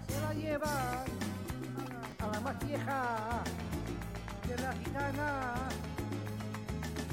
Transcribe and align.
se 0.00 0.20
va 0.20 0.30
a 0.30 0.34
llevar 0.34 1.04
a 2.18 2.26
la 2.26 2.40
más 2.40 2.66
vieja 2.66 3.44
de 4.48 4.56
la 4.58 4.72
gitana 4.72 5.54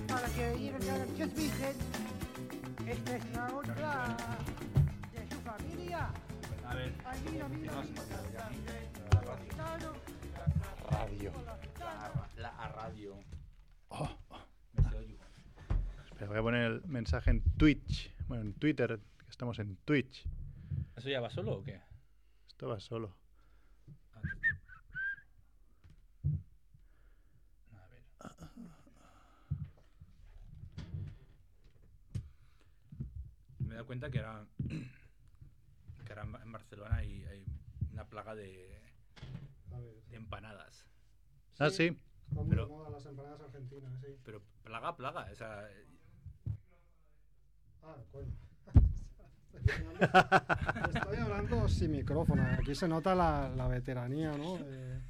para 0.07 0.27
que 0.29 0.57
llegue 0.57 0.91
a 0.91 1.05
que 1.05 1.23
es 1.23 1.35
virgen. 1.35 1.75
Esta 2.87 3.15
es 3.15 3.31
la 3.33 3.55
otra 3.55 4.17
de 5.11 5.29
su 5.29 5.41
familia. 5.41 6.09
A 6.65 6.75
ver, 6.75 6.93
Ay, 7.05 7.19
mira, 7.31 7.47
mira. 7.49 7.73
Radio. 10.89 11.31
La, 11.77 12.11
la 12.37 12.49
a 12.49 12.67
radio. 12.69 13.15
Oh, 13.89 14.09
oye. 14.97 15.17
espera, 16.05 16.27
voy 16.27 16.37
a 16.37 16.41
poner 16.41 16.71
el 16.71 16.81
mensaje 16.85 17.29
en 17.31 17.41
Twitch. 17.57 18.11
Bueno, 18.27 18.43
en 18.43 18.53
Twitter, 18.53 18.99
que 19.19 19.29
estamos 19.29 19.59
en 19.59 19.77
Twitch. 19.85 20.25
¿Eso 20.95 21.09
ya 21.09 21.21
va 21.21 21.29
solo 21.29 21.53
o 21.53 21.63
qué? 21.63 21.79
Esto 22.61 22.69
va 22.69 22.79
solo. 22.79 23.11
A 27.73 27.87
ver. 27.87 28.03
Me 33.59 33.67
he 33.69 33.73
dado 33.75 33.85
cuenta 33.85 34.09
que 34.09 34.19
ahora, 34.19 34.45
que 36.05 36.13
ahora 36.13 36.41
en 36.43 36.51
Barcelona 36.51 36.95
hay, 36.95 37.23
hay 37.25 37.45
una 37.93 38.05
plaga 38.05 38.35
de, 38.35 38.81
A 39.71 39.79
ver. 39.79 40.03
de 40.09 40.15
empanadas. 40.17 40.85
Ah, 41.59 41.69
sí. 41.69 41.97
Están 42.29 42.45
muy 42.45 42.49
Pero- 42.49 42.65
de 42.65 42.71
moda 42.71 42.89
las 42.89 43.05
empanadas 43.05 43.41
argentinas, 43.41 43.93
sí. 44.01 44.17
Pero 44.23 44.41
plaga, 44.63 44.95
plaga. 44.95 45.29
O 45.31 45.35
sea, 45.35 45.67
Ah, 47.83 47.97
coño. 48.11 48.31
Estoy 50.93 51.17
hablando 51.17 51.67
sin 51.67 51.91
micrófono. 51.91 52.43
Aquí 52.59 52.75
se 52.75 52.87
nota 52.87 53.13
la, 53.15 53.49
la 53.55 53.67
veteranía, 53.67 54.31
¿no? 54.37 54.57
De- 54.57 55.01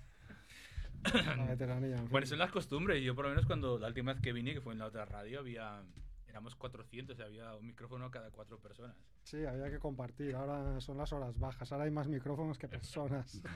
la 1.37 1.45
veteranía. 1.45 1.95
en 1.95 2.01
fin. 2.03 2.09
bueno, 2.11 2.27
son 2.27 2.39
las 2.39 2.51
costumbres. 2.51 3.01
Yo 3.03 3.15
por 3.15 3.25
lo 3.25 3.29
menos 3.31 3.45
cuando 3.45 3.79
la 3.79 3.87
última 3.87 4.13
vez 4.13 4.21
que 4.21 4.33
vine, 4.33 4.53
que 4.53 4.61
fue 4.61 4.73
en 4.73 4.79
la 4.79 4.85
otra 4.85 5.05
radio, 5.05 5.39
había... 5.39 5.83
Éramos 6.27 6.55
400 6.55 7.19
y 7.19 7.21
había 7.23 7.53
un 7.57 7.65
micrófono 7.67 8.09
cada 8.09 8.31
cuatro 8.31 8.57
personas. 8.57 8.95
Sí, 9.23 9.43
había 9.43 9.69
que 9.69 9.79
compartir. 9.79 10.33
Ahora 10.35 10.79
son 10.79 10.97
las 10.97 11.11
horas 11.11 11.37
bajas. 11.37 11.69
Ahora 11.73 11.83
hay 11.83 11.91
más 11.91 12.07
micrófonos 12.07 12.57
que 12.57 12.67
personas. 12.69 13.41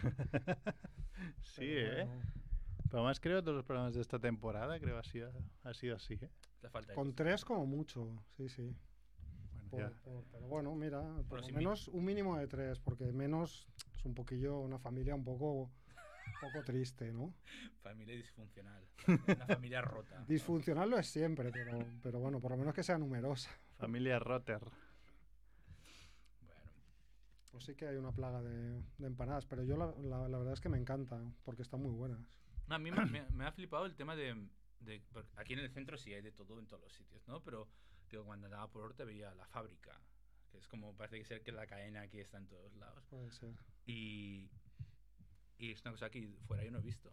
Sí, 1.42 1.61
Pero 1.61 1.92
¿eh? 2.02 2.03
bueno, 2.05 2.22
Pero 2.83 2.97
además 2.99 3.20
creo 3.22 3.38
que 3.38 3.44
todos 3.44 3.55
los 3.55 3.66
programas 3.66 3.94
de 3.94 4.02
esta 4.02 4.20
temporada 4.20 4.77
creo 4.81 4.97
ha 4.99 5.03
sido, 5.03 5.31
ha 5.64 5.73
sido 5.73 5.95
así, 5.95 6.16
¿eh? 6.16 6.30
La 6.61 6.70
falta 6.70 6.89
de 6.92 6.95
Con 6.95 7.16
tres 7.16 7.45
como 7.45 7.66
mucho, 7.66 8.22
sí, 8.36 8.49
sí. 8.49 8.75
Bueno, 9.69 9.88
Por- 9.89 9.95
ya. 9.95 10.02
por- 10.03 10.23
pero 10.31 10.47
bueno, 10.47 10.75
mira, 10.75 11.02
por 11.30 11.41
lo 11.41 11.47
menos 11.49 11.88
un 11.89 12.05
mínimo 12.05 12.38
de 12.38 12.47
tres, 12.47 12.80
porque 12.80 13.11
menos 13.11 13.67
es 13.95 14.05
un 14.05 14.13
poquillo 14.13 14.59
una 14.59 14.77
familia 14.80 15.16
un 15.16 15.23
poco, 15.23 15.63
un 15.63 16.39
poco 16.41 16.63
triste, 16.63 17.11
¿no? 17.11 17.33
Familia 17.81 18.16
disfuncional. 18.16 18.83
Una 19.08 19.45
familia 19.47 19.81
rota. 19.81 20.23
Disfuncional 20.27 20.89
lo 20.89 20.97
es 20.97 21.08
siempre, 21.08 21.52
pero, 21.52 21.80
pero 22.02 22.19
bueno, 22.19 22.39
por 22.39 22.52
lo 22.52 22.58
menos 22.58 22.73
que 22.73 22.83
sea 22.83 22.97
numerosa. 22.97 23.49
Familia 23.77 24.19
Rotter. 24.19 24.61
Bueno, 26.41 26.61
Pues 27.52 27.63
sí 27.66 27.75
que 27.75 27.88
hay 27.88 27.95
una 27.97 28.11
plaga 28.11 28.41
de, 28.41 28.81
de 28.97 29.08
empanadas, 29.08 29.45
pero 29.45 29.63
yo 29.63 29.77
la, 29.77 29.88
la- 30.03 30.27
la 30.27 30.38
verdad 30.38 30.53
es 30.53 30.61
que 30.61 30.69
me 30.69 30.77
encanta, 30.77 31.21
porque 31.43 31.61
están 31.61 31.81
muy 31.81 31.91
buenas. 31.91 32.19
No, 32.67 32.75
a 32.75 32.80
mí 32.80 32.91
me, 32.91 33.05
me- 33.05 33.30
me 33.31 33.45
ha 33.45 33.52
flipado 33.52 33.86
el 33.86 33.95
tema 33.95 34.16
de, 34.16 34.47
de- 34.80 35.02
Aquí 35.36 35.53
en 35.53 35.59
el 35.59 35.69
centro 35.69 35.97
sí 35.97 36.13
hay 36.13 36.21
de 36.21 36.31
todo 36.31 36.59
en 36.59 36.67
todos 36.67 36.81
los 36.83 36.93
sitios, 36.93 37.27
¿no? 37.27 37.41
Pero 37.43 37.67
digo, 38.11 38.25
cuando 38.25 38.45
andaba 38.48 38.67
por 38.70 38.84
Horta 38.84 39.03
veía 39.03 39.34
la 39.36 39.45
fábrica, 39.48 40.00
que 40.52 40.58
es 40.58 40.67
como 40.67 40.95
parece 40.95 41.17
que 41.20 41.25
ser 41.25 41.42
que 41.44 41.52
la 41.52 41.67
cadena 41.67 42.02
aquí 42.02 42.20
está 42.20 42.38
en 42.38 42.48
todos 42.48 42.73
lados. 42.75 43.03
Puede 43.09 43.31
ser. 43.31 43.53
Y, 43.86 44.50
y 45.58 45.72
es 45.72 45.81
una 45.81 45.92
cosa 45.92 46.09
que 46.09 46.28
fuera 46.48 46.64
yo 46.64 46.72
no 46.72 46.80
he 46.80 46.81
visto. 46.81 47.11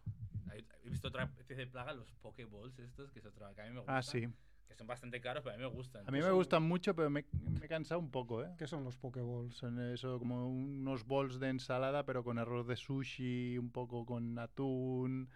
He 0.84 0.88
visto 0.90 1.08
otra 1.08 1.24
especie 1.24 1.56
de 1.56 1.66
plaga, 1.66 1.94
los 1.94 2.12
Pokeballs 2.14 2.78
estos, 2.78 3.10
que 3.10 3.20
es 3.20 3.24
otra 3.26 3.54
que 3.54 3.62
a 3.62 3.64
mí 3.64 3.70
me 3.70 3.78
gusta. 3.78 3.96
Ah, 3.96 4.02
sí. 4.02 4.28
Que 4.68 4.74
son 4.74 4.86
bastante 4.86 5.20
caros, 5.20 5.42
pero 5.42 5.54
a 5.54 5.58
mí 5.58 5.64
me 5.64 5.70
gustan. 5.70 6.06
A 6.06 6.10
mí 6.10 6.20
me 6.20 6.30
gustan 6.30 6.62
mucho, 6.62 6.94
pero 6.94 7.08
me, 7.10 7.24
me 7.32 7.64
he 7.64 7.68
cansado 7.68 8.00
un 8.00 8.10
poco, 8.10 8.44
¿eh? 8.44 8.54
¿Qué 8.58 8.66
son 8.66 8.84
los 8.84 8.96
Pokeballs? 8.96 9.54
Son 9.56 9.78
eso, 9.92 10.18
como 10.18 10.48
unos 10.48 11.04
bols 11.06 11.38
de 11.40 11.48
ensalada, 11.48 12.04
pero 12.04 12.22
con 12.22 12.38
arroz 12.38 12.66
de 12.66 12.76
sushi, 12.76 13.56
un 13.58 13.70
poco 13.70 14.04
con 14.04 14.38
atún, 14.38 15.28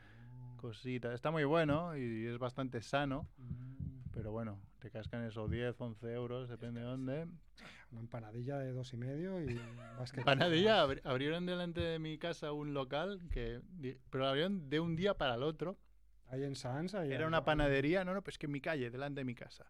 cositas. 0.57 1.15
Está 1.15 1.31
muy 1.31 1.45
bueno 1.45 1.97
y 1.97 2.27
es 2.27 2.39
bastante 2.39 2.83
sano, 2.83 3.27
Mm, 3.39 4.11
pero 4.13 4.33
bueno, 4.33 4.59
te 4.87 4.93
cascan 4.93 5.25
eso 5.25 5.49
10, 5.49 5.81
11 5.81 6.13
euros, 6.13 6.49
depende 6.49 6.81
de 6.81 6.87
dónde. 6.87 7.27
Una 7.91 8.01
empanadilla 8.01 8.59
de 8.59 8.71
dos 8.73 8.93
y 8.93 8.97
medio 8.97 9.41
y 9.41 9.59
vas 9.99 10.13
que... 10.13 10.23
Panadilla, 10.23 10.85
abri- 10.85 11.01
abrieron 11.05 11.45
delante 11.45 11.81
de 11.81 11.99
mi 11.99 12.19
casa 12.19 12.53
un 12.53 12.73
local, 12.73 13.21
que 13.33 13.61
pero 14.11 14.25
lo 14.25 14.29
abrieron 14.29 14.71
de 14.71 14.79
un 14.81 14.95
día 14.95 15.15
para 15.15 15.35
el 15.35 15.43
otro. 15.43 15.77
Hay 16.29 16.45
en 16.45 16.55
Sans, 16.55 16.95
hay 16.95 17.11
Era 17.11 17.23
en- 17.23 17.29
una 17.29 17.45
panadería, 17.45 18.05
no, 18.05 18.15
no, 18.15 18.23
pues 18.23 18.39
que 18.39 18.47
en 18.47 18.53
mi 18.53 18.61
calle, 18.61 18.91
delante 18.91 19.21
de 19.21 19.25
mi 19.25 19.35
casa. 19.35 19.67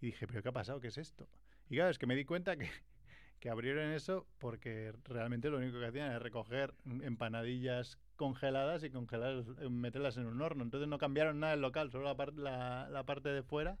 Y 0.00 0.06
dije, 0.06 0.26
¿pero 0.26 0.42
qué 0.42 0.48
ha 0.48 0.52
pasado? 0.52 0.80
¿Qué 0.80 0.88
es 0.88 0.98
esto? 0.98 1.28
Y 1.68 1.76
claro, 1.76 1.90
es 1.90 1.98
que 1.98 2.06
me 2.06 2.16
di 2.16 2.24
cuenta 2.24 2.56
que, 2.56 2.68
que 3.38 3.48
abrieron 3.50 3.90
eso 3.92 4.26
porque 4.38 4.92
realmente 5.04 5.48
lo 5.48 5.58
único 5.58 5.78
que 5.78 5.86
hacían 5.86 6.06
era 6.10 6.18
recoger 6.18 6.74
empanadillas 7.02 7.98
congeladas 8.16 8.82
y 8.84 8.90
congelarlas, 8.90 9.46
eh, 9.60 9.68
meterlas 9.68 10.16
en 10.16 10.26
un 10.26 10.40
horno. 10.42 10.64
Entonces 10.64 10.88
no 10.88 10.98
cambiaron 10.98 11.38
nada 11.40 11.54
el 11.54 11.60
local, 11.60 11.90
solo 11.92 12.04
la, 12.04 12.16
par- 12.16 12.34
la, 12.34 12.88
la 12.90 13.04
parte 13.04 13.28
de 13.28 13.42
fuera. 13.42 13.78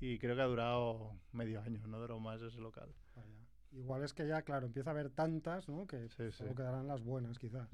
Y 0.00 0.18
creo 0.18 0.34
que 0.36 0.42
ha 0.42 0.46
durado 0.46 1.12
medio 1.32 1.60
año, 1.62 1.86
no 1.86 1.98
duró 1.98 2.18
más 2.20 2.40
ese 2.42 2.58
local. 2.60 2.92
Vaya. 3.14 3.28
Igual 3.72 4.04
es 4.04 4.12
que 4.14 4.26
ya, 4.26 4.42
claro, 4.42 4.66
empieza 4.66 4.90
a 4.90 4.92
haber 4.92 5.10
tantas, 5.10 5.68
¿no? 5.68 5.86
Que 5.86 6.08
Sí, 6.10 6.30
solo 6.32 6.50
sí. 6.50 6.56
quedarán 6.56 6.86
las 6.86 7.02
buenas, 7.02 7.38
quizás. 7.38 7.68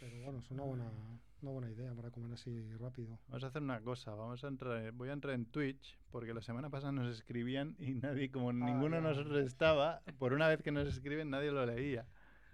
Pero 0.00 0.20
bueno, 0.22 0.38
es 0.38 0.50
una 0.50 0.62
buena, 0.62 0.90
una 1.42 1.50
buena 1.50 1.70
idea 1.70 1.94
para 1.94 2.10
comer 2.10 2.32
así 2.32 2.72
rápido. 2.76 3.18
Vamos 3.28 3.44
a 3.44 3.46
hacer 3.48 3.62
una 3.62 3.80
cosa, 3.80 4.14
vamos 4.14 4.42
a 4.44 4.48
entrar, 4.48 4.92
voy 4.92 5.08
a 5.08 5.12
entrar 5.12 5.34
en 5.34 5.46
Twitch 5.46 5.98
porque 6.10 6.32
la 6.34 6.42
semana 6.42 6.68
pasada 6.70 6.92
nos 6.92 7.14
escribían 7.14 7.74
y 7.78 7.94
nadie, 7.94 8.30
como 8.30 8.52
ninguno 8.52 8.96
de 8.96 9.02
nosotros 9.02 9.44
estaba, 9.44 10.02
por 10.18 10.32
una 10.32 10.48
vez 10.48 10.62
que 10.62 10.72
nos 10.72 10.88
escriben 10.88 11.30
nadie 11.30 11.50
lo 11.52 11.64
leía. 11.66 12.06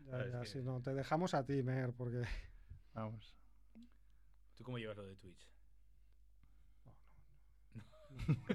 Ya, 0.07 0.17
Ah, 0.17 0.23
es 0.25 0.33
ya, 0.33 0.41
que- 0.41 0.47
si 0.47 0.59
no, 0.63 0.81
te 0.81 0.95
dejamos 0.95 1.35
a 1.35 1.45
ti, 1.45 1.63
Mer, 1.63 1.93
porque... 1.93 2.23
Vamos. 2.95 3.35
¿Tú 4.57 4.65
cómo 4.65 4.79
llevas 4.79 4.97
lo 4.97 5.05
de 5.05 5.17
Twitch? 5.17 5.49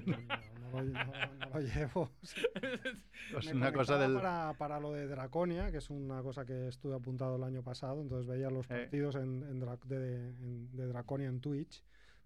No, 0.06 0.16
no 0.60 0.70
lo, 0.70 0.84
no- 0.84 1.34
no 1.34 1.48
lo 1.50 1.60
llevo. 1.60 2.10
Pues 3.32 3.46
una 3.52 3.72
cosa 3.72 3.98
del... 3.98 4.14
para, 4.14 4.54
para 4.56 4.78
lo 4.78 4.92
de 4.92 5.06
Draconia, 5.08 5.70
que 5.72 5.78
es 5.78 5.90
una 5.90 6.22
cosa 6.22 6.44
que 6.46 6.68
estuve 6.68 6.94
apuntado 6.94 7.36
el 7.36 7.42
año 7.44 7.62
pasado, 7.62 8.00
entonces 8.00 8.26
veía 8.26 8.50
los 8.50 8.66
Eh. 8.66 8.68
partidos 8.68 9.16
en, 9.16 9.42
en 9.42 9.60
Dra- 9.60 9.80
de, 9.84 10.28
en- 10.28 10.70
de 10.76 10.86
Draconia 10.86 11.28
en 11.28 11.40
Twitch, 11.40 11.82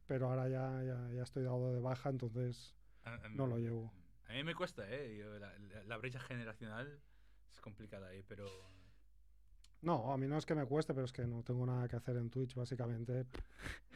pero 0.07 0.29
ahora 0.29 0.49
ya, 0.49 0.83
ya, 0.85 1.11
ya 1.15 1.23
estoy 1.23 1.45
dado 1.45 1.73
de 1.73 1.81
baja, 1.81 2.11
entonces 2.11 2.75
A- 3.05 3.15
a 3.15 3.29
mí- 3.29 3.37
no 3.37 3.47
lo 3.47 3.59
llevo. 3.59 3.93
A 4.29 4.33
mí 4.35 4.45
me 4.45 4.55
cuesta, 4.55 4.85
¿eh? 4.89 5.17
Yo, 5.19 5.39
la, 5.39 5.57
la- 5.59 5.85
la 5.85 5.97
brecha 5.97 6.21
generacional 6.21 7.01
es 7.51 7.61
complicada 7.61 8.09
ahí, 8.09 8.23
pero... 8.29 8.47
No, 9.83 10.13
a 10.13 10.19
mí 10.19 10.27
no 10.27 10.37
es 10.37 10.45
que 10.45 10.55
me 10.55 10.67
cueste, 10.67 10.93
pero 10.93 11.07
es 11.07 11.13
que 11.13 11.27
no 11.27 11.43
tengo 11.43 11.65
nada 11.65 11.89
que 11.89 11.97
hacer 11.97 12.17
en 12.17 12.29
Twitch, 12.29 12.55
básicamente. 12.55 13.27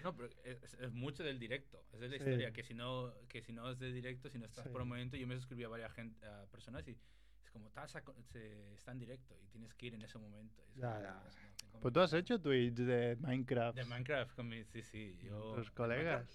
No, 0.03 0.15
pero 0.17 0.29
es, 0.43 0.75
es 0.75 0.93
mucho 0.93 1.23
del 1.23 1.39
directo. 1.39 1.85
Es 1.93 2.01
de 2.01 2.09
la 2.09 2.15
Sí. 2.17 2.23
historia. 2.25 2.53
Que 2.53 2.63
si, 2.63 2.73
no, 2.75 3.13
que 3.29 3.43
si 3.43 3.53
no 3.53 3.71
es 3.71 3.79
de 3.79 3.93
directo, 3.93 4.31
si 4.31 4.39
no 4.39 4.47
estás 4.47 4.65
Sí. 4.65 4.71
por 4.71 4.81
un 4.83 4.89
momento, 4.89 5.17
yo 5.17 5.27
me 5.27 5.35
suscribí 5.37 5.63
a 5.65 5.69
varias 5.69 5.93
gente, 5.93 6.25
a 6.27 6.47
personas 6.47 6.87
y 6.89 6.93
es 6.93 7.51
como, 7.51 7.71
"Ta, 7.71 7.87
saco- 7.87 8.15
se, 8.23 8.73
está 8.75 8.93
en 8.93 8.99
directo 8.99 9.37
y 9.43 9.47
tienes 9.49 9.75
que 9.75 9.87
ir 9.87 9.95
en 9.95 10.03
ese 10.03 10.19
momento. 10.19 10.63
Es 10.71 10.77
Ya, 10.77 10.93
como, 10.95 11.03
ya. 11.03 11.25
es 11.29 11.37
como, 11.37 11.55
tengo 11.55 11.81
Pues 11.81 11.93
tú 11.95 12.01
has 12.01 12.13
hecho 12.15 12.41
Twitch 12.41 12.75
de 12.77 13.17
Minecraft. 13.21 13.77
De 13.77 13.85
Minecraft 13.85 14.35
con 14.35 14.49
mi, 14.49 14.65
sí, 14.65 14.83
sí. 14.83 15.19
Yo, 15.23 15.55
Tus 15.55 15.71
colegas. 15.71 16.27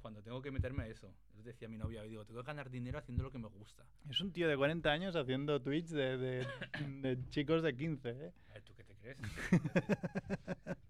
Jugando, 0.00 0.22
tengo 0.22 0.40
que 0.42 0.50
meterme 0.50 0.82
a 0.84 0.86
eso. 0.88 1.12
Yo 1.34 1.42
decía 1.42 1.68
a 1.68 1.70
mi 1.70 1.78
novia, 1.78 2.02
digo, 2.02 2.24
tengo 2.24 2.40
que 2.42 2.46
ganar 2.46 2.70
dinero 2.70 2.98
haciendo 2.98 3.22
lo 3.22 3.30
que 3.30 3.38
me 3.38 3.48
gusta. 3.48 3.84
Es 4.08 4.20
un 4.20 4.32
tío 4.32 4.48
de 4.48 4.56
40 4.56 4.90
años 4.90 5.16
haciendo 5.16 5.60
Twitch 5.62 5.88
de, 5.88 6.16
de- 6.18 6.46
de 7.02 7.28
chicos 7.30 7.62
de 7.62 7.76
15, 7.76 8.10
¿eh? 8.10 8.32
A 8.50 8.52
ver, 8.54 8.62
¿tú 8.62 8.74
qué 8.74 8.84
te 8.84 8.94
crees? 8.96 9.18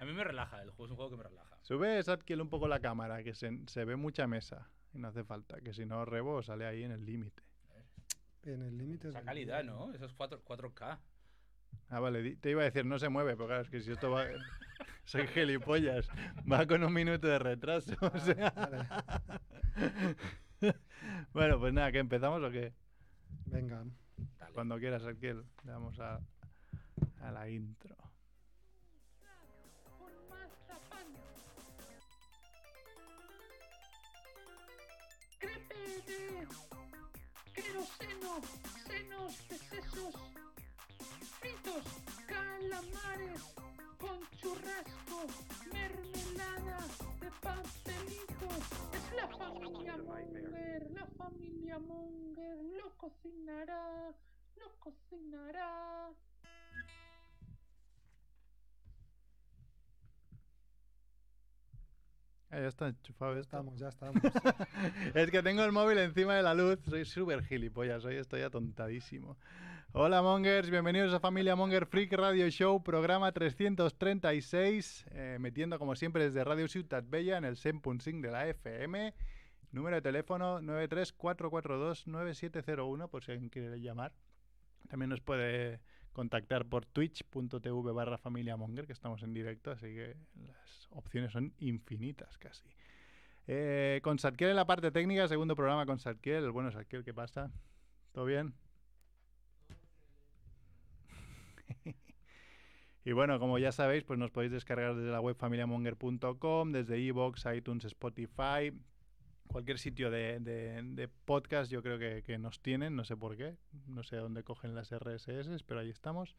a 0.00 0.04
mí 0.04 0.12
me 0.12 0.24
relaja, 0.24 0.62
el 0.62 0.70
juego 0.70 0.84
es 0.86 0.90
un 0.90 0.96
juego 0.96 1.10
que 1.10 1.16
me 1.16 1.22
relaja. 1.22 1.56
Sube 1.62 2.02
Sadkiel 2.02 2.40
un 2.40 2.48
poco 2.50 2.66
la 2.68 2.80
cámara, 2.80 3.22
que 3.22 3.34
se, 3.34 3.60
se 3.66 3.84
ve 3.84 3.96
mucha 3.96 4.26
mesa. 4.26 4.68
Y 4.92 4.98
no 4.98 5.08
hace 5.08 5.24
falta, 5.24 5.60
que 5.60 5.72
si 5.72 5.86
no 5.86 6.04
Rebo 6.04 6.42
sale 6.42 6.66
ahí 6.66 6.82
en 6.82 6.90
el 6.92 7.04
límite. 7.06 7.42
En 8.42 8.62
el 8.62 8.76
límite. 8.76 9.08
Esa 9.08 9.22
calidad, 9.22 9.62
¿no? 9.62 9.92
Eso 9.94 10.04
es 10.04 10.12
4, 10.12 10.42
4K. 10.44 10.98
Ah, 11.88 12.00
vale, 12.00 12.36
te 12.36 12.50
iba 12.50 12.62
a 12.62 12.64
decir, 12.64 12.84
no 12.84 12.98
se 12.98 13.08
mueve, 13.08 13.34
pero 13.36 13.46
claro, 13.46 13.62
es 13.62 13.70
que 13.70 13.80
si 13.80 13.92
esto 13.92 14.10
va... 14.10 14.26
Soy 15.04 15.26
gilipollas. 15.26 16.08
Va 16.50 16.66
con 16.66 16.82
un 16.84 16.92
minuto 16.92 17.26
de 17.26 17.38
retraso. 17.38 17.94
o 18.00 18.18
sea. 18.18 18.52
bueno, 21.32 21.58
pues 21.58 21.72
nada, 21.72 21.92
¿que 21.92 21.98
empezamos 21.98 22.42
o 22.42 22.50
qué? 22.50 22.72
Venga. 23.46 23.84
Dale. 24.38 24.52
Cuando 24.52 24.78
quieras, 24.78 25.02
Sadkiel. 25.02 25.44
Le 25.64 25.72
Vamos 25.72 25.98
a, 25.98 26.20
a 27.20 27.32
la 27.32 27.48
intro. 27.48 27.96
Crepe 35.38 35.74
de 36.06 36.46
queroseno, 37.52 38.40
senos 38.86 39.48
de 39.48 39.58
sesos, 39.58 40.14
frito 41.40 41.74
calamares 42.26 43.42
con 44.02 44.18
churrasco, 44.36 45.18
mermelada 45.72 46.78
de 47.20 47.30
pastelito. 47.40 48.48
Es 48.92 49.06
la 49.14 49.28
familia 49.28 49.96
Munger, 49.96 50.90
la 50.90 51.06
familia 51.06 51.78
Munger 51.78 52.56
lo 52.80 52.90
cocinará, 52.96 54.12
lo 54.56 54.68
cocinará. 54.80 56.08
Ah, 62.50 62.60
ya 62.60 62.66
está 62.66 62.88
enchufado 62.88 63.32
esto. 63.32 63.40
estamos, 63.40 63.78
ya 63.78 63.88
estamos. 63.88 64.20
es 65.14 65.30
que 65.30 65.42
tengo 65.42 65.62
el 65.62 65.72
móvil 65.72 65.98
encima 65.98 66.34
de 66.34 66.42
la 66.42 66.54
luz. 66.54 66.80
Soy 66.86 67.04
súper 67.04 67.44
gilipollas. 67.44 68.04
Hoy 68.04 68.16
estoy 68.16 68.42
atontadísimo. 68.42 69.38
Hola 69.94 70.22
Mongers, 70.22 70.70
bienvenidos 70.70 71.12
a 71.12 71.20
Familia 71.20 71.54
Monger 71.54 71.84
Freak 71.84 72.14
Radio 72.14 72.48
Show, 72.48 72.82
programa 72.82 73.30
336. 73.30 75.04
eh, 75.10 75.36
metiendo 75.38 75.78
como 75.78 75.94
siempre 75.96 76.24
desde 76.24 76.42
Radio 76.44 76.66
Ciutat 76.66 77.04
Bella 77.10 77.36
en 77.36 77.44
el 77.44 77.56
100.5 77.56 78.22
de 78.22 78.30
la 78.30 78.48
FM. 78.48 79.12
Número 79.70 79.96
de 79.96 80.00
teléfono 80.00 80.62
934429701 80.62 83.10
por 83.10 83.22
si 83.22 83.32
alguien 83.32 83.50
quiere 83.50 83.82
llamar. 83.82 84.14
También 84.88 85.10
nos 85.10 85.20
puede 85.20 85.82
contactar 86.14 86.64
por 86.64 86.86
twitch.tv 86.86 87.92
barra 87.92 88.16
familia 88.16 88.56
monger, 88.56 88.86
que 88.86 88.94
estamos 88.94 89.22
en 89.22 89.34
directo, 89.34 89.72
así 89.72 89.88
que 89.88 90.16
las 90.46 90.88
opciones 90.92 91.32
son 91.32 91.52
infinitas 91.58 92.38
casi. 92.38 92.64
Eh, 93.46 94.00
con 94.02 94.18
Satkiel 94.18 94.48
en 94.48 94.56
la 94.56 94.64
parte 94.64 94.90
técnica, 94.90 95.28
segundo 95.28 95.54
programa 95.54 95.84
con 95.84 95.98
Satkiel. 95.98 96.44
El 96.44 96.50
bueno 96.50 96.72
Satkiel, 96.72 97.04
¿qué 97.04 97.12
pasa? 97.12 97.50
¿Todo 98.12 98.24
bien? 98.24 98.54
y 103.04 103.12
bueno, 103.12 103.38
como 103.38 103.58
ya 103.58 103.72
sabéis, 103.72 104.04
pues 104.04 104.18
nos 104.18 104.30
podéis 104.30 104.52
descargar 104.52 104.94
desde 104.94 105.10
la 105.10 105.20
web 105.20 105.36
familiamonger.com, 105.36 106.72
desde 106.72 106.98
iVoox, 106.98 107.44
iTunes, 107.54 107.84
Spotify, 107.84 108.72
cualquier 109.46 109.78
sitio 109.78 110.10
de, 110.10 111.08
podcast 111.24 111.70
yo 111.70 111.82
creo 111.82 111.98
que, 111.98 112.22
que 112.22 112.38
nos 112.38 112.60
tienen, 112.60 112.96
no 112.96 113.04
sé 113.04 113.16
por 113.16 113.36
qué, 113.36 113.56
no 113.86 114.02
sé 114.02 114.16
dónde 114.16 114.42
cogen 114.42 114.74
las 114.74 114.90
RSS, 114.92 115.62
pero 115.64 115.80
ahí 115.80 115.90
estamos. 115.90 116.36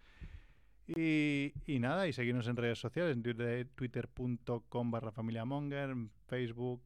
Y, 0.86 1.54
y 1.66 1.80
nada, 1.80 2.08
y 2.08 2.14
seguirnos 2.14 2.48
en 2.48 2.58
redes 2.58 2.80
sociales, 2.80 3.16
en 3.16 3.24
Twitter- 3.24 3.70
twitter.com 3.76 4.92
barra 4.92 5.12
familiamonger, 5.12 5.96
Facebook, 6.28 6.82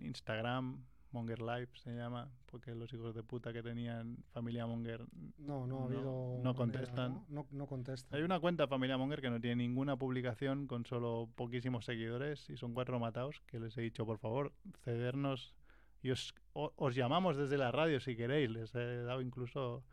Instagram, 0.00 0.84
Monger 1.12 1.40
Live 1.40 1.68
se 1.74 1.94
llama, 1.94 2.30
porque 2.46 2.74
los 2.74 2.92
hijos 2.92 3.14
de 3.14 3.22
puta 3.22 3.52
que 3.52 3.62
tenían 3.62 4.16
Familia 4.32 4.66
Monger... 4.66 5.04
No, 5.38 5.66
no 5.66 5.76
ha 5.76 5.80
No, 5.80 5.84
habido. 5.84 6.02
no 6.02 6.38
manera, 6.38 6.54
contestan. 6.54 7.12
¿no? 7.12 7.26
No, 7.28 7.46
no 7.50 7.66
contestan. 7.66 8.18
Hay 8.18 8.24
una 8.24 8.40
cuenta 8.40 8.66
Familia 8.68 8.96
Monger 8.96 9.20
que 9.20 9.30
no 9.30 9.40
tiene 9.40 9.56
ninguna 9.56 9.96
publicación 9.96 10.66
con 10.66 10.84
solo 10.86 11.28
poquísimos 11.34 11.84
seguidores 11.84 12.48
y 12.50 12.56
son 12.56 12.74
cuatro 12.74 12.98
matados 12.98 13.40
que 13.46 13.58
les 13.60 13.76
he 13.78 13.82
dicho, 13.82 14.04
por 14.06 14.18
favor, 14.18 14.52
cedernos 14.84 15.54
y 16.02 16.10
os, 16.10 16.34
o- 16.52 16.72
os 16.76 16.94
llamamos 16.94 17.36
desde 17.36 17.56
la 17.58 17.70
radio 17.70 18.00
si 18.00 18.16
queréis. 18.16 18.50
Les 18.50 18.74
he 18.74 19.02
dado 19.02 19.20
incluso 19.22 19.84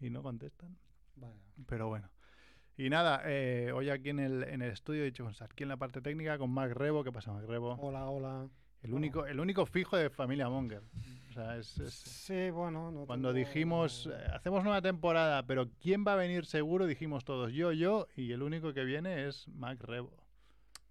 y 0.00 0.10
no 0.10 0.22
contestan. 0.22 0.76
Vaya. 1.16 1.34
Pero 1.66 1.88
bueno. 1.88 2.08
Y 2.76 2.90
nada, 2.90 3.22
eh, 3.24 3.72
hoy 3.74 3.90
aquí 3.90 4.10
en 4.10 4.20
el, 4.20 4.44
en 4.44 4.62
el 4.62 4.70
estudio 4.70 5.02
he 5.02 5.06
dicho 5.06 5.24
con 5.24 5.34
aquí 5.40 5.64
en 5.64 5.68
la 5.68 5.76
parte 5.76 6.00
técnica, 6.00 6.38
con 6.38 6.50
Mac 6.50 6.70
Rebo. 6.74 7.02
¿Qué 7.02 7.10
pasa, 7.10 7.32
Mac 7.32 7.44
Rebo? 7.44 7.72
Hola, 7.80 8.08
hola. 8.08 8.48
El 8.82 8.94
único, 8.94 9.26
el 9.26 9.40
único 9.40 9.66
fijo 9.66 9.96
de 9.96 10.08
Familia 10.10 10.48
Monger. 10.48 10.82
O 11.30 11.32
sea, 11.32 11.56
es, 11.56 11.78
es- 11.78 11.94
Sí, 11.94 12.50
bueno. 12.50 12.90
No 12.90 13.06
cuando 13.06 13.32
tengo- 13.32 13.46
dijimos, 13.46 14.08
hacemos 14.32 14.62
nueva 14.64 14.80
temporada, 14.82 15.44
pero 15.46 15.68
¿quién 15.80 16.04
va 16.06 16.12
a 16.12 16.16
venir 16.16 16.46
seguro? 16.46 16.86
Dijimos 16.86 17.24
todos, 17.24 17.52
yo, 17.52 17.72
yo, 17.72 18.06
y 18.16 18.32
el 18.32 18.42
único 18.42 18.72
que 18.72 18.84
viene 18.84 19.26
es 19.26 19.48
Mac 19.48 19.80
Rebo. 19.82 20.12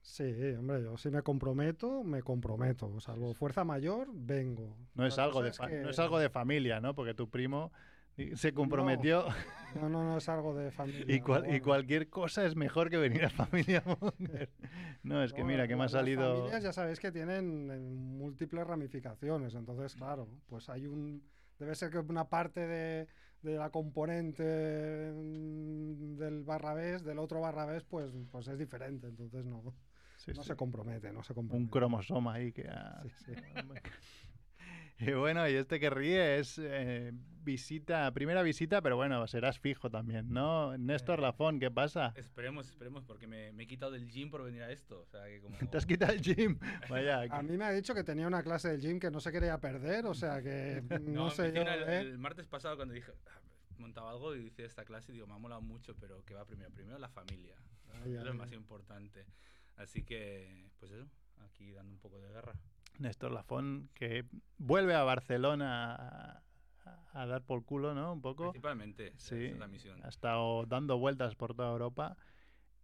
Sí, 0.01 0.24
hombre, 0.57 0.84
yo 0.84 0.98
si 0.98 1.10
me 1.10 1.22
comprometo, 1.22 2.04
me 2.04 2.22
comprometo. 2.24 3.00
Salvo 3.01 3.34
fuerza 3.34 3.63
mayor, 3.66 4.07
vengo. 4.13 4.78
No 4.94 5.06
es, 5.06 5.18
algo 5.19 5.34
cosa 5.34 5.44
de 5.44 5.50
es 5.50 5.57
fa- 5.57 5.68
que- 5.68 5.81
no 5.81 5.89
es 5.89 6.00
algo 6.00 6.18
de 6.19 6.30
familia, 6.30 6.80
¿no? 6.80 6.94
Porque 6.94 7.13
tu 7.13 7.30
primo 7.30 7.72
se 8.36 8.54
comprometió 8.54 9.25
No, 9.75 9.90
no, 9.90 10.04
no 10.04 10.18
es 10.18 10.28
algo 10.30 10.56
de 10.56 10.72
familia. 10.72 11.16
y, 11.16 11.19
cual- 11.22 11.54
y 11.54 11.60
cualquier 11.60 12.10
cosa 12.10 12.46
es 12.46 12.56
mejor 12.56 12.90
que 12.90 12.98
venir 12.98 13.25
a 13.25 13.30
Familia. 13.30 13.84
No, 15.04 15.22
es 15.24 15.34
que 15.34 15.42
No, 15.42 15.48
mira, 15.48 15.68
que 15.68 15.75
me 15.75 15.81
ha 15.81 15.86
las 15.86 15.92
salido... 15.92 16.36
familias 16.36 16.64
ya 16.64 16.74
sabéis 16.74 17.00
que 17.00 17.12
tienen 17.12 17.69
eh, 17.72 17.78
múltiples 17.80 18.66
ramificaciones, 18.66 19.54
entonces 19.56 19.94
claro, 19.96 20.28
pues 20.48 20.69
hay 20.69 20.88
un 20.88 21.22
debe 21.60 21.75
ser 21.75 21.90
que 21.92 21.98
una 22.00 22.30
parte 22.30 22.66
de, 22.68 23.08
de 23.42 23.56
la 23.58 23.69
componente 23.72 25.12
mm, 25.16 26.16
del 26.18 26.44
barrabés, 26.44 27.04
del 27.04 27.20
otro 27.20 27.42
barrabés, 27.42 27.84
pues 27.84 28.12
pues 28.31 28.48
es 28.48 28.58
diferente, 28.58 29.08
entonces 29.08 29.46
no, 29.46 29.75
Sí, 30.18 30.31
no 30.36 30.42
sí. 30.42 30.48
se 30.50 30.56
compromete, 30.56 31.12
no 31.12 31.24
se 31.24 31.34
un 31.34 31.36
compromete. 31.36 31.72
cromosoma 31.72 32.34
ahí 32.34 32.52
que 32.52 32.68
ha- 32.68 33.02
Sí, 33.04 33.10
sí. 33.25 33.31
Y 35.00 35.12
bueno, 35.14 35.48
y 35.48 35.54
este 35.54 35.80
que 35.80 35.90
ríe 35.90 36.40
es 36.40 36.60
eh, 36.60 37.12
visita, 37.44 38.12
primera 38.14 38.42
visita, 38.42 38.82
pero 38.82 38.96
bueno, 38.96 39.26
serás 39.28 39.60
fijo 39.60 39.92
también, 39.92 40.34
¿no? 40.34 40.76
Néstor 40.78 41.20
Eh, 41.20 41.22
Lafón, 41.22 41.60
¿qué 41.60 41.70
pasa? 41.70 42.14
Esperemos, 42.16 42.68
esperemos, 42.68 43.04
porque 43.06 43.28
me, 43.28 43.52
me 43.54 43.64
he 43.64 43.68
quitado 43.68 43.92
del 43.92 44.08
gym 44.10 44.32
por 44.32 44.44
venir 44.44 44.64
a 44.64 44.72
esto. 44.72 45.02
O 45.02 45.06
sea, 45.06 45.26
que 45.26 45.40
como... 45.40 45.56
Te 45.72 45.78
has 45.78 45.86
quitado 45.86 46.14
el 46.14 46.22
gym. 46.22 46.58
Vaya, 46.90 47.22
A 47.30 47.44
mí 47.44 47.58
me 47.58 47.66
ha 47.66 47.72
dicho 47.72 47.94
que 47.94 48.04
tenía 48.04 48.26
una 48.28 48.42
clase 48.42 48.70
de 48.70 48.80
gym 48.80 49.00
que 49.00 49.12
no 49.12 49.20
se 49.20 49.32
quería 49.32 49.60
perder, 49.60 50.06
o 50.08 50.16
sea 50.16 50.42
que 50.42 50.84
no, 51.04 51.30
sé 51.30 51.54
yo, 51.54 51.62
el, 51.62 51.84
¿eh? 51.84 52.00
el 52.00 52.18
martes 52.18 52.48
pasado 52.48 52.76
cuando 52.76 52.96
dije, 52.96 53.12
"Ah, 53.28 53.40
montaba 53.78 54.10
algo 54.12 54.36
y 54.36 54.48
hice 54.48 54.66
esta 54.66 54.84
clase 54.84 55.12
y 55.12 55.16
digo, 55.16 55.28
me 55.28 55.34
ha 55.36 55.38
molado 55.38 55.62
mucho, 55.62 55.96
pero 55.96 56.24
¿qué 56.26 56.34
va 56.34 56.46
primero? 56.46 56.72
Primero 56.72 56.98
la 56.98 57.10
familia. 57.10 57.56
Ay, 58.04 58.16
es 58.16 58.24
lo 58.24 58.34
más 58.34 58.50
ay. 58.52 58.58
importante. 58.58 59.26
Así 59.76 60.04
que, 60.04 60.72
pues 60.80 60.92
eso, 60.92 61.08
aquí 61.40 61.72
dando 61.72 61.94
un 61.94 62.00
poco 62.00 62.20
de 62.20 62.30
guerra. 62.30 62.54
Néstor 63.00 63.32
Lafón, 63.32 63.90
que 63.94 64.26
vuelve 64.58 64.94
a 64.96 65.04
Barcelona 65.04 66.42
a, 67.14 67.26
dar 67.26 67.42
por 67.44 67.64
culo, 67.66 67.94
¿no? 67.94 68.14
Un 68.14 68.22
poco. 68.22 68.52
Principalmente, 68.52 69.14
Sí, 69.18 69.46
es 69.46 69.58
la 69.58 69.68
misión. 69.68 70.04
ha 70.04 70.10
estado 70.10 70.66
dando 70.66 70.98
vueltas 70.98 71.36
por 71.36 71.56
toda 71.56 71.72
Europa. 71.72 72.16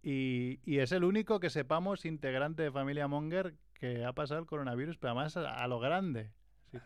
Y, 0.02 0.60
y 0.64 0.78
es 0.80 0.92
el 0.92 1.04
único 1.04 1.40
que 1.40 1.48
sepamos 1.50 2.04
integrante 2.04 2.62
de 2.62 2.70
Familia 2.72 3.08
Monger 3.08 3.54
que 3.74 4.04
ha 4.04 4.12
pasado 4.12 4.40
el 4.40 4.46
coronavirus, 4.46 4.98
pero 4.98 5.12
además 5.12 5.36
a, 5.36 5.62
a 5.62 5.66
lo 5.68 5.78
grande. 5.80 6.30
Sí. 6.70 6.78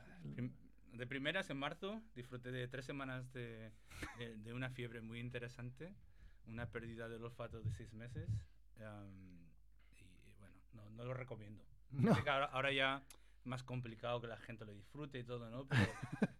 De 0.92 1.06
primeras, 1.06 1.48
en 1.50 1.56
marzo, 1.58 2.02
disfruté 2.14 2.50
de 2.52 2.66
tres 2.68 2.84
semanas 2.84 3.32
de, 3.32 3.72
de- 4.18 4.36
de 4.36 4.52
una 4.52 4.70
fiebre 4.70 5.00
muy 5.00 5.20
interesante, 5.20 5.94
una 6.46 6.66
pérdida 6.66 7.08
del 7.08 7.24
olfato 7.24 7.60
de 7.60 7.70
seis 7.72 7.92
meses. 7.92 8.28
am, 8.84 9.48
y 9.96 10.32
bueno, 10.38 10.56
no, 10.74 10.90
no 10.90 11.04
lo 11.04 11.14
recomiendo. 11.14 11.64
No. 11.90 12.14
Sé 12.14 12.22
que 12.22 12.30
ahora, 12.30 12.46
ahora 12.46 12.72
ya 12.72 13.02
más 13.44 13.62
complicado 13.62 14.20
que 14.20 14.26
la 14.26 14.36
gente 14.36 14.64
lo 14.64 14.74
disfrute 14.74 15.18
y 15.18 15.24
todo, 15.24 15.50
¿no? 15.50 15.66
Pero 15.66 15.82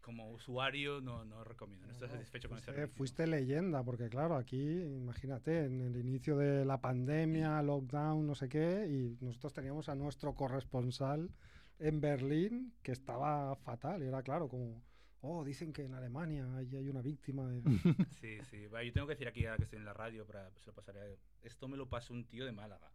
como 0.00 0.30
usuario 0.30 1.00
no, 1.00 1.24
no 1.24 1.44
recomiendo. 1.44 1.86
No 1.86 1.92
estoy 1.92 2.08
satisfecho 2.08 2.48
con 2.48 2.58
el 2.58 2.64
fuiste, 2.64 2.80
servicio. 2.80 2.96
fuiste 2.96 3.26
leyenda, 3.26 3.84
porque 3.84 4.08
claro, 4.08 4.36
aquí, 4.36 4.82
imagínate, 4.82 5.66
en 5.66 5.80
el 5.80 5.96
inicio 5.96 6.36
de 6.36 6.64
la 6.64 6.80
pandemia, 6.80 7.62
lockdown, 7.62 8.26
no 8.26 8.34
sé 8.34 8.48
qué, 8.48 8.86
y 8.88 9.24
nosotros 9.24 9.52
teníamos 9.52 9.88
a 9.88 9.94
nuestro 9.94 10.34
corresponsal 10.34 11.30
en 11.78 12.00
Berlín 12.00 12.74
que 12.82 12.92
estaba 12.92 13.54
fatal, 13.56 14.02
y 14.02 14.06
era 14.06 14.22
claro, 14.22 14.48
como, 14.48 14.82
oh, 15.20 15.44
dicen 15.44 15.72
que 15.72 15.84
en 15.84 15.94
Alemania 15.94 16.46
hay, 16.56 16.74
hay 16.74 16.88
una 16.88 17.02
víctima 17.02 17.46
de... 17.46 17.62
Sí, 18.20 18.38
sí. 18.50 18.66
Va, 18.66 18.82
yo 18.82 18.92
tengo 18.92 19.06
que 19.06 19.14
decir 19.14 19.28
aquí, 19.28 19.46
ahora 19.46 19.58
que 19.58 19.64
estoy 19.64 19.78
en 19.78 19.84
la 19.84 19.94
radio, 19.94 20.26
para 20.26 20.50
se 20.58 20.66
lo 20.66 20.74
pasaré. 20.74 21.18
Esto 21.42 21.68
me 21.68 21.76
lo 21.76 21.88
pasó 21.88 22.12
un 22.12 22.26
tío 22.26 22.44
de 22.44 22.52
Málaga. 22.52 22.90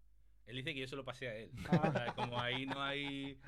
Él 0.47 0.57
dice 0.57 0.73
que 0.73 0.79
yo 0.79 0.87
se 0.87 0.95
lo 0.95 1.03
pasé 1.03 1.27
a 1.27 1.35
él. 1.35 1.51
Ah. 1.69 1.87
O 1.87 1.91
sea, 1.91 2.13
como 2.13 2.39
ahí 2.39 2.65
no 2.65 2.81
hay 2.81 3.39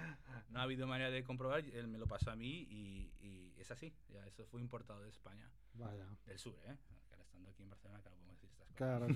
no 0.50 0.60
ha 0.60 0.64
habido 0.64 0.88
manera 0.88 1.12
de 1.12 1.24
comprobar, 1.24 1.64
él 1.66 1.88
me 1.88 1.98
lo 1.98 2.08
pasó 2.08 2.32
a 2.32 2.36
mí 2.36 2.68
y, 2.70 3.12
y 3.22 3.54
es 3.58 3.70
así. 3.72 3.94
Ya, 4.10 4.26
eso 4.26 4.46
fue 4.46 4.62
importado 4.62 5.02
de 5.04 5.10
España. 5.10 5.50
Vaya, 5.74 6.08
Del 6.26 6.40
sur, 6.40 6.56
¿eh? 6.66 6.76
Ahora 7.12 7.22
estando 7.22 7.50
aquí 7.50 7.64
en 7.64 7.70
Barcelona, 7.70 8.02
claro, 8.02 8.16
podemos 8.16 8.36
decir 8.36 8.50
estas 8.50 8.68
cosas. 8.68 8.78
claro, 8.78 9.08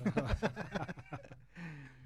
claro. 1.08 1.24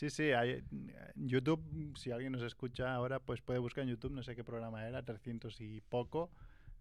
Sí, 0.00 0.08
sí, 0.08 0.32
hay, 0.32 0.64
en 0.70 1.28
YouTube, 1.28 1.62
si 1.94 2.10
alguien 2.10 2.32
nos 2.32 2.40
escucha 2.42 2.94
ahora, 2.94 3.20
pues 3.20 3.42
puede 3.42 3.58
buscar 3.58 3.84
en 3.84 3.90
YouTube, 3.90 4.12
no 4.12 4.22
sé 4.22 4.34
qué 4.34 4.42
programa 4.42 4.88
era, 4.88 5.02
300 5.04 5.60
y 5.60 5.82
poco, 5.82 6.30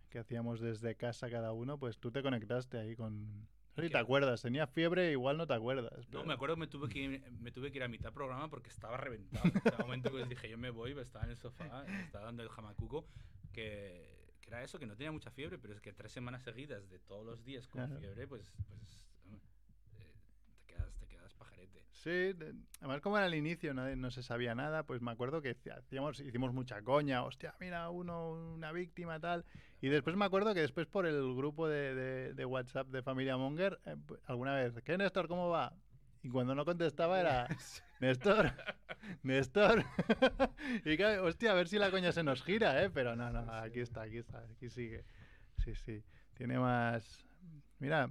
que 0.10 0.20
hacíamos 0.20 0.62
desde 0.62 0.96
casa 0.96 1.30
cada 1.30 1.52
uno, 1.52 1.78
pues 1.78 1.98
tú 1.98 2.12
te 2.12 2.22
conectaste 2.22 2.78
ahí 2.78 2.96
con... 2.96 3.46
No 3.86 3.90
te 3.90 3.98
acuerdas, 3.98 4.42
tenía 4.42 4.68
fiebre, 4.68 5.12
igual 5.12 5.38
no 5.38 5.48
te 5.48 5.54
acuerdas. 5.54 5.92
No, 5.92 6.06
pero- 6.12 6.26
me 6.26 6.34
acuerdo 6.34 6.56
que 6.56 6.60
me 6.62 6.68
tuve 6.68 6.90
que, 6.90 7.00
ir, 7.00 7.32
me 7.32 7.52
tuve 7.52 7.72
que 7.72 7.78
ir 7.78 7.84
a 7.84 7.88
mitad 7.88 8.12
programa 8.14 8.50
porque 8.50 8.70
estaba 8.70 8.98
reventado. 8.98 9.46
En 9.50 9.62
ese 9.66 9.78
momento 9.82 10.12
que 10.12 10.26
dije, 10.26 10.50
yo 10.50 10.58
me 10.58 10.70
voy, 10.70 10.92
estaba 11.00 11.26
en 11.26 11.32
el 11.32 11.38
sofá, 11.38 11.86
estaba 12.04 12.26
dando 12.26 12.44
el 12.44 12.50
jamacuco, 12.50 13.08
que, 13.54 14.36
que 14.42 14.50
era 14.50 14.64
eso, 14.64 14.80
que 14.80 14.86
no 14.86 14.96
tenía 14.96 15.12
mucha 15.12 15.32
fiebre, 15.32 15.58
pero 15.58 15.74
es 15.74 15.82
que 15.82 15.94
tres 15.94 16.12
semanas 16.12 16.44
seguidas 16.44 16.90
de 16.90 17.00
todos 17.00 17.26
los 17.26 17.44
días 17.44 17.68
con 17.68 17.86
Claro. 17.86 18.00
fiebre, 18.00 18.28
pues, 18.28 18.52
pues 18.68 19.06
hombre, 19.24 19.42
eh, 19.98 20.14
te, 20.46 20.66
quedas, 20.74 20.96
te 20.98 21.08
quedas 21.08 21.34
pajarito. 21.34 21.80
garete. 21.80 21.80
Sí, 22.04 22.10
de- 22.32 22.54
además 22.80 23.02
como 23.02 23.18
era 23.18 23.28
el 23.28 23.36
inicio, 23.36 23.74
nadie- 23.74 23.98
no, 23.98 24.10
se 24.10 24.24
sabía 24.24 24.56
nada, 24.56 24.84
pues 24.84 25.02
me 25.02 25.12
acuerdo 25.12 25.42
que 25.42 25.58
hacíamos, 25.70 26.22
hicimos 26.22 26.54
mucha 26.54 26.82
coña, 26.82 27.24
hostia, 27.24 27.56
mira, 27.60 27.90
uno, 27.90 28.54
una 28.54 28.72
víctima, 28.72 29.20
tal. 29.20 29.44
Y 29.82 29.90
después 29.90 30.16
me 30.16 30.24
acuerdo 30.24 30.54
que 30.54 30.62
después 30.62 30.88
por 30.88 31.06
el 31.06 31.36
grupo 31.36 31.68
de, 31.68 31.94
de- 31.96 32.34
de 32.34 32.46
WhatsApp 32.46 32.88
de 32.88 33.04
Familia 33.04 33.36
Monger, 33.36 33.82
eh, 33.86 33.98
pues, 34.06 34.22
alguna 34.28 34.56
vez, 34.56 34.74
¿qué 34.86 34.98
Néstor, 34.98 35.28
cómo 35.28 35.50
va? 35.50 35.74
Y 36.24 36.30
cuando 36.30 36.56
no 36.56 36.64
contestaba 36.64 37.20
era, 37.20 37.48
Néstor, 38.00 38.54
Néstor. 39.24 39.84
y 40.86 40.96
claro, 40.96 41.26
hostia, 41.26 41.52
a 41.52 41.56
ver 41.56 41.68
si 41.68 41.78
la 41.78 41.92
coña 41.92 42.14
se 42.14 42.24
nos 42.24 42.44
gira, 42.44 42.82
¿eh? 42.82 42.90
Pero 42.90 43.18
no, 43.18 43.30
no, 43.30 43.52
aquí 43.54 43.82
está, 43.82 44.04
aquí 44.04 44.18
está, 44.20 44.40
aquí 44.40 44.70
sigue. 44.70 45.04
Sí, 45.58 45.76
sí. 45.76 46.02
Tiene 46.34 46.58
más... 46.60 47.26
Mira, 47.80 48.10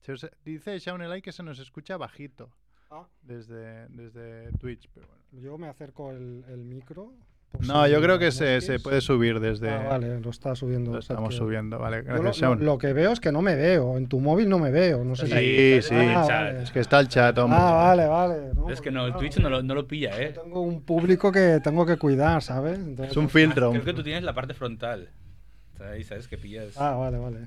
se 0.00 0.12
os- 0.12 0.30
dice 0.44 0.78
que 1.22 1.32
se 1.32 1.42
nos 1.44 1.60
escucha 1.60 1.96
bajito 1.96 2.52
Ah. 2.90 3.06
desde, 3.22 3.86
desde 3.88 4.52
Twitch. 4.58 4.88
Pero 4.94 5.06
bueno. 5.06 5.44
Yo 5.44 5.58
me 5.58 5.68
acerco 5.68 6.10
el, 6.10 6.44
el 6.48 6.64
micro. 6.64 7.12
No, 7.66 7.84
yo 7.88 8.00
creo 8.00 8.16
que 8.20 8.30
se, 8.30 8.60
se 8.60 8.78
puede 8.78 9.00
subir 9.00 9.40
desde... 9.40 9.70
Ah, 9.70 9.82
vale, 9.88 10.20
lo 10.20 10.30
está 10.30 10.54
subiendo. 10.54 10.92
Lo 10.92 10.98
o 10.98 11.02
sea 11.02 11.14
estamos 11.14 11.30
que- 11.30 11.36
subiendo, 11.38 11.80
vale. 11.80 12.02
Gracias, 12.02 12.24
lo, 12.24 12.32
Shaun. 12.32 12.58
lo- 12.60 12.64
lo 12.64 12.78
que 12.78 12.92
veo 12.92 13.10
es 13.10 13.18
que 13.18 13.32
no 13.32 13.42
me 13.42 13.56
veo. 13.56 13.98
En 13.98 14.06
tu 14.06 14.20
móvil 14.20 14.48
no 14.48 14.60
me 14.60 14.70
veo. 14.70 15.02
No 15.04 15.16
sé 15.16 15.26
Sí, 15.26 15.82
si. 15.82 15.88
sí. 15.88 15.94
Ah, 15.96 16.26
vale. 16.28 16.62
Es 16.62 16.70
que 16.70 16.78
está 16.78 17.00
el 17.00 17.08
chat, 17.08 17.36
hombre. 17.38 17.58
Ah, 17.60 17.72
vale, 17.72 18.06
vale. 18.06 18.54
No, 18.54 18.70
Es 18.70 18.80
que 18.80 18.90
porque, 18.90 18.90
no, 18.92 19.06
el 19.06 19.14
Twitch 19.14 19.38
no 19.38 19.50
lo, 19.50 19.62
no 19.64 19.74
lo 19.74 19.84
pilla, 19.86 20.12
yo 20.12 20.18
¿eh? 20.22 20.32
Tengo 20.32 20.60
un 20.60 20.80
público 20.82 21.32
que 21.32 21.58
tengo 21.62 21.84
que 21.84 21.96
cuidar, 21.96 22.40
¿sabes? 22.40 22.78
Entonces, 22.78 23.10
Es 23.10 23.16
un 23.16 23.28
filtro. 23.28 23.70
Creo 23.72 23.84
que 23.84 23.94
tú 23.94 24.04
tienes 24.04 24.22
la 24.22 24.32
parte 24.32 24.54
frontal. 24.54 25.08
O 25.74 25.76
sea, 25.78 25.88
Ahí 25.90 26.04
sabes 26.04 26.28
que 26.28 26.38
pillas. 26.38 26.76
Ah, 26.80 26.92
vale, 26.92 27.18
vale. 27.18 27.38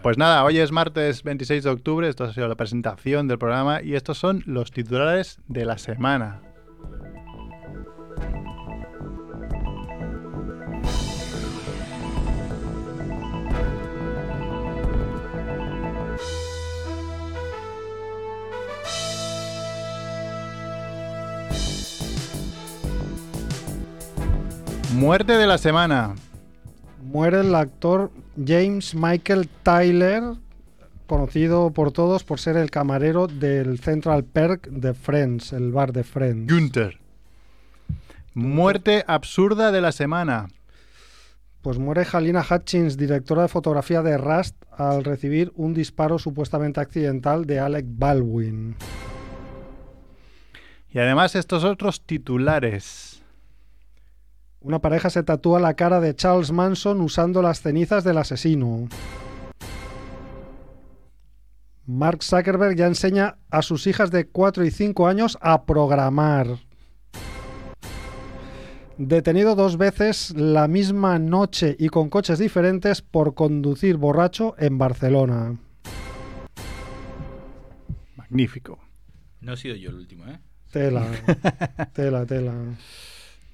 Pues 0.00 0.18
nada, 0.18 0.44
hoy 0.44 0.58
es 0.58 0.72
martes 0.72 1.22
26 1.22 1.64
de 1.64 1.70
octubre, 1.70 2.08
esto 2.08 2.24
ha 2.24 2.32
sido 2.32 2.48
la 2.48 2.54
presentación 2.54 3.28
del 3.28 3.38
programa 3.38 3.82
y 3.82 3.94
estos 3.94 4.18
son 4.18 4.42
los 4.46 4.70
titulares 4.70 5.38
de 5.48 5.64
la 5.64 5.78
semana. 5.78 6.40
Muerte 24.94 25.36
de 25.36 25.46
la 25.46 25.58
semana. 25.58 26.14
Muere 27.02 27.40
el 27.40 27.54
actor 27.54 28.12
James 28.36 28.94
Michael 28.94 29.48
Tyler, 29.62 30.22
conocido 31.06 31.70
por 31.70 31.92
todos 31.92 32.24
por 32.24 32.40
ser 32.40 32.56
el 32.56 32.70
camarero 32.70 33.26
del 33.26 33.78
Central 33.78 34.24
Perk 34.24 34.68
de 34.68 34.94
Friends, 34.94 35.52
el 35.52 35.72
bar 35.72 35.92
de 35.92 36.04
Friends. 36.04 36.52
Günther. 36.52 36.98
Muerte 38.34 39.04
absurda 39.06 39.72
de 39.72 39.82
la 39.82 39.92
semana. 39.92 40.48
Pues 41.60 41.78
muere 41.78 42.06
Halina 42.10 42.44
Hutchins, 42.48 42.96
directora 42.96 43.42
de 43.42 43.48
fotografía 43.48 44.02
de 44.02 44.16
Rust, 44.16 44.56
al 44.70 45.04
recibir 45.04 45.52
un 45.54 45.74
disparo 45.74 46.18
supuestamente 46.18 46.80
accidental 46.80 47.44
de 47.44 47.60
Alec 47.60 47.84
Baldwin. 47.86 48.74
Y 50.90 50.98
además 50.98 51.36
estos 51.36 51.64
otros 51.64 52.02
titulares. 52.04 53.11
Una 54.64 54.80
pareja 54.80 55.10
se 55.10 55.24
tatúa 55.24 55.58
la 55.58 55.74
cara 55.74 56.00
de 56.00 56.14
Charles 56.14 56.52
Manson 56.52 57.00
usando 57.00 57.42
las 57.42 57.62
cenizas 57.62 58.04
del 58.04 58.18
asesino. 58.18 58.88
Mark 61.84 62.22
Zuckerberg 62.22 62.76
ya 62.76 62.86
enseña 62.86 63.38
a 63.50 63.62
sus 63.62 63.88
hijas 63.88 64.12
de 64.12 64.28
4 64.28 64.64
y 64.64 64.70
5 64.70 65.08
años 65.08 65.36
a 65.40 65.64
programar. 65.64 66.46
Detenido 68.98 69.56
dos 69.56 69.78
veces 69.78 70.32
la 70.36 70.68
misma 70.68 71.18
noche 71.18 71.74
y 71.76 71.88
con 71.88 72.08
coches 72.08 72.38
diferentes 72.38 73.02
por 73.02 73.34
conducir 73.34 73.96
borracho 73.96 74.54
en 74.58 74.78
Barcelona. 74.78 75.58
Magnífico. 78.14 78.78
No 79.40 79.54
he 79.54 79.56
sido 79.56 79.74
yo 79.74 79.90
el 79.90 79.96
último, 79.96 80.28
¿eh? 80.28 80.38
Tela, 80.70 81.04
tela, 81.94 82.24
tela. 82.26 82.54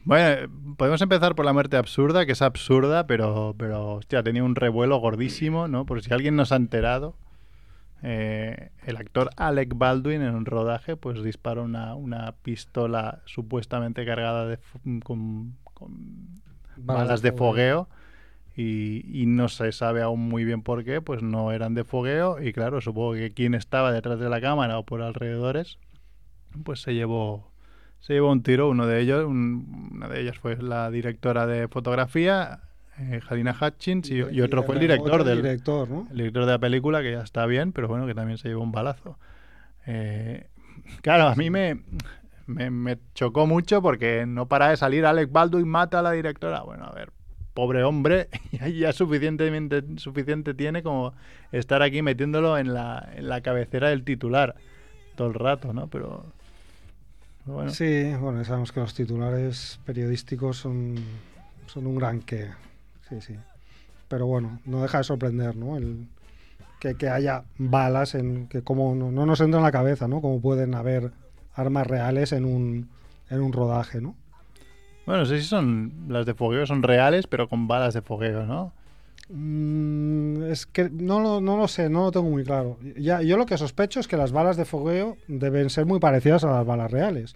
Bueno, 0.09 0.75
podemos 0.79 1.03
empezar 1.03 1.35
por 1.35 1.45
la 1.45 1.53
muerte 1.53 1.77
absurda, 1.77 2.25
que 2.25 2.33
es 2.33 2.41
absurda, 2.43 3.07
pero, 3.07 3.55
pero 3.59 3.97
hostia, 3.97 4.23
tenía 4.23 4.43
un 4.43 4.55
revuelo 4.55 4.97
gordísimo, 4.99 5.69
¿no? 5.69 5.85
Por 5.85 6.03
si 6.03 6.12
alguien 6.15 6.35
nos 6.37 6.50
ha 6.53 6.57
enterado. 6.57 7.17
eh, 8.03 8.71
el 8.87 8.97
actor 8.97 9.31
Alec 9.37 9.73
Baldwin 9.77 10.23
en 10.23 10.35
un 10.35 10.47
rodaje 10.47 10.97
pues 10.97 11.23
disparó 11.25 11.65
una, 11.65 11.95
una 11.97 12.33
pistola 12.43 13.23
supuestamente 13.27 14.07
cargada 14.07 14.47
de, 14.47 14.59
con 15.05 15.57
balas 16.77 17.23
de 17.23 17.33
fogueo 17.33 17.88
y, 18.57 19.23
y 19.23 19.27
no 19.27 19.49
se 19.49 19.73
sabe 19.73 20.03
aún 20.03 20.21
muy 20.29 20.45
bien 20.45 20.62
por 20.62 20.85
qué, 20.85 21.00
pues 21.03 21.23
no 21.23 21.53
eran 21.53 21.75
de 21.75 21.85
fogueo 21.85 22.41
y 22.43 22.53
claro, 22.53 22.81
supongo 22.81 23.15
que 23.15 23.33
quien 23.33 23.55
estaba 23.55 23.93
detrás 23.93 24.19
de 24.21 24.29
la 24.31 24.41
cámara 24.41 24.79
o 24.79 24.85
por 24.85 25.03
alrededores, 25.03 25.79
pues 26.65 26.83
se 26.83 26.95
llevó 26.95 27.50
se 28.00 28.14
llevó 28.14 28.31
un 28.33 28.43
tiro, 28.43 28.69
uno 28.69 28.87
de 28.87 29.00
ellos, 29.00 29.25
un- 29.26 29.90
una 29.95 30.09
de 30.09 30.21
ellas 30.21 30.38
fue 30.38 30.57
la 30.57 30.90
directora 30.90 31.47
de 31.47 31.69
fotografía, 31.69 32.61
eh, 32.99 33.21
Halina 33.28 33.57
Hutchins, 33.61 34.11
y, 34.11 34.17
y 34.17 34.40
otro 34.40 34.62
fue 34.64 34.75
el 34.76 34.81
director 34.81 35.25
del 35.25 35.43
director, 35.43 35.88
¿no? 35.90 36.07
el 36.11 36.17
director 36.17 36.45
de 36.47 36.52
la 36.52 36.59
película, 36.59 37.02
que 37.02 37.12
ya 37.12 37.23
está 37.23 37.47
bien, 37.47 37.73
pero 37.73 37.88
bueno, 37.88 38.07
que 38.07 38.14
también 38.14 38.38
se 38.38 38.49
llevó 38.49 38.62
un 38.62 38.73
balazo. 38.73 39.19
Eh, 39.87 40.47
claro, 41.02 41.28
a 41.28 41.35
mí 41.35 41.50
me, 41.50 41.81
me, 42.47 42.71
me 42.71 42.99
chocó 43.14 43.47
mucho 43.47 43.83
porque 43.83 44.25
no 44.26 44.47
para 44.47 44.69
de 44.71 44.76
salir 44.76 45.07
Alec 45.07 45.31
Baldwin 45.33 45.69
mata 45.69 46.00
a 46.00 46.02
la 46.02 46.12
directora. 46.12 46.62
Bueno, 46.62 46.85
a 46.85 46.93
ver, 46.93 47.11
pobre 47.55 47.83
hombre, 47.85 48.28
ya, 48.52 48.69
ya 48.69 48.93
suficientemente 48.93 49.83
suficiente 49.97 50.55
tiene 50.55 50.83
como 50.83 51.14
estar 51.52 51.83
aquí 51.83 52.02
metiéndolo 52.02 52.59
en 52.59 52.75
la, 52.75 53.09
en 53.17 53.28
la 53.28 53.40
cabecera 53.40 53.88
del 53.90 54.05
titular 54.05 54.55
todo 55.14 55.28
el 55.28 55.35
rato, 55.35 55.73
¿no? 55.73 55.88
Pero 55.88 56.33
bueno, 57.55 57.71
Sí, 57.71 58.12
bueno, 58.21 58.45
sabemos 58.45 58.73
que 58.73 58.81
los 58.81 58.95
titulares 58.95 59.81
periodísticos 59.85 60.57
son, 60.59 60.97
son 61.67 61.87
un 61.87 61.97
gran 61.97 62.21
qué. 62.21 62.49
Sí, 63.09 63.21
sí. 63.21 63.35
Pero 64.09 64.26
bueno, 64.26 64.61
no 64.64 64.83
deja 64.83 64.99
de 64.99 65.05
sorprender, 65.05 65.57
¿no? 65.57 65.76
El, 65.76 66.07
que, 66.81 66.95
que 66.95 67.09
haya 67.09 67.45
balas 67.59 68.14
en 68.14 68.47
que 68.49 68.62
como 68.62 68.95
no, 68.95 69.11
no 69.11 69.26
nos 69.26 69.40
entra 69.40 69.59
en 69.59 69.64
la 69.64 69.73
cabeza, 69.73 70.09
¿no? 70.09 70.21
Como 70.21 70.40
pueden 70.40 70.75
haber 70.75 71.12
armas 71.55 71.87
reales 71.87 72.33
en 72.33 72.45
un, 72.45 72.88
en 73.31 73.40
un 73.40 73.52
rodaje, 73.52 74.00
¿no? 74.00 74.14
bueno, 75.07 75.23
no 75.23 75.26
sé 75.26 75.40
si 75.40 75.47
son 75.47 75.90
las 76.09 76.26
de 76.26 76.35
fogueo, 76.35 76.67
son 76.67 76.83
reales, 76.83 77.26
pero 77.26 77.49
con 77.49 77.67
balas 77.67 77.95
de 77.95 78.02
fogueo, 78.02 78.45
¿no? 78.45 78.75
Es 80.50 80.67
que 80.67 80.88
no 80.90 81.21
lo, 81.21 81.40
no 81.40 81.57
lo 81.57 81.69
sé, 81.69 81.88
no 81.88 82.05
lo 82.05 82.11
tengo 82.12 82.28
muy 82.31 82.45
claro. 82.45 82.78
Ya, 82.97 83.21
yo 83.23 83.37
lo 83.37 83.47
que 83.47 83.59
sospecho 83.59 84.00
es 84.00 84.09
que 84.09 84.17
las 84.17 84.33
balas 84.33 84.57
de 84.57 84.64
fogueo 84.64 85.17
deben 85.28 85.69
ser 85.71 85.85
muy 85.87 85.99
parecidas 86.00 86.45
a 86.45 86.50
las 86.50 86.67
balas 86.67 86.90
reales. 86.90 87.35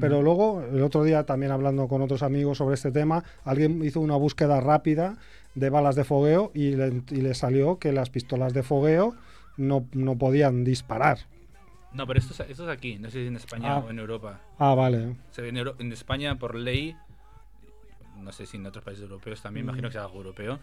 Pero 0.00 0.22
luego, 0.22 0.60
el 0.62 0.82
otro 0.82 1.04
día 1.04 1.24
también 1.24 1.52
hablando 1.52 1.86
con 1.86 2.02
otros 2.02 2.22
amigos 2.24 2.58
sobre 2.58 2.74
este 2.74 2.90
tema, 2.90 3.22
alguien 3.44 3.84
hizo 3.84 4.00
una 4.00 4.16
búsqueda 4.16 4.60
rápida 4.60 5.18
de 5.54 5.70
balas 5.70 5.94
de 5.94 6.02
fogueo 6.02 6.50
y 6.52 6.74
le, 6.74 7.02
y 7.10 7.20
le 7.20 7.34
salió 7.34 7.78
que 7.78 7.92
las 7.92 8.10
pistolas 8.10 8.52
de 8.54 8.64
fogueo 8.64 9.14
no, 9.56 9.86
no 9.92 10.16
podían 10.18 10.64
disparar. 10.64 11.18
No, 11.92 12.08
pero 12.08 12.18
esto 12.18 12.32
es, 12.42 12.50
esto 12.50 12.64
es 12.68 12.76
aquí, 12.76 12.98
no 12.98 13.08
sé 13.08 13.20
si 13.22 13.26
en 13.28 13.36
España 13.36 13.74
Ah. 13.76 13.78
o 13.86 13.90
en 13.90 14.00
Europa. 14.00 14.40
Ah, 14.58 14.74
vale. 14.74 15.14
Se 15.30 15.42
ve 15.42 15.50
en, 15.50 15.58
Euro- 15.58 15.76
en 15.78 15.92
España, 15.92 16.40
por 16.40 16.56
ley, 16.56 16.96
no 18.20 18.32
sé 18.32 18.46
si 18.46 18.56
en 18.56 18.66
otros 18.66 18.82
países 18.84 19.04
europeos 19.04 19.40
también, 19.42 19.64
Mm. 19.66 19.68
imagino 19.68 19.88
que 19.88 19.92
sea 19.92 20.02
algo 20.02 20.16
europeo, 20.16 20.58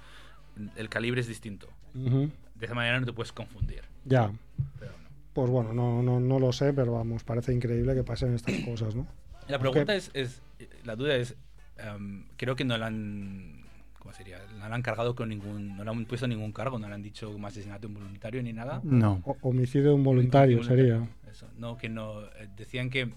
el 0.75 0.89
calibre 0.89 1.21
es 1.21 1.27
distinto. 1.27 1.67
Ujú. 1.95 2.29
De 2.55 2.65
esa 2.65 2.75
manera 2.75 2.99
no 2.99 3.05
te 3.05 3.13
puedes 3.13 3.31
confundir. 3.31 3.81
Ya. 4.05 4.31
Pero 4.79 4.91
no. 4.91 5.09
Pues 5.33 5.49
bueno, 5.49 5.73
no, 5.73 6.01
no, 6.03 6.19
no 6.19 6.39
lo 6.39 6.51
sé, 6.51 6.73
pero 6.73 6.93
vamos, 6.93 7.23
parece 7.23 7.53
increíble 7.53 7.95
que 7.95 8.03
pasen 8.03 8.33
estas 8.35 8.55
cosas, 8.65 8.95
¿no? 8.95 9.07
La 9.47 9.59
pregunta 9.59 9.95
es, 9.95 10.11
es, 10.13 10.41
la 10.83 10.95
duda 10.95 11.15
es, 11.15 11.35
em, 11.77 12.25
creo 12.37 12.55
que 12.55 12.63
no 12.63 12.77
la 12.77 12.87
han, 12.87 13.63
¿cómo 13.99 14.13
sería? 14.13 14.37
No 14.59 14.69
la 14.69 14.75
han 14.75 14.81
cargado 14.81 15.15
con 15.15 15.29
ningún, 15.29 15.75
no 15.75 15.83
le 15.83 15.89
han 15.89 16.05
puesto 16.05 16.27
ningún 16.27 16.51
cargo, 16.51 16.77
no 16.79 16.87
le 16.87 16.93
han 16.93 17.01
dicho 17.01 17.31
como 17.31 17.47
asesinato 17.47 17.87
involuntario 17.87 18.43
ni 18.43 18.53
nada. 18.53 18.81
No. 18.83 19.21
O- 19.25 19.37
homicidio 19.41 19.93
involuntario 19.95 20.57
Involuntario, 20.59 20.99
sería. 21.05 21.31
Eso. 21.31 21.47
No, 21.57 21.77
que 21.77 21.89
no, 21.89 22.21
eh, 22.25 22.49
decían 22.55 22.89
que, 22.89 23.11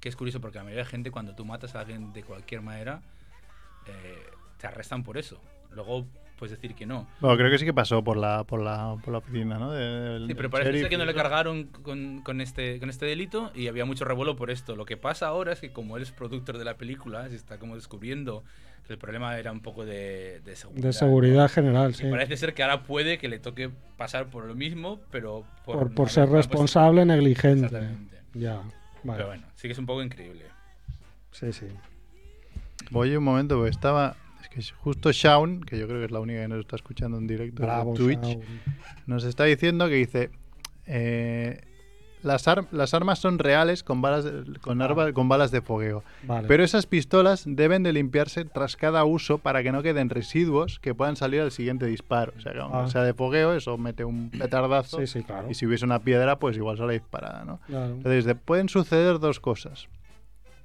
que 0.00 0.08
es 0.08 0.16
curioso 0.16 0.40
porque 0.40 0.58
la 0.58 0.64
mayoría 0.64 0.84
de 0.84 0.90
gente 0.90 1.10
cuando 1.10 1.34
tú 1.34 1.44
matas 1.44 1.74
a 1.74 1.80
alguien 1.80 2.12
de 2.12 2.22
cualquier 2.24 2.60
manera, 2.60 3.00
eh, 3.86 4.18
te 4.58 4.66
arrestan 4.66 5.02
por 5.04 5.16
eso. 5.18 5.40
Luego 5.72 6.06
puedes 6.38 6.52
decir 6.56 6.74
que 6.74 6.86
no. 6.86 7.06
Bueno, 7.20 7.36
creo 7.36 7.50
que 7.50 7.58
sí 7.58 7.64
que 7.64 7.74
pasó 7.74 8.02
por 8.02 8.16
la, 8.16 8.44
por 8.44 8.60
la, 8.60 8.96
por 9.02 9.12
la 9.12 9.18
oficina, 9.18 9.58
¿no? 9.58 9.72
De- 9.72 10.26
Sí, 10.26 10.34
pero 10.34 10.50
parece 10.50 10.88
que 10.88 10.96
no 10.98 11.04
le 11.04 11.14
cargaron 11.14 11.64
con, 11.64 12.22
con 12.22 12.40
este, 12.40 12.78
con 12.80 12.90
este 12.90 13.06
delito 13.06 13.50
y 13.54 13.68
había 13.68 13.84
mucho 13.84 14.04
revuelo 14.04 14.36
por 14.36 14.50
esto. 14.50 14.76
Lo 14.76 14.84
que 14.84 14.96
pasa 14.96 15.28
ahora 15.28 15.52
es 15.52 15.60
que 15.60 15.70
como 15.70 15.96
él 15.96 16.02
es 16.02 16.12
productor 16.12 16.58
de 16.58 16.64
la 16.64 16.74
película, 16.74 17.28
se 17.28 17.36
está 17.36 17.58
como 17.58 17.74
descubriendo 17.76 18.42
que 18.86 18.92
el 18.92 18.98
problema 18.98 19.38
era 19.38 19.50
un 19.50 19.60
poco 19.60 19.84
de, 19.86 20.40
de 20.44 20.56
seguridad. 20.56 20.82
De 20.82 20.88
¿no? 20.88 20.92
seguridad 20.92 21.50
general, 21.50 21.90
Y 21.92 21.94
sí. 21.94 22.04
parece 22.10 22.36
ser 22.36 22.52
que 22.52 22.62
ahora 22.62 22.82
puede 22.82 23.16
que 23.18 23.28
le 23.28 23.38
toque 23.38 23.70
pasar 23.96 24.26
por 24.26 24.44
lo 24.44 24.54
mismo, 24.54 25.00
pero 25.10 25.44
por, 25.64 25.94
Por, 25.94 26.10
ser 26.10 26.28
responsable 26.28 27.04
negligente. 27.06 27.64
Exactamente. 27.66 28.20
Ya, 28.34 28.56
vale. 29.02 29.16
Pero 29.18 29.26
bueno, 29.28 29.46
sí 29.54 29.68
que 29.68 29.72
es 29.72 29.78
un 29.78 29.86
poco 29.86 30.02
increíble. 30.02 30.44
Sí, 31.30 31.52
sí. 31.52 31.66
Voy 32.90 33.16
un 33.16 33.24
momento, 33.24 33.56
porque 33.56 33.70
estaba. 33.70 34.16
Es 34.56 34.70
que 34.72 34.76
justo 34.78 35.10
Shaun, 35.12 35.60
que 35.62 35.78
yo 35.78 35.86
creo 35.86 35.98
que 36.00 36.06
es 36.06 36.10
la 36.10 36.20
única 36.20 36.40
que 36.42 36.48
nos 36.48 36.60
está 36.60 36.76
escuchando 36.76 37.18
en 37.18 37.26
directo 37.26 37.62
Twitch, 37.94 38.20
Shaun. 38.22 38.42
nos 39.06 39.24
está 39.24 39.44
diciendo 39.44 39.88
que 39.88 39.94
dice. 39.94 40.30
eh, 40.86 41.60
las, 42.22 42.48
ar- 42.48 42.66
las 42.72 42.94
armas 42.94 43.18
son 43.18 43.38
reales 43.38 43.82
con 43.82 44.00
balas 44.00 44.24
de, 44.24 44.58
con, 44.60 44.80
Ah. 44.80 45.12
con 45.12 45.28
balas 45.28 45.50
de 45.50 45.60
fogueo. 45.60 46.02
Vale. 46.22 46.48
Pero 46.48 46.64
esas 46.64 46.86
pistolas 46.86 47.44
deben 47.46 47.82
de 47.82 47.92
limpiarse 47.92 48.46
tras 48.46 48.76
cada 48.76 49.04
uso 49.04 49.36
para 49.36 49.62
que 49.62 49.72
no 49.72 49.82
queden 49.82 50.08
residuos 50.08 50.78
que 50.80 50.94
puedan 50.94 51.16
salir 51.16 51.42
al 51.42 51.50
siguiente 51.52 51.84
disparo. 51.84 52.32
O 52.38 52.40
sea, 52.40 52.52
que 52.52 52.60
aunque 52.60 52.78
Ah. 52.78 52.88
sea 52.88 53.02
de 53.02 53.12
fogueo, 53.12 53.52
eso 53.54 53.76
mete 53.76 54.04
un 54.06 54.30
petardazo. 54.30 55.00
Sí, 55.00 55.06
sí, 55.06 55.22
claro. 55.22 55.50
Y 55.50 55.54
si 55.54 55.66
hubiese 55.66 55.84
una 55.84 55.98
piedra, 55.98 56.38
pues 56.38 56.56
igual 56.56 56.78
sale 56.78 56.94
disparada, 56.94 57.44
¿no? 57.44 57.60
Claro. 57.66 57.92
Entonces, 57.96 58.24
de- 58.24 58.34
pueden 58.34 58.70
suceder 58.70 59.18
dos 59.18 59.38
cosas. 59.38 59.88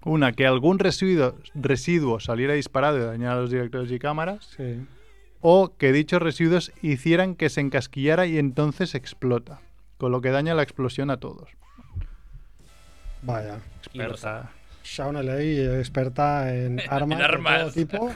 Una, 0.06 0.32
que 0.32 0.46
algún 0.48 0.80
residuo, 0.80 1.36
residuo 1.56 2.20
saliera 2.20 2.54
disparado 2.54 2.98
y 2.98 3.02
dañara 3.02 3.34
a 3.34 3.42
los 3.42 3.52
directores 3.52 3.92
y 3.92 4.00
cámaras. 4.00 4.50
Sí. 4.56 4.86
O 5.42 5.76
que 5.78 5.92
dichos 5.92 6.22
residuos 6.22 6.72
hicieran 6.82 7.36
que 7.36 7.50
se 7.50 7.62
encasquillara 7.62 8.26
y 8.26 8.38
entonces 8.38 8.96
explota. 8.96 9.62
Con 9.98 10.12
lo 10.12 10.22
que 10.22 10.30
daña 10.32 10.54
la 10.54 10.64
explosión 10.64 11.10
a 11.10 11.18
todos. 11.18 11.50
Vaya. 13.22 13.60
Experta. 13.80 14.52
Shaun 14.84 15.18
Eley, 15.18 15.60
experta 15.80 16.54
en 16.56 16.82
armas, 16.90 17.20
de 17.20 17.26
todo 17.26 17.26
armas. 17.26 17.74
tipo 17.74 18.12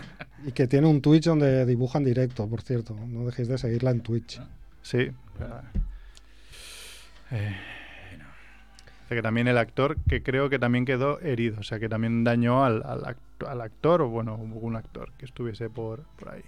y 0.45 0.51
que 0.51 0.67
tiene 0.67 0.87
un 0.87 1.01
Twitch 1.01 1.25
donde 1.25 1.65
dibuja 1.65 1.97
en 1.99 2.05
directo, 2.05 2.47
por 2.47 2.61
cierto. 2.61 2.95
No 3.07 3.25
dejéis 3.25 3.47
de 3.47 3.57
seguirla 3.57 3.91
en 3.91 4.01
Twitch. 4.01 4.41
Sí. 4.81 5.11
Eh, 7.31 7.55
que 9.09 9.21
también 9.21 9.47
el 9.47 9.57
actor, 9.57 9.97
que 10.07 10.23
creo 10.23 10.49
que 10.49 10.59
también 10.59 10.85
quedó 10.85 11.19
herido. 11.21 11.59
O 11.59 11.63
sea, 11.63 11.79
que 11.79 11.89
también 11.89 12.23
dañó 12.23 12.63
al, 12.65 12.81
al 12.85 13.03
act- 13.03 13.47
al 13.47 13.61
actor, 13.61 14.01
o 14.01 14.09
bueno, 14.09 14.35
un 14.35 14.75
actor 14.75 15.11
que 15.17 15.25
estuviese 15.25 15.69
por, 15.69 16.03
por 16.17 16.29
ahí. 16.29 16.43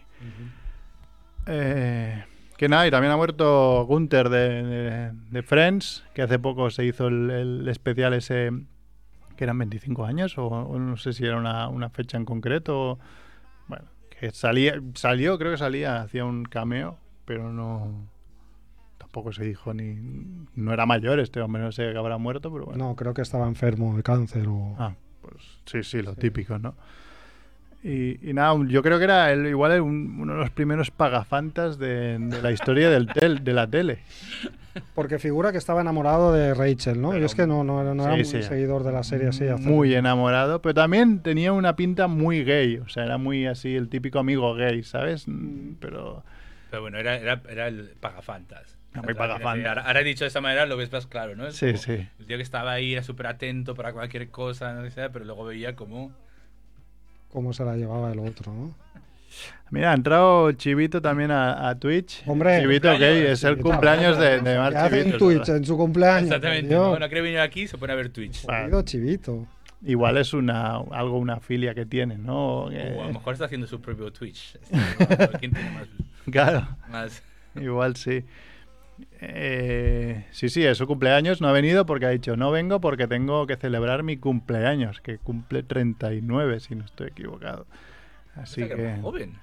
Eh, 1.47 2.23
que 2.57 2.69
nada, 2.69 2.87
y 2.87 2.91
también 2.91 3.11
ha 3.11 3.17
muerto 3.17 3.85
Gunther 3.85 4.29
de, 4.29 4.63
de- 4.63 5.11
de 5.13 5.43
Friends, 5.43 6.03
que 6.13 6.21
hace 6.21 6.39
poco 6.39 6.69
se 6.69 6.85
hizo 6.85 7.07
el, 7.07 7.29
el 7.29 7.67
especial 7.67 8.13
ese, 8.13 8.49
que 9.35 9.43
eran 9.43 9.57
25 9.57 10.05
años, 10.05 10.37
o, 10.37 10.47
o 10.47 10.79
no 10.79 10.97
sé 10.97 11.13
si 11.13 11.25
era 11.25 11.37
una, 11.37 11.67
una 11.67 11.89
fecha 11.89 12.17
en 12.17 12.25
concreto. 12.25 12.91
o- 12.93 12.99
bueno, 13.67 13.85
que 14.09 14.31
salía, 14.31 14.79
salió, 14.93 15.37
creo 15.37 15.51
que 15.51 15.57
salía, 15.57 16.01
hacía 16.01 16.23
un 16.25 16.45
cameo, 16.45 16.97
pero 17.25 17.51
no. 17.51 18.07
Tampoco 19.15 19.31
se 19.31 19.45
dijo 19.45 19.73
ni. 19.73 19.95
No 20.55 20.73
era 20.73 20.85
mayor 20.85 21.21
este 21.21 21.39
hombre, 21.39 21.61
no 21.61 21.71
sé 21.71 21.89
que 21.93 21.97
habrá 21.97 22.17
muerto, 22.17 22.51
pero 22.51 22.65
bueno. 22.65 22.89
No, 22.89 22.95
creo 22.97 23.13
que 23.13 23.21
estaba 23.21 23.47
enfermo 23.47 23.95
de 23.95 24.03
cáncer 24.03 24.45
o... 24.49 24.75
Ah, 24.77 24.93
pues 25.21 25.35
sí, 25.65 25.83
sí, 25.83 26.01
lo 26.01 26.15
Sí. 26.15 26.19
típico, 26.19 26.59
¿no? 26.59 26.75
Y, 27.81 28.29
y 28.29 28.33
nada, 28.33 28.53
yo 28.67 28.83
creo 28.83 28.97
que 28.97 29.05
era 29.05 29.31
el- 29.31 29.45
igual 29.47 29.79
un- 29.79 30.17
uno 30.19 30.33
de 30.33 30.39
los 30.39 30.49
primeros 30.49 30.91
pagafantas 30.91 31.77
de, 31.79 32.17
de 32.19 32.41
la 32.41 32.51
historia 32.51 32.89
del 32.89 33.07
tel, 33.07 33.41
de 33.41 33.53
la 33.53 33.67
tele. 33.69 33.99
Porque 34.93 35.17
figura 35.17 35.53
que 35.53 35.59
estaba 35.59 35.79
enamorado 35.79 36.33
de 36.33 36.53
Rachel, 36.53 37.01
¿no? 37.01 37.11
Pero- 37.11 37.21
Yo 37.21 37.25
es 37.27 37.35
que 37.35 37.47
no, 37.47 37.63
no, 37.63 37.81
era- 37.81 37.93
no 37.95 38.03
era 38.03 38.21
Sí, 38.25 38.33
muy 38.35 38.41
sí. 38.43 38.47
seguidor 38.49 38.83
de 38.83 38.91
la 38.91 39.03
serie 39.03 39.29
así. 39.29 39.45
Muy 39.61 39.93
enamorado, 39.95 40.61
pero 40.61 40.73
también 40.73 41.19
tenía 41.19 41.53
una 41.53 41.77
pinta 41.77 42.07
muy 42.07 42.43
gay, 42.43 42.79
o 42.79 42.89
sea, 42.89 43.05
era 43.05 43.17
muy 43.17 43.45
así 43.45 43.77
el 43.77 43.87
típico 43.87 44.19
amigo 44.19 44.53
gay, 44.55 44.83
¿sabes? 44.83 45.25
Mm, 45.29 45.75
Pero 45.79 46.23
Pero 46.69 46.81
bueno, 46.81 46.97
era, 46.97 47.15
era, 47.15 47.41
era 47.49 47.67
el 47.69 47.91
pagafantas. 48.01 48.74
Muy 49.03 49.13
decir, 49.13 49.67
Ahora, 49.67 49.81
ahora 49.83 49.99
dicho 50.03 50.23
de 50.23 50.29
esa 50.29 50.41
manera 50.41 50.65
lo 50.65 50.77
ves 50.77 50.91
más 50.91 51.07
claro, 51.07 51.35
¿no? 51.35 51.47
Es 51.47 51.55
sí, 51.55 51.75
sí. 51.77 52.07
El 52.19 52.25
tío 52.25 52.37
que 52.37 52.43
estaba 52.43 52.71
ahí 52.73 52.93
era 52.93 53.03
súper 53.03 53.27
atento 53.27 53.75
para 53.75 53.93
cualquier 53.93 54.29
cosa, 54.29 54.73
no 54.73 54.81
pero 55.11 55.25
luego 55.25 55.45
veía 55.45 55.75
como... 55.75 56.11
Cómo 57.31 57.51
se 57.53 57.65
la 57.65 57.75
llevaba 57.75 58.11
el 58.11 58.19
otro, 58.19 58.53
¿no? 58.53 58.75
Mira, 59.69 59.91
ha 59.91 59.95
entrado 59.95 60.51
Chivito 60.53 61.01
también 61.01 61.31
a, 61.31 61.67
a 61.67 61.77
Twitch. 61.77 62.23
Hombre, 62.25 62.61
Chivito 62.61 62.87
cumpleaños, 62.89 63.29
es 63.29 63.43
el 63.43 63.49
Chivito, 63.55 63.69
cumpleaños 63.69 64.17
de, 64.17 64.39
de 64.39 64.43
¿Qué 64.53 64.57
Marc 64.57 64.75
hace 64.77 64.95
en 64.97 65.03
Chivito. 65.07 65.17
Twitch 65.17 65.37
¿verdad? 65.39 65.57
en 65.57 65.65
su 65.65 65.77
cumpleaños? 65.77 66.23
Exactamente, 66.27 66.67
Dios. 66.69 66.87
¿no? 66.93 66.99
No 66.99 67.07
quiere 67.07 67.21
venir 67.21 67.39
aquí, 67.39 67.67
se 67.67 67.77
pone 67.77 67.91
a 67.91 67.95
ver 67.97 68.09
Twitch. 68.09 68.45
Jodido 68.45 68.81
chivito. 68.83 69.47
Igual 69.83 70.17
es 70.17 70.33
una 70.33 70.77
algo 70.77 71.17
una 71.17 71.39
filia 71.41 71.73
que 71.75 71.85
tiene, 71.85 72.17
¿no? 72.17 72.37
O 72.63 72.67
a 72.67 72.71
Que- 72.71 72.95
lo 72.95 73.11
mejor 73.13 73.33
está 73.33 73.45
haciendo 73.45 73.67
su 73.67 73.81
propio 73.81 74.11
Twitch. 74.13 74.57
Este, 74.71 75.23
a 75.23 75.27
¿Quién 75.39 75.51
tiene 75.53 75.69
más? 75.71 75.87
Claro. 76.31 76.67
más- 76.89 77.21
Igual 77.55 77.95
sí. 77.97 78.23
Eh, 79.27 80.25
sí, 80.31 80.49
sí, 80.49 80.65
es 80.65 80.77
su 80.77 80.87
cumpleaños. 80.87 81.41
No 81.41 81.47
ha 81.47 81.51
venido 81.51 81.85
porque 81.85 82.05
ha 82.05 82.09
dicho, 82.09 82.35
no 82.37 82.51
vengo 82.51 82.79
porque 82.81 83.07
tengo 83.07 83.45
que 83.47 83.55
celebrar 83.57 84.03
mi 84.03 84.17
cumpleaños, 84.17 85.01
que 85.01 85.17
cumple 85.17 85.63
39, 85.63 86.59
si 86.59 86.75
no 86.75 86.85
estoy 86.85 87.07
equivocado. 87.07 87.65
Así 88.35 88.67
que 88.67 88.75
que 88.75 88.97
joven. 89.01 89.39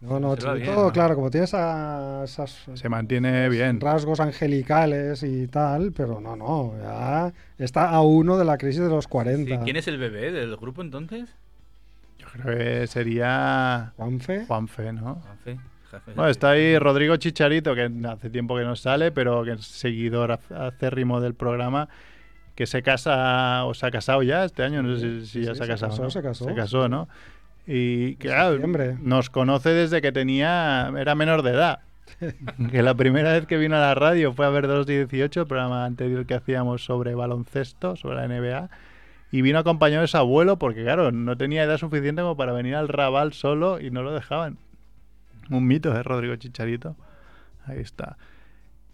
No, 0.00 0.18
no, 0.18 0.34
¿no? 0.34 0.92
claro, 0.92 1.14
como 1.14 1.30
tiene 1.30 1.44
esa- 1.44 2.24
esas 2.24 2.64
se 2.72 2.88
mantiene 2.88 3.50
bien. 3.50 3.78
rasgos 3.80 4.18
angelicales 4.20 5.22
y 5.22 5.46
tal, 5.46 5.92
pero 5.92 6.22
no, 6.22 6.36
no, 6.36 6.72
ya 6.80 7.30
está 7.58 7.90
a 7.90 8.00
uno 8.00 8.38
de 8.38 8.46
la 8.46 8.56
crisis 8.56 8.80
de 8.80 8.88
los 8.88 9.04
Sí, 9.04 9.10
40. 9.10 9.60
¿Quién 9.60 9.76
es 9.76 9.86
el 9.88 9.98
bebé 9.98 10.32
del 10.32 10.56
grupo 10.56 10.80
entonces? 10.80 11.28
Yo 12.18 12.26
creo 12.32 12.56
que 12.56 12.86
sería 12.86 13.92
Juanfe. 13.96 14.46
Juanfe, 14.46 14.92
¿no? 14.94 15.22
Jefe, 15.44 15.60
jefe. 15.90 16.12
Bueno, 16.14 16.30
está 16.30 16.50
ahí 16.50 16.78
Rodrigo 16.78 17.16
Chicharito, 17.16 17.74
que 17.74 17.90
hace 18.08 18.30
tiempo 18.30 18.56
que 18.56 18.64
no 18.64 18.76
sale, 18.76 19.12
pero 19.12 19.44
que 19.44 19.52
es 19.52 19.64
seguidor 19.66 20.30
ac- 20.30 20.56
acérrimo 20.56 21.20
del 21.20 21.34
programa, 21.34 21.88
que 22.54 22.66
se 22.66 22.82
casa 22.82 23.64
o 23.64 23.74
se 23.74 23.86
ha 23.86 23.90
casado 23.90 24.22
ya 24.22 24.44
este 24.44 24.62
año, 24.62 24.82
no 24.82 24.96
sé 24.96 25.24
si, 25.26 25.42
ya 25.42 25.54
sí, 25.54 25.56
se 25.56 25.62
ha 25.62 25.66
se 25.66 25.66
casado. 25.72 25.90
casó, 25.92 26.02
¿no? 26.04 26.10
se 26.10 26.22
casó, 26.22 26.44
Se 26.46 26.54
casó. 26.54 26.88
¿no? 26.88 27.08
Y 27.66 28.16
que 28.16 28.28
septiembre. 28.30 28.96
nos 29.00 29.30
conoce 29.30 29.70
desde 29.70 30.00
que 30.00 30.12
tenía 30.12 30.90
era 30.98 31.14
menor 31.14 31.42
de 31.42 31.50
edad. 31.52 31.80
que 32.72 32.82
la 32.82 32.94
primera 32.94 33.32
vez 33.32 33.46
que 33.46 33.56
vino 33.56 33.76
a 33.76 33.80
la 33.80 33.94
radio 33.94 34.32
fue 34.32 34.44
a 34.46 34.50
ver 34.50 34.66
218, 34.66 35.42
el 35.42 35.46
programa 35.46 35.84
anterior 35.84 36.26
que 36.26 36.34
hacíamos 36.34 36.84
sobre 36.84 37.14
baloncesto, 37.14 37.94
sobre 37.96 38.16
la 38.16 38.26
NBA. 38.28 38.68
Y 39.32 39.42
vino 39.42 39.60
acompañado 39.60 40.02
de 40.02 40.08
su 40.08 40.16
abuelo 40.16 40.58
porque, 40.58 40.82
claro, 40.82 41.12
no 41.12 41.36
tenía 41.36 41.62
edad 41.62 41.78
suficiente 41.78 42.20
como 42.22 42.36
para 42.36 42.52
venir 42.52 42.74
al 42.74 42.88
Raval 42.88 43.32
solo 43.32 43.78
y 43.80 43.92
no 43.92 44.02
lo 44.02 44.12
dejaban. 44.12 44.58
Un 45.50 45.66
mito, 45.66 45.94
¿eh, 45.94 46.02
Rodrigo 46.02 46.36
Chicharito? 46.36 46.96
Ahí 47.66 47.80
está. 47.80 48.16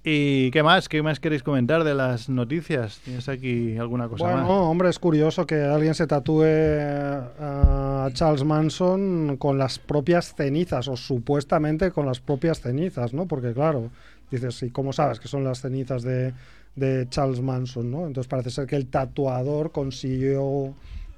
¿Y 0.09 0.53
qué 0.53 0.63
más? 0.63 0.89
¿Qué 0.89 1.03
más 1.03 1.19
queréis 1.19 1.43
comentar 1.43 1.83
de 1.83 1.93
las 1.93 2.29
noticias? 2.29 3.01
¿Tienes 3.05 3.29
aquí 3.29 3.77
alguna 3.77 4.09
cosa 4.09 4.25
Bueno, 4.25 4.43
más? 4.43 4.51
hombre, 4.51 4.89
es 4.89 5.01
curioso 5.01 5.47
que 5.49 5.57
alguien 5.63 5.95
se 5.95 6.07
tatúe 6.07 6.45
a 6.45 8.09
Charles 8.13 8.45
Manson 8.45 9.37
con 9.37 9.59
las 9.59 9.81
propias 9.81 10.33
cenizas, 10.35 10.87
o 10.87 10.97
supuestamente 10.97 11.91
con 11.91 12.07
las 12.07 12.21
propias 12.21 12.61
cenizas, 12.61 13.15
¿no? 13.15 13.27
Porque 13.27 13.53
claro, 13.53 13.91
dices, 14.31 14.63
¿y 14.63 14.71
cómo 14.71 14.93
sabes 14.93 15.19
que 15.19 15.27
son 15.27 15.43
las 15.43 15.61
cenizas 15.61 16.05
de, 16.05 16.33
de 16.77 17.09
Charles 17.09 17.41
Manson, 17.41 17.91
¿no? 17.91 18.07
Entonces 18.07 18.29
parece 18.29 18.51
ser 18.51 18.67
que 18.69 18.77
el 18.77 18.87
tatuador 18.87 19.73
consiguió 19.73 20.73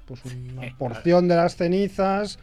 pues, 0.07 0.21
una 0.25 0.75
porción 0.79 1.27
de 1.27 1.35
las 1.35 1.55
cenizas 1.55 2.39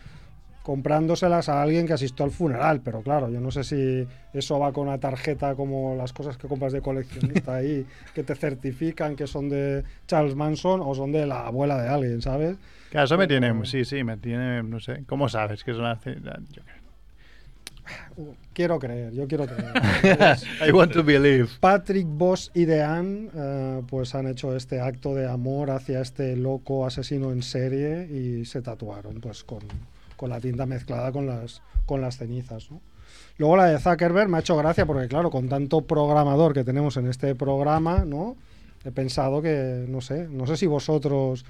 comprándoselas 0.66 1.48
a 1.48 1.62
alguien 1.62 1.86
que 1.86 1.92
asistió 1.92 2.24
al 2.24 2.32
funeral, 2.32 2.80
pero 2.80 3.00
claro, 3.00 3.30
yo 3.30 3.40
no 3.40 3.52
sé 3.52 3.62
si 3.62 4.04
eso 4.34 4.58
va 4.58 4.72
con 4.72 4.88
una 4.88 4.98
tarjeta 4.98 5.54
como 5.54 5.94
las 5.94 6.12
cosas 6.12 6.36
que 6.36 6.48
compras 6.48 6.72
de 6.72 6.80
coleccionista 6.80 7.54
ahí, 7.54 7.86
que 8.16 8.24
te 8.24 8.34
certifican 8.34 9.14
que 9.14 9.28
son 9.28 9.48
de 9.48 9.84
Charles 10.08 10.34
Manson 10.34 10.80
o 10.82 10.92
son 10.92 11.12
de 11.12 11.24
la 11.24 11.46
abuela 11.46 11.80
de 11.80 11.88
alguien, 11.88 12.20
¿sabes? 12.20 12.56
Claro, 12.90 13.04
eso 13.04 13.16
me 13.16 13.28
tiene, 13.28 13.64
sí, 13.64 13.84
sí, 13.84 14.02
me 14.02 14.16
tiene, 14.16 14.64
no 14.64 14.80
sé, 14.80 15.04
¿cómo 15.06 15.28
sabes 15.28 15.62
que 15.62 15.70
es 15.70 15.76
una... 15.76 15.94
ce- 16.00 16.18
yo 16.50 16.62
Uh, 18.16 18.32
Quiero 18.52 18.80
creer, 18.80 19.12
yo 19.12 19.28
quiero 19.28 19.46
creer. 19.46 19.70
I 20.66 20.72
want 20.72 20.92
to 20.94 21.04
believe. 21.04 21.46
Patrick 21.60 22.06
Boss 22.08 22.50
y 22.54 22.64
Dean 22.64 23.30
eh, 23.32 23.82
pues 23.86 24.16
han 24.16 24.26
hecho 24.26 24.56
este 24.56 24.80
acto 24.80 25.14
de 25.14 25.28
amor 25.30 25.70
hacia 25.70 26.00
este 26.00 26.34
loco 26.34 26.84
asesino 26.84 27.30
en 27.30 27.42
serie 27.42 28.08
y 28.10 28.44
se 28.46 28.62
tatuaron 28.62 29.20
pues 29.20 29.44
con, 29.44 29.60
con 30.16 30.30
la 30.30 30.40
tinta 30.40 30.66
mezclada 30.66 31.12
con 31.12 31.26
las, 31.26 31.62
con 31.84 32.00
las 32.00 32.16
cenizas. 32.18 32.70
¿no? 32.70 32.80
Luego 33.38 33.56
la 33.56 33.66
de 33.66 33.78
Zuckerberg 33.78 34.28
me 34.28 34.38
ha 34.38 34.40
hecho 34.40 34.56
gracia 34.56 34.86
porque 34.86 35.08
claro, 35.08 35.30
con 35.30 35.48
tanto 35.48 35.82
programador 35.82 36.54
que 36.54 36.64
tenemos 36.64 36.96
en 36.96 37.06
este 37.06 37.34
programa, 37.34 38.04
¿no? 38.04 38.36
He 38.84 38.92
pensado 38.92 39.42
que, 39.42 39.84
no 39.88 40.00
sé, 40.00 40.28
no 40.28 40.46
sé 40.46 40.56
si 40.56 40.66
vosotros 40.66 41.44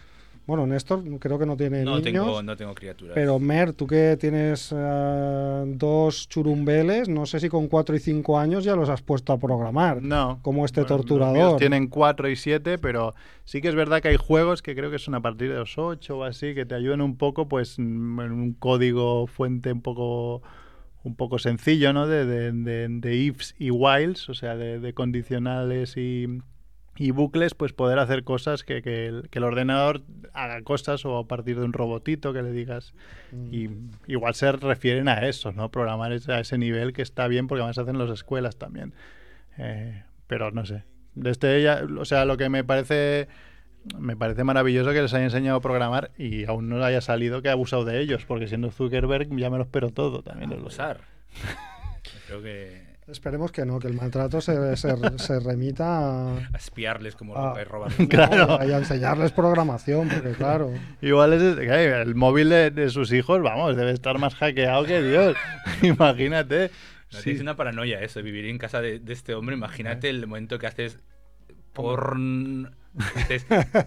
Bueno, 0.47 0.65
Néstor 0.67 1.03
creo 1.19 1.39
que 1.41 1.47
no 1.47 1.57
tiene 1.57 1.83
No 1.83 1.97
niños. 1.99 2.03
tengo, 2.05 2.43
no 2.43 2.57
tengo 2.57 2.73
criaturas. 2.75 3.15
Pero 3.15 3.39
Mer, 3.41 3.73
tú 3.73 3.87
que 3.87 4.17
tienes 4.21 4.73
eh, 4.75 5.65
dos 5.67 6.29
churumbeles, 6.29 7.09
no 7.09 7.27
sé 7.27 7.41
si 7.41 7.49
con 7.49 7.67
4 7.67 7.97
y 7.97 7.99
5 7.99 8.39
años 8.39 8.63
ya 8.65 8.77
los 8.77 8.89
has 8.89 9.03
puesto 9.03 9.33
a 9.33 9.39
programar. 9.39 10.03
No. 10.03 10.39
Como 10.43 10.65
este 10.65 10.83
Bueno, 10.83 10.97
los 10.99 11.05
míos 11.07 11.09
torturador. 11.19 11.59
Tienen 11.59 11.89
4 11.89 12.29
y 12.29 12.37
7, 12.37 12.79
pero 12.79 13.15
sí 13.45 13.61
que 13.61 13.69
es 13.69 13.75
verdad 13.75 14.01
que 14.01 14.09
hay 14.09 14.17
juegos 14.17 14.63
que 14.63 14.77
creo 14.77 14.91
que 14.91 14.99
son 15.01 15.15
a 15.17 15.21
partir 15.21 15.49
de 15.51 15.57
los 15.57 15.79
8 15.79 16.19
o 16.19 16.25
así, 16.25 16.55
que 16.55 16.65
te 16.65 16.75
ayudan 16.77 17.01
un 17.01 17.17
poco, 17.17 17.49
pues, 17.49 17.79
en 17.81 17.87
un 18.19 18.53
código 18.53 19.27
fuente 19.27 19.73
un 19.73 19.83
poco 19.83 20.43
un 21.03 21.15
poco 21.15 21.39
sencillo, 21.39 21.93
¿no? 21.93 22.09
De, 22.09 22.25
de, 22.27 22.51
de- 22.53 22.89
de 22.89 23.17
ifs 23.17 23.55
y 23.61 23.71
whiles, 23.71 24.29
o 24.29 24.35
sea, 24.35 24.57
de, 24.57 24.81
de 24.81 24.93
condicionales 24.93 25.97
y, 25.97 26.27
y 26.97 27.11
bucles, 27.11 27.55
pues 27.55 27.73
poder 27.73 27.99
hacer 27.99 28.25
cosas 28.25 28.65
que, 28.65 28.83
que 28.83 29.07
el, 29.07 29.29
que 29.31 29.39
el 29.39 29.45
ordenador 29.45 30.03
haga 30.33 30.63
cosas 30.63 31.05
o 31.05 31.19
a 31.19 31.27
partir 31.27 31.59
de 31.59 31.65
un 31.65 31.73
robotito 31.73 32.33
que 32.33 32.43
le 32.43 32.53
digas. 32.53 32.95
Mm. 33.33 33.55
Y 33.55 33.71
igual 34.07 34.35
se 34.35 34.51
refieren 34.53 35.09
a 35.09 35.27
eso, 35.27 35.53
¿no? 35.53 35.71
Programar 35.71 36.13
a 36.13 36.41
ese 36.41 36.59
nivel 36.59 36.93
que 36.93 37.03
está 37.03 37.29
bien 37.29 37.47
porque 37.47 37.61
además 37.61 37.77
se 37.77 37.83
hacen 37.83 37.97
en 37.97 38.03
las 38.03 38.11
escuelas 38.11 38.57
también. 38.57 38.95
Eh, 39.59 40.03
pero 40.27 40.51
no 40.51 40.65
sé. 40.65 40.85
De 41.15 41.31
este 41.31 41.63
ya, 41.63 41.83
o 41.99 42.05
sea, 42.05 42.25
lo 42.25 42.37
que 42.37 42.49
me 42.49 42.65
parece 42.65 43.29
me 43.99 44.17
parece 44.17 44.43
maravilloso 44.43 44.93
que 44.93 45.03
les 45.03 45.15
haya 45.15 45.25
enseñado 45.25 45.59
a 45.59 45.61
programar 45.61 46.11
y 46.19 46.45
aún 46.47 46.69
no 46.69 46.83
haya 46.83 47.01
salido 47.01 47.41
que 47.41 47.49
ha 47.49 47.53
abusado 47.53 47.85
de 47.85 48.01
ellos, 48.01 48.25
porque 48.27 48.49
siendo 48.49 48.71
Zuckerberg 48.71 49.29
ya 49.37 49.49
me 49.49 49.59
lo 49.59 49.63
espero 49.63 49.91
todo 49.91 50.23
también. 50.23 50.51
os 50.51 50.57
lo 50.57 50.57
digo. 50.57 50.69
usar. 50.69 51.01
Creo 52.27 52.43
que 52.43 52.86
Esperemos 53.09 53.53
que 53.53 53.65
no, 53.65 53.79
que 53.79 53.87
el 53.87 53.95
maltrato 53.95 54.41
se, 54.41 54.77
se, 54.77 54.93
se 55.19 55.39
remita 55.41 55.99
a, 55.99 56.37
a 56.39 56.57
espiarles 56.57 57.15
como 57.15 57.35
y 57.57 57.65
robar. 57.65 57.93
Claro. 58.09 58.59
y 58.67 58.73
a 58.73 58.79
enseñarles 58.79 59.31
programación, 59.31 60.09
porque 60.09 60.33
claro. 60.33 60.73
Igual 61.01 61.33
es 61.35 61.43
el 61.57 62.15
móvil 62.17 62.49
de, 62.49 62.71
de 62.73 62.91
sus 62.91 63.13
hijos, 63.13 63.41
vamos, 63.43 63.77
debe 63.77 63.93
estar 63.93 64.19
más 64.19 64.35
hackeado 64.35 64.85
que 64.85 65.03
Dios. 65.03 65.37
Imagínate. 65.83 66.71
No, 67.13 67.19
Sí. 67.19 67.25
tienes 67.25 67.43
una 67.43 67.55
paranoia 67.55 68.01
eso, 68.01 68.21
vivir 68.21 68.47
en 68.47 68.59
casa 68.59 68.81
de, 68.81 68.99
de 68.99 69.13
este 69.13 69.35
hombre. 69.35 69.55
Imagínate 69.55 70.11
el 70.11 70.27
momento 70.27 70.59
que 70.59 70.67
haces 70.67 70.99
porn. 71.73 72.75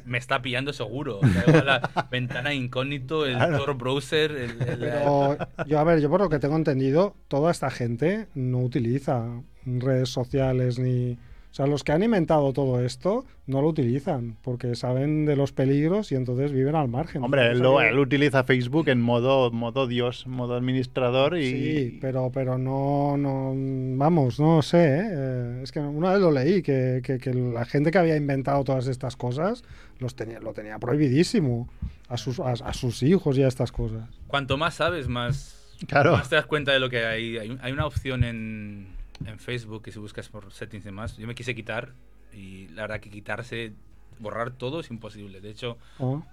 Me 0.06 0.18
está 0.18 0.42
pillando 0.42 0.74
seguro. 0.74 1.20
O 1.22 1.28
sea, 1.28 1.44
igual 1.48 1.66
la 1.66 2.08
ventana 2.12 2.54
incógnito, 2.54 3.26
el 3.26 3.36
Claro. 3.36 3.58
Tor 3.58 3.78
browser. 3.78 4.32
el- 4.32 4.62
el- 4.62 4.80
Pero 4.80 5.38
yo, 5.68 5.80
a 5.80 5.84
ver, 5.84 6.00
yo 6.02 6.10
por 6.10 6.22
lo 6.22 6.30
que 6.30 6.40
tengo 6.40 6.56
entendido, 6.56 7.16
toda 7.28 7.52
esta 7.52 7.70
gente 7.70 8.28
no 8.36 8.60
utiliza 8.60 9.26
redes 9.66 10.10
sociales 10.10 10.80
ni... 10.80 11.18
O 11.52 11.54
sea, 11.60 11.66
los 11.66 11.84
que 11.84 11.92
han 11.92 12.04
inventado 12.04 12.54
todo 12.54 12.80
esto 12.86 13.26
no 13.48 13.62
lo 13.64 13.70
utilizan 13.70 14.38
porque 14.44 14.76
saben 14.76 15.26
de 15.26 15.36
los 15.36 15.52
peligros 15.52 16.12
y 16.12 16.16
entonces 16.16 16.52
viven 16.52 16.76
al 16.76 16.88
margen. 16.90 17.24
Hombre, 17.24 17.48
él, 17.48 17.58
lo- 17.60 17.80
utiliza 18.02 18.44
Facebook 18.44 18.88
en 18.88 19.02
modo, 19.02 19.50
modo 19.52 19.88
Dios, 19.88 20.28
modo 20.28 20.54
administrador 20.56 21.38
y... 21.40 21.46
Sí, 21.50 21.98
pero, 22.02 22.30
pero 22.32 22.60
no, 22.60 23.18
no, 23.18 23.52
vamos, 23.98 24.40
no 24.40 24.62
sé, 24.62 25.00
¿eh? 25.00 25.10
Eh, 25.12 25.60
es 25.64 25.72
que 25.72 25.80
una 25.80 26.12
vez 26.12 26.22
lo 26.22 26.32
leí, 26.32 26.62
que, 26.62 27.02
que- 27.04 27.18
que 27.18 27.34
la 27.34 27.66
gente 27.66 27.90
que 27.90 27.98
había 27.98 28.16
inventado 28.16 28.64
todas 28.64 28.86
estas 28.86 29.16
cosas 29.16 29.64
los 29.98 30.16
tenía, 30.16 30.40
lo 30.40 30.54
tenía 30.54 30.78
prohibidísimo 30.78 31.68
a 32.10 32.18
sus, 32.18 32.40
a, 32.40 32.52
a 32.52 32.74
sus 32.74 33.02
hijos 33.02 33.38
y 33.40 33.44
a 33.44 33.48
estas 33.48 33.72
cosas. 33.72 34.08
Cuanto 34.28 34.56
más 34.58 34.76
sabes, 34.76 35.08
más, 35.08 35.76
Claro. 35.88 36.12
más 36.12 36.30
te 36.30 36.36
das 36.36 36.46
cuenta 36.46 36.72
de 36.74 36.80
lo 36.80 36.90
que 36.92 37.06
hay. 37.06 37.38
Hay 37.62 37.72
una 37.72 37.88
opción 37.88 38.24
en, 38.24 38.88
en 39.26 39.40
Facebook 39.40 39.84
que 39.84 39.92
si 39.92 40.00
buscas 40.00 40.30
por 40.30 40.52
settings 40.52 40.86
y 40.86 40.90
demás, 40.90 41.18
yo 41.18 41.28
me 41.28 41.36
quise 41.36 41.56
quitar 41.56 41.94
y 42.34 42.68
la 42.70 42.84
verdad 42.84 43.00
que 43.00 43.10
quitarse, 43.10 43.74
borrar 44.20 44.52
todo 44.52 44.80
es 44.80 44.90
imposible. 44.90 45.42
De 45.42 45.50
hecho, 45.50 45.78
¿no? 46.00 46.26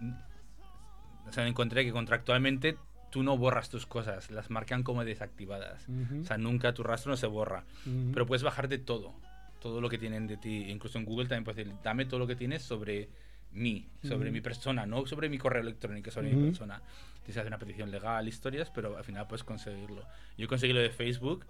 o 1.28 1.32
sea, 1.32 1.46
encontré 1.46 1.84
que 1.84 1.92
contractualmente 1.92 2.76
tú 3.10 3.22
no 3.22 3.36
borras 3.36 3.70
tus 3.70 3.86
cosas, 3.86 4.30
las 4.30 4.50
marcan 4.50 4.82
como 4.82 5.04
desactivadas. 5.04 5.88
Ujú, 5.88 6.20
O 6.20 6.24
sea, 6.24 6.38
nunca 6.38 6.74
tu 6.74 6.82
rastro 6.82 7.10
no 7.10 7.16
se 7.16 7.26
borra. 7.26 7.64
ujú. 7.84 8.10
Pero 8.12 8.26
puedes 8.26 8.42
bajar 8.42 8.68
de 8.68 8.78
todo. 8.78 9.14
Todo 9.60 9.80
lo 9.80 9.88
que 9.88 9.98
tienen 9.98 10.26
de 10.26 10.36
ti. 10.36 10.66
Incluso 10.70 10.98
en 10.98 11.04
Google 11.04 11.26
también 11.26 11.44
puedes 11.44 11.56
decir, 11.64 11.72
dame 11.82 12.04
todo 12.04 12.20
lo 12.20 12.26
que 12.26 12.36
tienes 12.36 12.62
sobre 12.62 13.08
mí, 13.52 13.88
sobre 14.02 14.28
Ujú. 14.28 14.34
mi 14.34 14.40
persona, 14.40 14.86
no 14.86 15.06
sobre 15.06 15.28
mi 15.28 15.38
correo 15.38 15.62
electrónico, 15.62 16.10
sobre 16.10 16.34
mi 16.34 16.44
persona. 16.46 16.78
Tienes 16.78 17.34
que 17.34 17.40
hacer 17.40 17.46
una 17.46 17.58
petición 17.58 17.90
legal, 17.90 18.28
historias, 18.28 18.70
pero 18.70 18.96
al 18.96 19.04
final 19.04 19.26
puedes 19.26 19.44
conseguirlo. 19.44 20.04
Yo 20.36 20.46
conseguí 20.46 20.72
lo 20.72 20.80
de 20.80 20.90
Facebook 20.90 21.46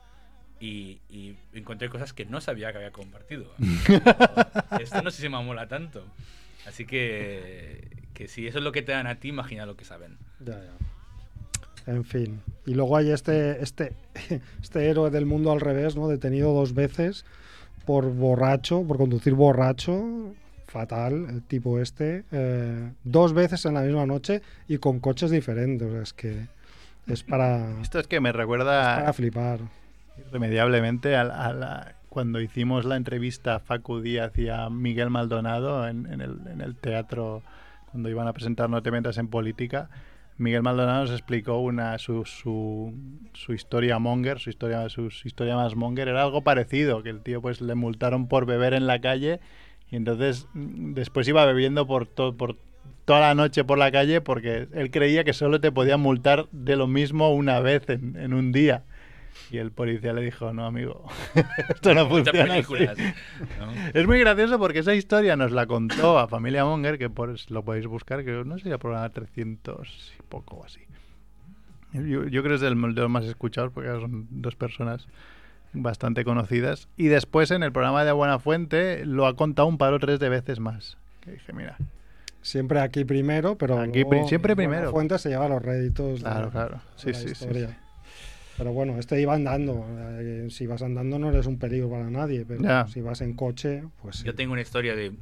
y, 0.60 1.00
y 1.10 1.36
encontré 1.52 1.88
cosas 1.88 2.12
que 2.12 2.24
no 2.24 2.40
sabía 2.40 2.72
que 2.72 2.78
había 2.78 2.90
compartido. 2.92 3.46
Esto 4.80 5.02
no 5.02 5.10
sé 5.10 5.22
si 5.22 5.28
me 5.28 5.42
mola 5.42 5.68
tanto. 5.68 6.04
Así 6.66 6.84
que, 6.86 7.88
que 8.14 8.26
si 8.28 8.46
eso 8.46 8.58
es 8.58 8.64
lo 8.64 8.72
que 8.72 8.82
te 8.82 8.92
dan 8.92 9.06
a 9.06 9.16
ti, 9.16 9.28
imagina 9.28 9.66
lo 9.66 9.76
que 9.76 9.84
saben. 9.84 10.16
Ya, 10.40 10.54
ya. 10.60 11.92
En 11.92 12.04
fin. 12.04 12.40
Y 12.64 12.74
luego 12.74 12.96
hay 12.96 13.10
este, 13.10 13.62
este, 13.62 13.92
este 14.62 14.88
héroe 14.88 15.10
del 15.10 15.26
mundo 15.26 15.52
al 15.52 15.60
revés, 15.60 15.94
¿no? 15.96 16.08
Detenido 16.08 16.52
dos 16.52 16.74
veces 16.74 17.24
por 17.84 18.06
borracho, 18.12 18.82
por 18.82 18.96
conducir 18.96 19.34
borracho. 19.34 20.34
Fatal, 20.66 21.26
el 21.30 21.42
tipo 21.44 21.78
este. 21.80 22.24
eh, 22.32 22.90
dos 23.04 23.32
veces 23.32 23.64
en 23.66 23.74
la 23.74 23.82
misma 23.82 24.04
noche 24.04 24.42
y 24.66 24.78
con 24.78 24.98
coches 24.98 25.30
diferentes. 25.30 25.86
O 25.86 25.92
sea, 25.92 26.02
es 26.02 26.12
que 26.12 26.46
es 27.06 27.22
para, 27.22 27.80
Esto 27.80 28.00
es 28.00 28.08
que 28.08 28.18
me 28.20 28.30
es 28.30 28.34
recuerda 28.34 28.96
para 28.96 29.12
flipar. 29.12 29.60
Irremediablemente 30.18 31.14
cuando 32.08 32.40
hicimos 32.40 32.84
la 32.84 32.96
entrevista 32.96 33.56
a 33.56 33.60
Facu 33.60 34.00
Díaz 34.00 34.32
a 34.48 34.70
Miguel 34.70 35.10
Maldonado 35.10 35.86
en, 35.86 36.06
el, 36.22 36.76
teatro, 36.76 37.42
cuando 37.90 38.08
iban 38.08 38.26
a 38.26 38.32
presentar 38.32 38.70
No 38.70 38.82
te 38.82 38.90
en 39.18 39.28
política. 39.28 39.90
Miguel 40.38 40.62
Maldonado 40.62 41.02
nos 41.02 41.10
explicó 41.10 41.58
su, 41.98 42.24
historia 43.52 43.98
monger, 43.98 44.38
su 44.38 44.50
historia, 44.50 44.88
su, 44.88 45.10
su 45.10 45.28
monger. 45.76 46.08
Era 46.08 46.22
algo 46.22 46.42
parecido, 46.42 47.02
que 47.02 47.10
el 47.10 47.20
tío 47.20 47.40
pues 47.42 47.60
le 47.60 47.74
multaron 47.74 48.28
por 48.28 48.46
beber 48.46 48.74
en 48.74 48.86
la 48.86 49.00
calle 49.00 49.40
y 49.90 49.96
entonces 49.96 50.46
mm, 50.54 50.94
después 50.94 51.28
iba 51.28 51.44
bebiendo 51.46 51.86
por, 51.86 52.06
to- 52.06 52.36
por 52.36 52.56
toda 53.04 53.20
la 53.20 53.34
noche 53.34 53.64
por 53.64 53.78
la 53.78 53.90
calle 53.92 54.20
porque 54.20 54.68
él 54.72 54.90
creía 54.90 55.24
que 55.24 55.32
solo 55.32 55.60
te 55.60 55.72
podían 55.72 56.00
multar 56.00 56.48
de 56.50 56.76
lo 56.76 56.86
mismo 56.86 57.30
una 57.34 57.60
vez 57.60 57.88
en 57.88 58.34
un 58.34 58.52
día. 58.52 58.84
Y 59.50 59.58
el 59.58 59.70
policía 59.70 60.12
le 60.12 60.22
dijo, 60.22 60.52
no, 60.52 60.66
amigo, 60.66 61.04
esto 61.68 61.94
no 61.94 62.08
funciona 62.08 62.54
así". 62.54 62.74
¿no? 63.60 63.72
Es 63.94 64.06
muy 64.06 64.18
gracioso 64.18 64.58
porque 64.58 64.80
esa 64.80 64.94
historia 64.94 65.36
nos 65.36 65.52
la 65.52 65.66
contó 65.66 66.18
a 66.18 66.26
Familia 66.26 66.64
Monger, 66.64 66.98
que 66.98 67.08
por, 67.10 67.34
lo 67.50 67.62
podéis 67.64 67.86
buscar, 67.86 68.24
que 68.24 68.32
no 68.44 68.58
sé, 68.58 68.68
el 68.70 68.78
programa 68.78 69.08
300 69.10 70.12
y 70.18 70.22
poco 70.22 70.56
o 70.56 70.64
así. 70.64 70.80
Yo, 71.92 72.24
yo 72.26 72.42
creo 72.42 72.50
que 72.50 72.54
es 72.56 72.60
del- 72.60 72.94
de 72.94 73.00
los 73.00 73.10
más 73.10 73.24
escuchados 73.24 73.72
porque 73.72 73.88
son 73.90 74.26
dos 74.30 74.56
personas 74.56 75.06
bastante 75.72 76.24
conocidas. 76.24 76.88
Y 76.96 77.06
después 77.06 77.50
en 77.50 77.62
el 77.62 77.70
programa 77.72 78.04
de 78.04 78.12
Buena 78.12 78.38
Fuente 78.38 79.04
lo 79.06 79.26
ha 79.26 79.36
contado 79.36 79.68
un 79.68 79.78
par 79.78 79.92
o 79.92 79.98
tres 80.00 80.18
de 80.18 80.28
veces 80.28 80.58
más. 80.60 80.98
Que 81.20 81.32
dije, 81.32 81.52
mira, 81.52 81.76
Siempre 82.42 82.78
aquí 82.80 83.04
primero, 83.04 83.56
pero 83.58 83.78
Aquí 83.80 84.04
luego 84.08 84.28
siempre 84.28 84.54
Buena 84.54 84.70
primero. 84.70 84.90
Fuente 84.92 85.18
se 85.18 85.30
lleva 85.30 85.48
los 85.48 85.60
réditos. 85.62 86.18
de- 86.20 86.24
claro, 86.24 86.50
claro. 86.50 86.74
de 86.76 86.80
Sí, 86.96 87.12
la 87.12 87.14
sí, 87.18 87.28
sí, 87.34 87.34
sí. 87.34 87.66
Pero 88.58 88.72
bueno, 88.72 88.98
este 88.98 89.20
iba 89.20 89.34
andando. 89.34 89.86
eh, 90.18 90.46
si 90.50 90.66
vas 90.66 90.82
andando 90.82 91.18
no 91.18 91.28
eres 91.30 91.46
un 91.46 91.58
peligro 91.58 91.90
para 91.90 92.08
nadie, 92.10 92.44
pero 92.46 92.62
Ya. 92.62 92.86
si 92.88 93.00
vas 93.00 93.20
en 93.20 93.34
coche, 93.34 93.82
pues 94.02 94.16
sí. 94.16 94.24
Yo 94.24 94.34
tengo 94.34 94.52
una 94.52 94.62
historia 94.62 94.94
de, 94.96 95.12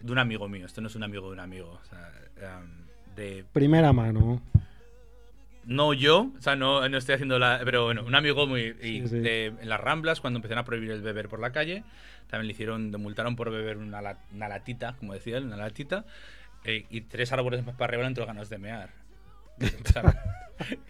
de 0.00 0.12
un 0.12 0.18
amigo 0.18 0.48
mío. 0.48 0.66
Esto 0.66 0.80
no 0.80 0.88
es 0.88 0.94
un 0.96 1.02
amigo 1.04 1.26
de 1.28 1.32
un 1.34 1.40
amigo. 1.40 1.80
o 1.80 1.84
sea, 1.84 2.10
em, 2.58 2.66
de, 3.14 3.44
Primera 3.52 3.92
mano. 3.92 4.40
no 5.64 5.92
yo, 5.94 6.30
o 6.36 6.40
sea, 6.40 6.54
no, 6.56 6.88
no 6.88 6.96
estoy 6.98 7.14
haciendo 7.16 7.38
la. 7.38 7.60
Pero 7.64 7.84
bueno, 7.84 8.04
un 8.04 8.14
amigo 8.14 8.46
muy. 8.46 8.74
y 8.82 9.00
Sí, 9.02 9.08
sí. 9.08 9.18
de- 9.20 9.46
en 9.46 9.68
las 9.68 9.80
Ramblas, 9.80 10.20
cuando 10.20 10.38
empezaron 10.38 10.62
a 10.62 10.64
prohibir 10.64 10.90
el 10.90 11.02
beber 11.02 11.28
por 11.28 11.40
la 11.40 11.50
calle, 11.52 11.82
también 12.28 12.46
le 12.48 12.52
hicieron. 12.52 12.90
Le 12.92 12.98
multaron 12.98 13.36
por 13.36 13.50
beber 13.50 13.76
una, 13.78 14.00
la- 14.02 14.18
una 14.34 14.48
latita, 14.48 14.94
como 14.98 15.12
decía 15.14 15.38
él, 15.38 15.44
una 15.44 15.56
latita. 15.56 16.04
eh, 16.64 16.84
y 16.90 17.02
tres 17.02 17.30
árboles 17.32 17.64
más 17.64 17.76
para 17.76 17.90
arriba 17.90 18.02
le 18.02 18.08
entró 18.08 18.26
ganas 18.26 18.48
de 18.50 18.58
mear. 18.58 18.90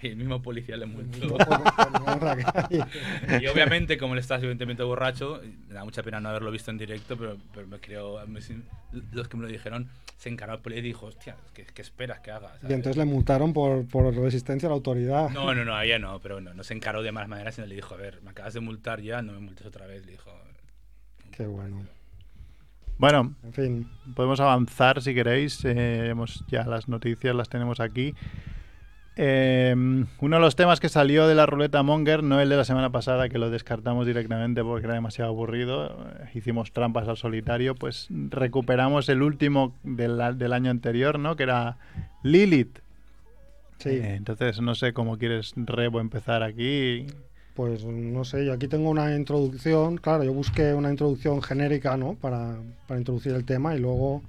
Y 0.00 0.06
el 0.10 0.16
mismo 0.16 0.40
policía 0.42 0.76
le 0.76 0.86
multó. 0.86 1.36
Y 3.40 3.46
obviamente, 3.48 3.98
como 3.98 4.14
él 4.14 4.20
está 4.20 4.36
evidentemente 4.36 4.82
borracho, 4.82 5.40
me 5.68 5.74
da 5.74 5.84
mucha 5.84 6.02
pena 6.02 6.20
no 6.20 6.28
haberlo 6.28 6.50
visto 6.52 6.70
en 6.70 6.78
directo, 6.78 7.16
pero, 7.16 7.36
pero 7.52 7.66
me 7.66 7.80
creo. 7.80 8.24
me 8.26 8.40
los 9.12 9.28
que 9.28 9.36
me 9.36 9.42
lo 9.42 9.48
dijeron 9.48 9.88
se 10.16 10.28
encaró 10.28 10.54
el 10.54 10.60
policía 10.60 10.80
y 10.80 10.86
dijo, 10.86 11.06
hostia, 11.06 11.36
¿qué, 11.52 11.66
qué 11.66 11.82
esperas 11.82 12.20
que 12.20 12.30
haga? 12.30 12.52
Y 12.58 12.60
¿sabes? 12.62 12.76
entonces 12.76 12.96
le 12.96 13.04
multaron 13.04 13.52
por, 13.52 13.86
por 13.86 14.14
resistencia 14.14 14.66
a 14.68 14.70
la 14.70 14.76
autoridad. 14.76 15.30
No, 15.30 15.52
no, 15.54 15.64
no, 15.64 15.74
a 15.74 15.84
ella 15.84 15.98
no, 15.98 16.20
pero 16.20 16.40
no, 16.40 16.54
no 16.54 16.62
se 16.64 16.72
encaró 16.72 17.02
de 17.02 17.12
malas 17.12 17.28
maneras, 17.28 17.56
sino 17.56 17.66
le 17.66 17.74
dijo, 17.74 17.94
a 17.94 17.98
ver, 17.98 18.22
me 18.22 18.30
acabas 18.30 18.54
de 18.54 18.60
multar 18.60 19.00
ya, 19.02 19.20
no 19.20 19.32
me 19.32 19.40
multes 19.40 19.66
otra 19.66 19.86
vez. 19.86 20.06
Le 20.06 20.12
dijo, 20.12 20.30
Qué 21.32 21.44
bueno. 21.46 21.84
Bueno, 22.98 23.34
En 23.44 23.52
fin. 23.52 23.90
podemos 24.14 24.40
avanzar 24.40 25.02
si 25.02 25.12
queréis. 25.12 25.62
eh, 25.66 26.08
hemos 26.08 26.44
ya 26.46 26.64
las 26.64 26.88
noticias 26.88 27.34
las 27.34 27.48
tenemos 27.50 27.80
aquí. 27.80 28.14
Eh, 29.18 29.74
uno 30.20 30.36
de 30.36 30.40
los 30.42 30.56
temas 30.56 30.78
que 30.78 30.90
salió 30.90 31.26
de 31.26 31.34
la 31.34 31.46
ruleta 31.46 31.82
Monger, 31.82 32.22
no 32.22 32.38
el 32.40 32.50
de 32.50 32.56
la 32.56 32.64
semana 32.64 32.90
pasada, 32.90 33.30
que 33.30 33.38
lo 33.38 33.48
descartamos 33.48 34.06
directamente 34.06 34.62
porque 34.62 34.84
era 34.84 34.94
demasiado 34.94 35.30
aburrido, 35.30 35.86
eh, 36.20 36.30
hicimos 36.34 36.70
trampas 36.72 37.08
al 37.08 37.16
solitario, 37.16 37.74
pues 37.74 38.08
recuperamos 38.10 39.08
el 39.08 39.22
último 39.22 39.74
del 39.82 40.20
año 40.52 40.70
anterior, 40.70 41.18
¿no? 41.18 41.34
Que 41.36 41.44
era 41.44 41.78
Lilith. 42.22 42.78
Sí, 43.78 43.90
Eh, 43.90 44.14
entonces, 44.16 44.60
no 44.60 44.74
sé 44.74 44.92
cómo 44.92 45.16
quieres, 45.18 45.52
Rebo, 45.56 46.00
empezar 46.00 46.42
aquí. 46.42 47.06
pues 47.54 47.84
no 47.86 48.22
sé, 48.24 48.44
yo 48.44 48.52
aquí 48.52 48.68
tengo 48.68 48.90
una 48.90 49.14
introducción, 49.16 49.96
claro, 49.96 50.24
yo 50.24 50.32
busqué 50.34 50.74
una 50.74 50.90
introducción 50.90 51.40
genérica, 51.40 51.96
¿no? 51.96 52.14
Para, 52.14 52.56
para 52.86 53.00
introducir 53.00 53.32
el 53.32 53.46
tema 53.46 53.74
y 53.74 53.80
luego, 53.80 54.22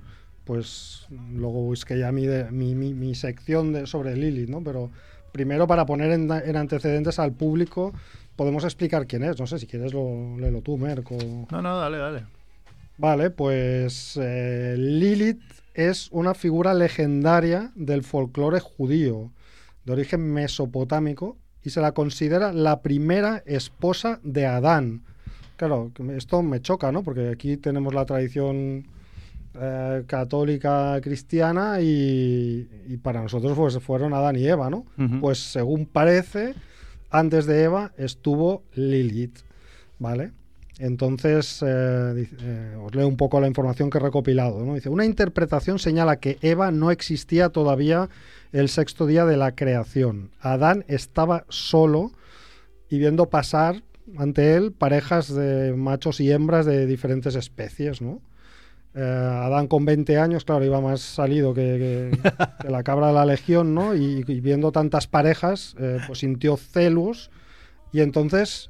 pues, 0.48 1.06
luego 1.32 1.62
busqué 1.62 2.00
ya 2.00 2.12
mi, 2.12 2.26
de- 2.26 2.50
mi, 2.50 2.74
mi, 2.74 2.94
mi 2.94 3.14
sección 3.14 3.74
de, 3.74 3.86
sobre 3.86 4.16
Lilith, 4.16 4.50
¿no? 4.50 4.64
Pero 4.64 4.90
primero 5.34 5.68
para 5.68 5.86
poner 5.86 6.12
en, 6.12 6.32
en 6.32 6.56
antecedentes 6.56 7.20
al 7.20 7.34
público, 7.34 7.94
podemos 8.36 8.64
explicar 8.64 9.06
quién 9.06 9.24
es, 9.24 9.38
no 9.40 9.46
sé, 9.46 9.60
si 9.60 9.68
quieres 9.68 9.94
lo, 9.94 10.38
léelo 10.40 10.62
tú, 10.62 10.78
Merco. 10.78 11.18
No, 11.52 11.62
no, 11.62 11.78
dale, 11.78 11.98
dale. 11.98 12.24
Vale, 12.98 13.30
pues 13.30 14.18
eh, 14.20 14.76
Lilith 14.78 15.42
es 15.76 16.08
una 16.12 16.34
figura 16.34 16.74
legendaria 16.74 17.72
del 17.76 18.02
folclore 18.04 18.60
judío, 18.60 19.32
de 19.86 19.94
origen 19.94 20.34
mesopotámico, 20.34 21.38
y 21.64 21.70
se 21.70 21.82
la 21.82 21.92
considera 21.92 22.54
la 22.54 22.82
primera 22.82 23.44
esposa 23.46 24.20
de 24.24 24.46
Adán. 24.48 25.04
Claro, 25.58 25.92
esto 26.16 26.42
me 26.42 26.62
choca, 26.62 26.92
¿no? 26.92 27.04
Porque 27.04 27.30
aquí 27.30 27.58
tenemos 27.58 27.94
la 27.94 28.06
tradición 28.06 28.88
eh, 29.56 30.04
católica 30.08 31.00
cristiana 31.02 31.82
y, 31.82 32.68
y 32.88 32.98
para 32.98 33.22
nosotros 33.22 33.58
pues, 33.58 33.80
fueron 33.80 34.14
Adán 34.14 34.36
y 34.36 34.48
Eva, 34.48 34.70
¿no? 34.70 34.86
Pues 35.20 35.40
según 35.40 35.86
parece, 35.86 36.54
antes 37.10 37.46
de 37.46 37.64
Eva 37.64 37.92
estuvo 37.98 38.64
Lilith, 38.74 39.40
¿vale? 40.00 40.32
Entonces, 40.80 41.64
eh, 41.66 42.30
eh, 42.40 42.78
os 42.80 42.94
leo 42.94 43.08
un 43.08 43.18
poco 43.18 43.42
la 43.42 43.48
información 43.48 43.90
que 43.90 43.98
he 43.98 44.02
recopilado. 44.02 44.64
¿no? 44.64 44.76
Dice, 44.76 44.90
una 44.90 45.06
interpretación 45.06 45.80
señala 45.80 46.18
que 46.18 46.38
Eva 46.42 46.72
no 46.72 46.92
existía 46.92 47.50
todavía 47.50 48.10
el 48.52 48.70
sexto 48.70 49.08
día 49.08 49.26
de 49.26 49.38
la 49.38 49.54
creación. 49.54 50.30
Adán 50.40 50.86
estaba 50.88 51.46
solo 51.50 52.12
y 52.90 53.00
viendo 53.00 53.30
pasar 53.30 53.84
ante 54.18 54.56
él 54.56 54.72
parejas 54.72 55.34
de 55.34 55.74
machos 55.74 56.20
y 56.20 56.32
hembras 56.32 56.66
de 56.66 56.86
diferentes 56.86 57.36
especies, 57.36 58.02
¿no? 58.02 58.22
Eh, 59.00 59.02
Adán 59.02 59.68
con 59.68 59.86
20 59.86 60.18
años, 60.18 60.44
claro, 60.44 60.66
iba 60.66 60.82
más 60.82 61.02
salido 61.02 61.54
que, 61.54 62.12
que- 62.24 62.32
que 62.62 62.70
la 62.70 62.82
cabra 62.84 63.08
de 63.08 63.14
la 63.14 63.26
legión, 63.26 63.76
¿no? 63.76 63.94
Y, 63.96 64.24
y 64.28 64.40
viendo 64.42 64.72
tantas 64.72 65.06
parejas, 65.06 65.76
eh, 65.80 66.00
pues 66.08 66.20
sintió 66.20 66.58
celos 66.58 67.30
y 67.94 68.02
entonces 68.02 68.70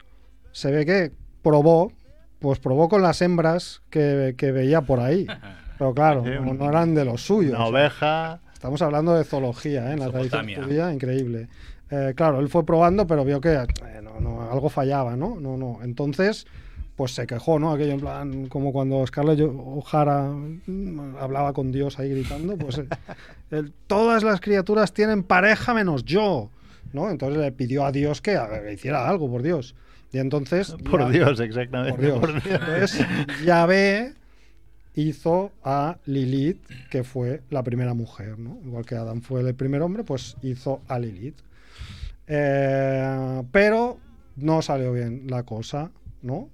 se 0.51 0.71
ve 0.71 0.85
que 0.85 1.11
probó, 1.41 1.93
pues 2.39 2.59
probó 2.59 2.89
con 2.89 3.01
las 3.01 3.21
hembras 3.21 3.81
que, 3.89 4.35
que 4.37 4.51
veía 4.51 4.81
por 4.81 4.99
ahí. 4.99 5.25
Pero 5.77 5.93
claro, 5.93 6.23
no, 6.41 6.53
no 6.55 6.69
eran 6.69 6.93
de 6.95 7.05
los 7.05 7.21
suyos. 7.25 7.53
Una 7.55 7.67
oveja. 7.67 8.39
Estamos 8.51 8.81
hablando 8.81 9.13
de 9.13 9.23
zoología, 9.23 9.89
¿eh? 9.91 9.93
en 9.93 9.99
la 9.99 10.09
tradición 10.09 10.45
judía, 10.65 10.91
increíble. 10.91 11.47
Eh, 11.91 12.13
claro, 12.17 12.39
él 12.39 12.49
fue 12.49 12.65
probando, 12.65 13.05
pero 13.07 13.23
vio 13.23 13.39
que 13.39 13.53
eh, 13.53 14.01
no, 14.03 14.19
no, 14.19 14.51
algo 14.51 14.67
fallaba, 14.69 15.15
¿no? 15.15 15.39
No, 15.39 15.55
no. 15.55 15.79
Entonces, 15.83 16.47
pues 16.97 17.11
se 17.13 17.25
quejó, 17.27 17.59
¿no? 17.59 17.71
Aquello 17.71 17.93
en 17.93 17.99
plan, 18.01 18.47
como 18.47 18.73
cuando 18.73 19.05
Scarlett 19.07 19.39
O'Hara 19.41 20.33
hablaba 21.21 21.53
con 21.53 21.71
Dios 21.71 21.99
ahí 21.99 22.09
gritando, 22.09 22.57
pues 22.57 22.79
eh, 22.79 22.87
el- 23.51 23.71
todas 23.87 24.23
las 24.23 24.41
criaturas 24.41 24.91
tienen 24.93 25.23
pareja 25.23 25.73
menos 25.73 26.03
yo, 26.03 26.49
¿no? 26.91 27.09
Entonces 27.09 27.39
le 27.39 27.51
pidió 27.53 27.85
a 27.85 27.91
Dios 27.93 28.19
que, 28.21 28.37
hiciera 28.73 29.07
algo, 29.07 29.29
por 29.31 29.43
Dios. 29.43 29.75
Y 30.11 30.17
entonces... 30.17 30.75
Por 30.89 31.01
ya- 31.01 31.09
Dios, 31.09 31.39
exactamente. 31.39 31.91
por 31.93 32.01
Dios. 32.01 32.19
por 32.19 32.43
Dios. 32.43 32.59
Entonces, 32.61 33.05
Yahvé 33.45 34.13
hizo 34.95 35.51
a 35.63 35.97
Lilith, 36.07 36.65
que 36.89 37.03
fue 37.03 37.41
la 37.51 37.61
primera 37.61 37.93
mujer, 37.93 38.39
¿no? 38.39 38.57
Igual 38.65 38.85
que 38.85 38.95
Adán 38.95 39.21
fue 39.21 39.41
el 39.41 39.53
primer 39.53 39.83
hombre, 39.83 40.03
pues 40.03 40.35
hizo 40.41 40.81
a 40.87 40.97
Lilith. 40.97 41.37
Eh, 42.25 43.43
pero 43.51 43.99
no 44.37 44.61
salió 44.63 44.91
bien 44.93 45.23
la 45.27 45.43
cosa, 45.43 45.91
¿no? 46.23 46.49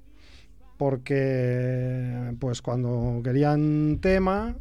Porque, 0.77 2.33
pues 2.39 2.61
cuando 2.61 3.21
querían 3.23 3.99
tema, 4.01 4.55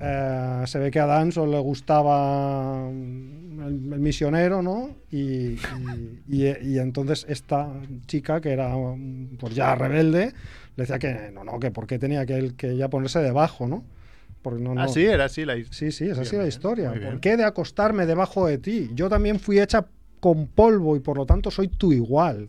eh, 0.00 0.62
se 0.66 0.78
ve 0.78 0.90
que 0.90 1.00
a 1.00 1.04
Adán 1.04 1.32
solo 1.32 1.52
le 1.52 1.58
gustaba 1.58 2.88
mm, 2.90 3.60
el, 3.62 3.92
el 3.94 4.00
misionero, 4.00 4.62
¿no? 4.62 4.90
Y, 5.10 5.18
y- 5.18 6.22
y- 6.28 6.46
y 6.62 6.78
entonces 6.78 7.26
esta 7.28 7.68
chica, 8.06 8.40
que 8.40 8.50
era 8.52 8.76
mm, 8.76 9.36
pues 9.38 9.54
ya 9.54 9.74
rebelde, 9.74 10.32
le 10.76 10.82
decía 10.82 10.98
que 10.98 11.30
no, 11.32 11.44
no, 11.44 11.58
que 11.58 11.70
por 11.70 11.86
qué 11.86 11.98
tenía 11.98 12.24
que 12.26 12.36
él 12.36 12.54
que 12.54 12.76
ya 12.76 12.88
ponerse 12.88 13.20
debajo, 13.20 13.66
¿no? 13.66 13.84
Porque 14.42 14.62
no, 14.62 14.72
Ah, 14.72 14.84
no- 14.84 14.88
sí, 14.88 15.04
era 15.04 15.24
así 15.24 15.44
la 15.44 15.56
his- 15.56 15.68
Sí, 15.70 15.90
sí, 15.90 16.04
es 16.04 16.18
así 16.18 16.30
Bien, 16.36 16.42
la 16.42 16.48
historia. 16.48 16.92
¿Por 16.92 17.20
qué 17.20 17.36
de 17.36 17.44
acostarme 17.44 18.06
debajo 18.06 18.46
de 18.46 18.58
ti? 18.58 18.90
Yo 18.94 19.08
también 19.08 19.40
fui 19.40 19.58
hecha 19.58 19.86
con 20.20 20.46
polvo 20.46 20.96
y 20.96 21.00
por 21.00 21.16
lo 21.16 21.26
tanto 21.26 21.50
soy 21.50 21.68
tu 21.68 21.92
igual, 21.92 22.48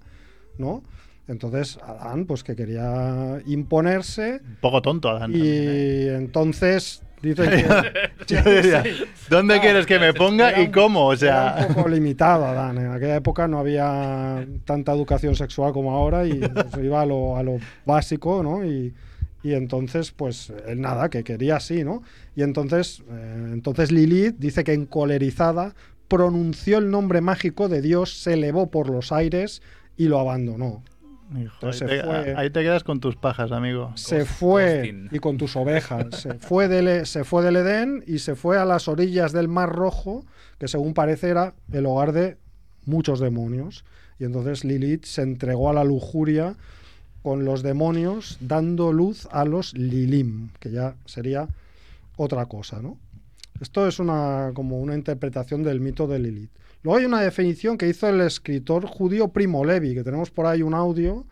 ¿no? 0.58 0.84
Entonces 1.30 1.78
Adán, 1.86 2.26
pues 2.26 2.44
que 2.44 2.56
quería 2.56 3.40
imponerse 3.46 4.42
Un 4.44 4.58
poco 4.62 4.82
tonto, 4.82 5.10
Adán. 5.10 5.32
también, 5.32 5.46
¿eh? 5.46 6.04
y 6.06 6.16
entonces 6.16 7.04
dice 7.22 7.44
que 8.28 8.36
Yo 8.36 8.42
diría, 8.44 8.84
¿dónde 9.30 9.60
quieres 9.60 9.86
que 9.86 10.00
me 10.00 10.14
ponga 10.14 10.50
Era 10.50 10.62
y 10.62 10.72
cómo? 10.72 11.06
O 11.08 11.14
era 11.14 11.56
sea, 11.56 11.68
un 11.68 11.76
poco 11.76 11.90
limitado 11.90 12.46
Adán. 12.46 12.78
En 12.80 12.92
aquella 12.92 13.16
época 13.18 13.48
no 13.48 13.60
había 13.60 14.46
tanta 14.66 14.92
educación 14.92 15.36
sexual 15.36 15.72
como 15.72 15.92
ahora 15.92 16.26
y 16.26 16.40
pues, 16.72 16.84
iba 16.84 17.02
a 17.02 17.06
lo, 17.06 17.38
a 17.38 17.44
lo 17.44 17.60
básico, 17.86 18.42
¿no? 18.42 18.66
Y, 18.66 18.94
y 19.44 19.54
entonces, 19.54 20.12
pues, 20.12 20.52
él 20.68 20.82
nada, 20.82 21.10
que 21.10 21.24
quería 21.24 21.58
así, 21.58 21.84
¿no? 21.84 22.04
Y 22.36 22.44
entonces, 22.44 23.04
eh, 23.10 23.50
entonces 23.54 23.92
Lilith 23.92 24.36
dice 24.38 24.64
que 24.64 24.74
encolerizada 24.74 25.76
pronunció 26.10 26.80
el 26.80 26.90
nombre 26.90 27.22
mágico 27.22 27.70
de 27.70 27.82
Dios, 27.82 28.22
se 28.22 28.34
elevó 28.34 28.70
por 28.70 28.90
los 28.90 29.12
aires 29.12 29.62
y 29.96 30.08
lo 30.08 30.20
abandonó. 30.20 30.84
Hijo, 31.38 31.68
ahí, 31.68 31.74
se 31.74 31.86
te, 31.86 32.04
fue. 32.04 32.34
ahí 32.36 32.50
te 32.50 32.62
quedas 32.62 32.84
con 32.84 33.00
tus 33.00 33.16
pajas, 33.16 33.52
amigo. 33.52 33.92
Se 33.96 34.22
Ghost- 34.22 34.26
fue 34.28 34.76
ghosting. 34.78 35.10
y 35.12 35.20
con 35.20 35.38
tus 35.38 35.56
ovejas. 35.56 36.08
Se 36.22 36.34
fue, 36.36 36.68
del, 36.68 36.88
E- 36.88 37.06
se 37.06 37.24
fue 37.24 37.44
del 37.44 37.56
Edén 37.58 38.04
y 38.08 38.20
se 38.20 38.36
fue 38.36 38.58
a 38.58 38.66
las 38.66 38.88
orillas 38.88 39.32
del 39.32 39.48
Mar 39.48 39.70
Rojo, 39.70 40.26
que 40.58 40.68
según 40.68 40.94
parece 40.94 41.30
era 41.30 41.54
el 41.72 41.86
hogar 41.86 42.12
de 42.14 42.38
muchos 42.86 43.20
demonios. 43.20 43.86
Y 44.20 44.26
entonces 44.26 44.64
Lilith 44.66 45.06
se 45.06 45.22
entregó 45.22 45.70
a 45.70 45.74
la 45.74 45.84
lujuria 45.84 46.56
con 47.22 47.46
los 47.46 47.64
demonios, 47.64 48.38
dando 48.42 48.92
luz 48.94 49.28
a 49.32 49.46
los 49.46 49.74
Lilim, 49.78 50.50
que 50.60 50.72
ya 50.72 50.96
sería 51.06 51.48
otra 52.18 52.46
cosa, 52.48 52.82
¿no? 52.82 52.98
Esto 53.62 53.88
es 53.88 54.00
una, 54.00 54.52
como 54.54 54.80
una 54.80 54.96
interpretación 54.96 55.64
del 55.64 55.82
mito 55.82 56.08
de 56.08 56.20
Lilith. 56.20 56.50
Luego 56.82 57.00
hay 57.00 57.06
una 57.06 57.22
definición 57.22 57.78
que 57.78 57.90
hizo 57.90 58.08
el 58.08 58.22
escritor 58.22 58.86
judío 58.86 59.28
Primo 59.28 59.66
Levi, 59.66 59.94
que 59.94 60.04
tenemos 60.04 60.32
por 60.32 60.46
ahí 60.46 60.62
un 60.62 60.74
audio 60.74 61.26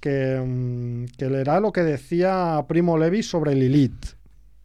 que, 0.00 0.42
mm, 0.44 1.16
que 1.16 1.30
leerá 1.30 1.60
lo 1.60 1.72
que 1.72 1.82
decía 1.82 2.64
Primo 2.66 2.98
Levi 2.98 3.22
sobre 3.22 3.54
Lilith. 3.54 4.16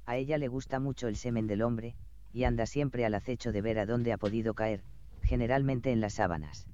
A 0.08 0.18
ella 0.18 0.40
le 0.40 0.48
gusta 0.48 0.80
mucho 0.80 1.08
el 1.08 1.18
semen 1.18 1.46
del 1.46 1.62
hombre, 1.62 1.96
y 2.34 2.46
anda 2.46 2.66
siempre 2.66 3.06
al 3.06 3.14
acecho 3.14 3.52
de 3.52 3.62
ver 3.62 3.78
a 3.78 3.86
dónde 3.86 4.12
ha 4.12 4.18
podido 4.18 4.56
caer, 4.56 4.84
generalmente 5.22 5.92
en 5.92 6.02
las 6.02 6.14
sábanas. 6.14 6.66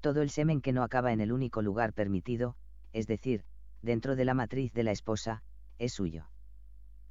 Todo 0.00 0.22
el 0.22 0.30
semen 0.30 0.60
que 0.60 0.72
no 0.72 0.84
acaba 0.84 1.12
en 1.12 1.20
el 1.20 1.32
único 1.32 1.62
lugar 1.62 1.92
permitido, 1.92 2.56
es 2.92 3.06
decir, 3.06 3.44
dentro 3.82 4.14
de 4.14 4.24
la 4.24 4.34
matriz 4.34 4.72
de 4.72 4.84
la 4.84 4.92
esposa, 4.92 5.42
es 5.78 5.92
suyo. 5.92 6.26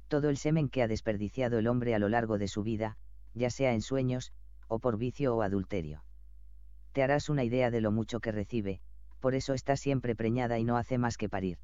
Todo 0.08 0.30
el 0.30 0.36
semen 0.36 0.68
que 0.68 0.82
ha 0.82 0.88
desperdiciado 0.88 1.58
el 1.58 1.66
hombre 1.66 1.94
a 1.94 1.98
lo 1.98 2.08
largo 2.08 2.38
de 2.38 2.48
su 2.48 2.62
vida, 2.62 2.96
ya 3.34 3.50
sea 3.50 3.72
en 3.72 3.82
sueños, 3.82 4.32
o 4.72 4.78
por 4.78 4.96
vicio 4.96 5.36
o 5.36 5.42
adulterio. 5.42 6.02
Te 6.92 7.02
harás 7.02 7.28
una 7.28 7.44
idea 7.44 7.70
de 7.70 7.82
lo 7.82 7.92
mucho 7.92 8.20
que 8.20 8.32
recibe, 8.32 8.80
por 9.20 9.34
eso 9.34 9.52
está 9.52 9.76
siempre 9.76 10.16
preñada 10.16 10.58
y 10.58 10.64
no 10.64 10.78
hace 10.78 10.96
más 10.96 11.18
que 11.18 11.28
parir. 11.28 11.58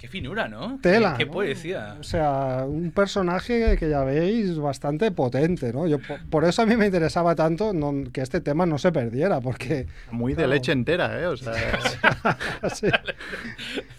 Qué 0.00 0.08
finura, 0.08 0.48
¿no? 0.48 0.78
Tela. 0.82 1.12
Qué, 1.12 1.18
qué 1.24 1.26
¿no? 1.26 1.32
poesía. 1.32 1.96
O 1.98 2.02
sea, 2.02 2.64
un 2.66 2.90
personaje 2.90 3.76
que 3.78 3.88
ya 3.88 4.02
veis 4.04 4.58
bastante 4.58 5.10
potente, 5.10 5.72
¿no? 5.72 5.86
Yo, 5.86 5.98
por, 6.00 6.20
por 6.28 6.44
eso 6.44 6.62
a 6.62 6.66
mí 6.66 6.76
me 6.76 6.86
interesaba 6.86 7.34
tanto 7.34 7.72
no- 7.72 8.10
que 8.12 8.20
este 8.20 8.40
tema 8.40 8.66
no 8.66 8.78
se 8.78 8.92
perdiera, 8.92 9.40
porque 9.40 9.86
Muy 10.10 10.32
de 10.32 10.38
Claro. 10.38 10.52
leche 10.52 10.72
entera, 10.72 11.20
¿eh? 11.20 11.26
O 11.26 11.36
sea, 11.36 11.54
sí, 12.74 12.88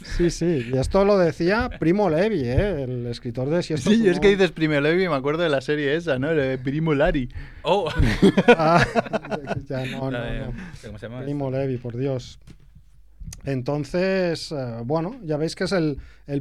sí, 0.03 0.29
sí. 0.29 0.71
Y 0.73 0.77
esto 0.77 1.03
lo 1.05 1.17
decía 1.17 1.69
Primo 1.79 2.09
Levi, 2.09 2.41
¿eh? 2.43 2.83
El 2.83 3.07
escritor 3.07 3.49
de 3.49 3.63
Si 3.63 3.73
esto 3.73 3.89
sí, 3.89 4.07
es 4.07 4.19
que 4.19 4.29
dices 4.29 4.51
Primo 4.51 4.79
Levi, 4.79 5.07
me 5.07 5.15
acuerdo 5.15 5.43
de 5.43 5.49
la 5.49 5.61
serie 5.61 5.95
esa, 5.95 6.19
¿no? 6.19 6.29
Primo 6.63 6.93
Lari. 6.93 7.29
Oh, 7.63 7.89
Ah, 8.57 8.85
ya 9.69 9.85
no, 9.85 9.97
no, 10.01 10.11
la 10.11 10.23
de- 10.25 10.39
no. 10.41 10.53
¿Cómo 10.85 10.97
se 10.99 11.07
llama? 11.07 11.21
Primo 11.23 11.49
Levi, 11.49 11.77
por 11.77 11.97
Dios. 11.97 12.39
Entonces, 13.45 14.51
eh, 14.51 14.81
bueno, 14.85 15.19
ya 15.23 15.37
veis 15.37 15.55
que 15.55 15.65
es 15.65 15.71
el, 15.71 15.97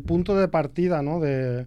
punto 0.07 0.37
de 0.37 0.49
partida 0.49 1.03
de 1.03 1.67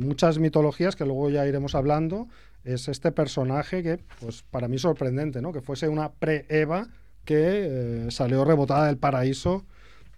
muchas 0.00 0.38
mitologías 0.38 0.96
que 0.96 1.04
luego 1.04 1.30
ya 1.30 1.46
iremos 1.46 1.74
hablando, 1.74 2.28
es 2.64 2.88
este 2.88 3.12
personaje 3.12 3.82
que, 3.82 3.98
pues 4.20 4.42
para 4.42 4.68
mí 4.68 4.78
sorprendente, 4.78 5.40
¿no? 5.40 5.52
Que 5.52 5.60
fuese 5.60 5.88
una 5.88 6.10
pre-Eva 6.12 6.88
que 7.24 8.06
eh, 8.06 8.10
salió 8.10 8.44
rebotada 8.44 8.86
del 8.86 8.98
paraíso 8.98 9.64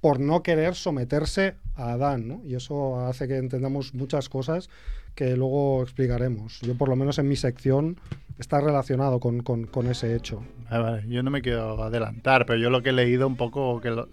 por 0.00 0.20
no 0.20 0.42
querer 0.42 0.74
someterse 0.74 1.54
a 1.74 1.92
Adán, 1.92 2.26
¿no? 2.28 2.42
Y 2.44 2.54
eso 2.54 3.00
hace 3.06 3.28
que 3.28 3.36
entendamos 3.36 3.94
muchas 3.94 4.28
cosas 4.28 4.68
que 5.14 5.36
luego 5.36 5.82
explicaremos. 5.82 6.60
Yo, 6.60 6.74
por 6.76 6.88
lo 6.88 6.96
menos 6.96 7.18
en 7.18 7.28
mi 7.28 7.36
sección, 7.36 7.98
está 8.38 8.60
relacionado 8.60 9.20
con, 9.20 9.42
con- 9.42 9.66
con 9.66 9.86
ese 9.86 10.14
hecho. 10.16 10.42
Ah, 10.68 10.78
vale, 10.78 11.04
Yo 11.08 11.22
no 11.22 11.30
me 11.30 11.42
quiero 11.42 11.82
adelantar, 11.82 12.46
pero 12.46 12.58
yo 12.58 12.70
lo 12.70 12.82
que 12.82 12.90
he 12.90 12.92
leído 12.92 13.26
un 13.26 13.36
poco 13.36 13.80
que 13.80 13.90
lo... 13.90 14.08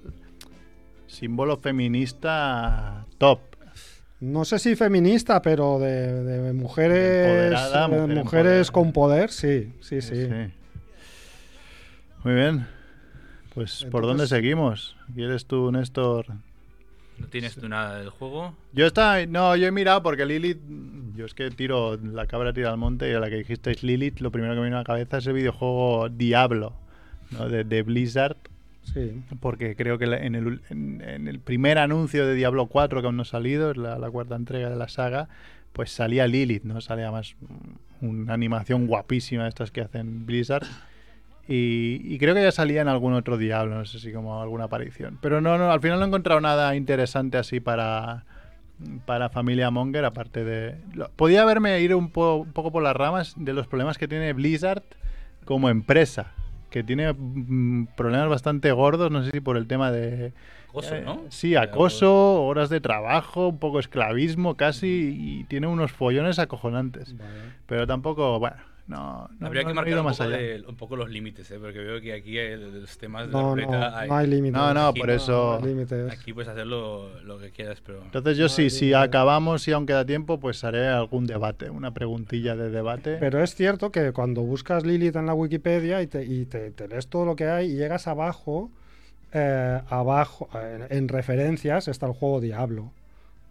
símbolo 1.08 1.58
feminista 1.58 3.06
top. 3.18 3.40
No 4.20 4.46
sé 4.46 4.58
si 4.58 4.76
feminista, 4.76 5.42
pero 5.44 5.78
de, 5.80 6.24
de 6.24 6.52
mujeres, 6.54 7.14
eh, 7.14 7.88
mujer 7.88 8.08
mujeres 8.10 8.18
empoderada. 8.18 8.72
con 8.72 8.92
poder, 8.92 9.30
sí, 9.32 9.74
sí, 9.80 10.02
sí. 10.02 10.28
Muy 12.24 12.34
bien. 12.34 12.68
Pues, 13.54 13.86
¿por 13.92 14.04
dónde 14.06 14.28
seguimos? 14.28 14.96
¿Quieres 15.14 15.46
tú, 15.46 15.72
Néstor? 15.72 16.26
¿No 17.20 17.28
tienes 17.28 17.56
tú 17.56 17.68
nada 17.68 18.00
del 18.00 18.10
juego? 18.10 18.56
Yo 18.74 18.86
estaba, 18.86 19.26
no, 19.26 19.56
yo 19.56 19.68
he 19.68 19.72
mirado 19.72 20.04
porque 20.04 20.26
Lilith, 20.26 20.60
yo 21.16 21.26
es 21.26 21.34
que 21.34 21.50
tiro, 21.50 21.98
la 21.98 22.28
cabra 22.28 22.54
tira 22.54 22.70
al 22.70 22.78
monte 22.78 23.10
y 23.10 23.14
a 23.14 23.20
la 23.20 23.30
que 23.30 23.38
dijisteis 23.38 23.84
Lilith, 23.84 24.20
lo 24.20 24.32
primero 24.32 24.54
que 24.54 24.60
me 24.60 24.66
vino 24.66 24.78
a 24.78 24.82
la 24.82 24.86
cabeza 24.86 25.18
es 25.18 25.28
el 25.28 25.34
videojuego 25.34 26.10
Diablo, 26.10 26.74
¿no? 27.32 27.50
de, 27.50 27.64
de 27.64 27.82
Blizzard, 27.82 28.38
Sí, 28.94 29.22
porque 29.42 29.76
creo 29.76 29.98
que 29.98 30.06
en 30.06 30.36
el, 30.36 30.62
en, 30.70 31.02
en 31.02 31.28
el 31.28 31.40
primer 31.40 31.78
anuncio 31.78 32.26
de 32.26 32.34
Diablo 32.36 32.68
4 32.68 33.02
que 33.02 33.08
aún 33.08 33.18
no 33.18 33.24
ha 33.24 33.26
salido, 33.26 33.72
es 33.72 33.78
la, 33.78 34.00
la 34.00 34.10
cuarta 34.10 34.36
entrega 34.36 34.70
de 34.70 34.78
la 34.78 34.88
saga, 34.88 35.28
pues 35.74 35.92
salía 35.92 36.26
Lilith, 36.26 36.64
¿no? 36.64 36.80
Salía 36.80 37.12
más 37.12 37.36
una 38.00 38.34
animación 38.34 38.88
guapísima 38.88 39.44
de 39.44 39.50
estas 39.50 39.72
que 39.72 39.82
hacen 39.82 40.26
Blizzard. 40.26 40.66
Y, 41.48 42.02
y 42.04 42.18
creo 42.18 42.36
que 42.36 42.42
ya 42.44 42.52
salía 42.52 42.82
en 42.82 42.88
algún 42.90 43.14
otro 43.14 43.38
Diablo, 43.38 43.76
no 43.76 43.86
sé 43.86 44.00
si 44.00 44.12
como 44.12 44.42
alguna 44.42 44.66
aparición. 44.66 45.18
Pero 45.22 45.40
no, 45.42 45.58
no, 45.58 45.72
al 45.72 45.80
final 45.80 45.98
no 46.00 46.06
he 46.06 46.08
encontrado 46.10 46.42
nada 46.42 46.76
interesante 46.76 47.38
así 47.38 47.60
para, 47.62 48.26
para 49.06 49.30
Familia 49.30 49.72
Monger, 49.72 50.04
aparte 50.06 50.44
de... 50.44 50.76
lo- 50.94 51.10
podía 51.12 51.44
haberme 51.44 51.80
ido 51.80 51.98
un, 51.98 52.10
po- 52.12 52.36
un 52.36 52.52
poco 52.52 52.72
por 52.72 52.84
las 52.84 52.96
ramas 52.96 53.34
de 53.38 53.54
los 53.54 53.66
problemas 53.68 53.98
que 53.98 54.08
tiene 54.10 54.34
Blizzard 54.34 54.84
como 55.46 55.70
empresa, 55.70 56.34
que 56.70 56.84
tiene 56.84 57.14
mm, 57.14 57.88
problemas 57.96 58.28
bastante 58.28 58.72
gordos, 58.74 59.10
no 59.10 59.24
sé 59.24 59.32
si 59.32 59.40
por 59.40 59.56
el 59.56 59.68
tema 59.68 59.90
de... 59.92 60.34
Acoso, 60.70 60.96
eh, 60.96 61.02
¿no? 61.06 61.22
sí, 61.30 61.56
acoso, 61.56 62.44
horas 62.44 62.70
de 62.70 62.82
trabajo, 62.82 63.48
un 63.48 63.58
poco 63.58 63.80
esclavismo 63.80 64.56
casi, 64.58 65.16
y 65.18 65.44
tiene 65.46 65.66
unos 65.68 65.94
follones 65.94 66.40
acojonantes. 66.40 67.16
Pero 67.68 67.88
tampoco, 67.88 68.38
bueno, 68.38 68.58
no, 68.88 69.30
no, 69.40 69.48
Habría 69.48 69.64
no 69.64 69.68
que 69.70 69.74
marcar 69.74 70.00
un 70.00 70.06
más 70.06 70.18
poco, 70.18 70.30
allá. 70.30 70.38
de- 70.38 70.64
un 70.68 70.76
poco 70.78 70.96
los 70.96 71.10
límites, 71.10 71.52
¿eh? 71.52 71.60
porque 71.60 71.80
veo 71.80 72.00
que 72.00 72.14
aquí 72.14 72.38
hay 72.38 72.56
los 72.56 72.98
temas 72.98 73.28
de 73.28 73.34
No, 73.34 73.56
la 73.56 73.66
no, 73.66 73.96
hay- 73.98 74.08
no 74.10 74.16
hay 74.16 74.28
límites. 74.28 74.54
No, 74.54 74.74
no, 74.74 74.88
Aquí 74.88 75.00
por 75.02 75.10
eso... 75.10 75.60
Aquí 76.10 76.32
puedes 76.34 76.48
hacer 76.50 76.66
lo, 76.68 77.20
lo 77.24 77.38
que 77.38 77.52
quieras, 77.52 77.82
pero... 77.86 78.02
Entonces 78.04 78.38
yo 78.38 78.46
No 78.46 78.50
sí, 78.50 78.70
si 78.70 78.86
límites. 78.86 79.02
acabamos 79.10 79.68
y 79.68 79.74
aún 79.74 79.86
queda 79.86 80.06
tiempo, 80.06 80.40
pues 80.40 80.64
haré 80.64 80.88
algún 80.88 81.26
debate, 81.28 81.70
una 81.70 81.94
preguntilla 81.94 82.56
de 82.56 82.70
debate. 82.70 83.18
Pero 83.20 83.44
es 83.44 83.54
cierto 83.56 83.92
que 83.92 84.14
cuando 84.14 84.42
buscas 84.44 84.86
Lilith 84.86 85.18
en 85.18 85.26
la 85.26 85.34
Wikipedia 85.34 86.02
y 86.02 86.08
te, 86.08 86.24
y 86.24 86.46
te, 86.46 86.72
te 86.72 86.88
lees 86.88 87.08
todo 87.08 87.26
lo 87.26 87.36
que 87.36 87.46
hay 87.50 87.72
y 87.72 87.76
llegas 87.76 88.08
abajo, 88.08 88.72
eh, 89.34 89.82
abajo, 89.90 90.48
en 90.90 91.10
referencias 91.10 91.90
está 91.90 92.06
el 92.06 92.14
juego 92.14 92.40
Diablo. 92.40 92.92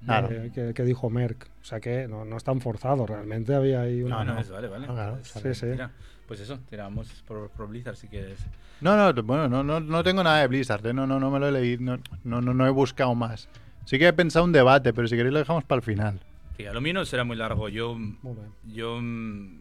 Claro. 0.05 0.29
eh, 0.31 0.51
que, 0.55 0.75
que 0.75 0.83
dijo 0.85 1.11
Merck. 1.11 1.49
O 1.63 1.65
sea 1.65 1.81
que 1.81 2.07
no, 2.07 2.25
no 2.25 2.37
es 2.37 2.45
tan 2.45 2.61
forzado, 2.61 3.07
realmente 3.07 3.55
había 3.55 3.81
ahí 3.81 4.03
una... 4.03 4.25
No, 4.25 4.35
no, 4.35 4.41
es, 4.41 4.51
vale, 4.51 4.69
vale. 4.69 4.87
Ah, 4.89 4.93
claro. 4.95 5.17
Es- 5.19 5.29
Sí, 5.29 5.55
sí. 5.55 5.67
mira, 5.67 5.91
pues 6.29 6.41
eso, 6.41 6.59
tiramos 6.69 7.09
por, 7.27 7.51
por 7.51 7.69
Blizzard 7.69 7.97
si 7.97 8.07
quieres. 8.09 8.39
No, 8.81 8.97
no, 8.97 9.23
bueno, 9.23 9.49
no, 9.49 9.63
no, 9.63 9.81
no 9.81 10.05
tengo 10.05 10.23
nada 10.23 10.41
de 10.41 10.49
Blizzard, 10.49 10.87
¿eh? 10.87 10.93
no, 10.93 11.07
no, 11.07 11.19
no 11.19 11.31
me 11.31 11.39
lo 11.41 11.49
he 11.49 11.53
leído, 11.53 11.83
no, 11.83 11.99
no, 12.25 12.41
no, 12.41 12.53
no 12.55 12.67
he 12.67 12.71
buscado 12.71 13.15
más. 13.15 13.49
Sí 13.85 13.99
que 13.99 14.09
he 14.09 14.13
pensado 14.13 14.45
un 14.45 14.53
debate, 14.53 14.93
pero 14.93 15.09
si 15.09 15.17
queréis 15.17 15.33
lo 15.33 15.39
dejamos 15.39 15.65
para 15.65 15.79
el 15.79 15.83
final. 15.85 16.21
Sí, 16.57 16.67
a 16.67 16.73
lo 16.73 16.81
mío 16.81 16.95
no 16.95 17.05
será 17.05 17.25
muy 17.25 17.37
largo. 17.37 17.69
Yo, 17.69 17.95
Muy 17.95 18.35
yo, 18.67 18.99
mm, 19.01 19.61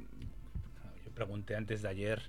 yo 1.05 1.11
pregunté 1.13 1.55
antes 1.55 1.81
de 1.81 1.89
ayer, 1.89 2.21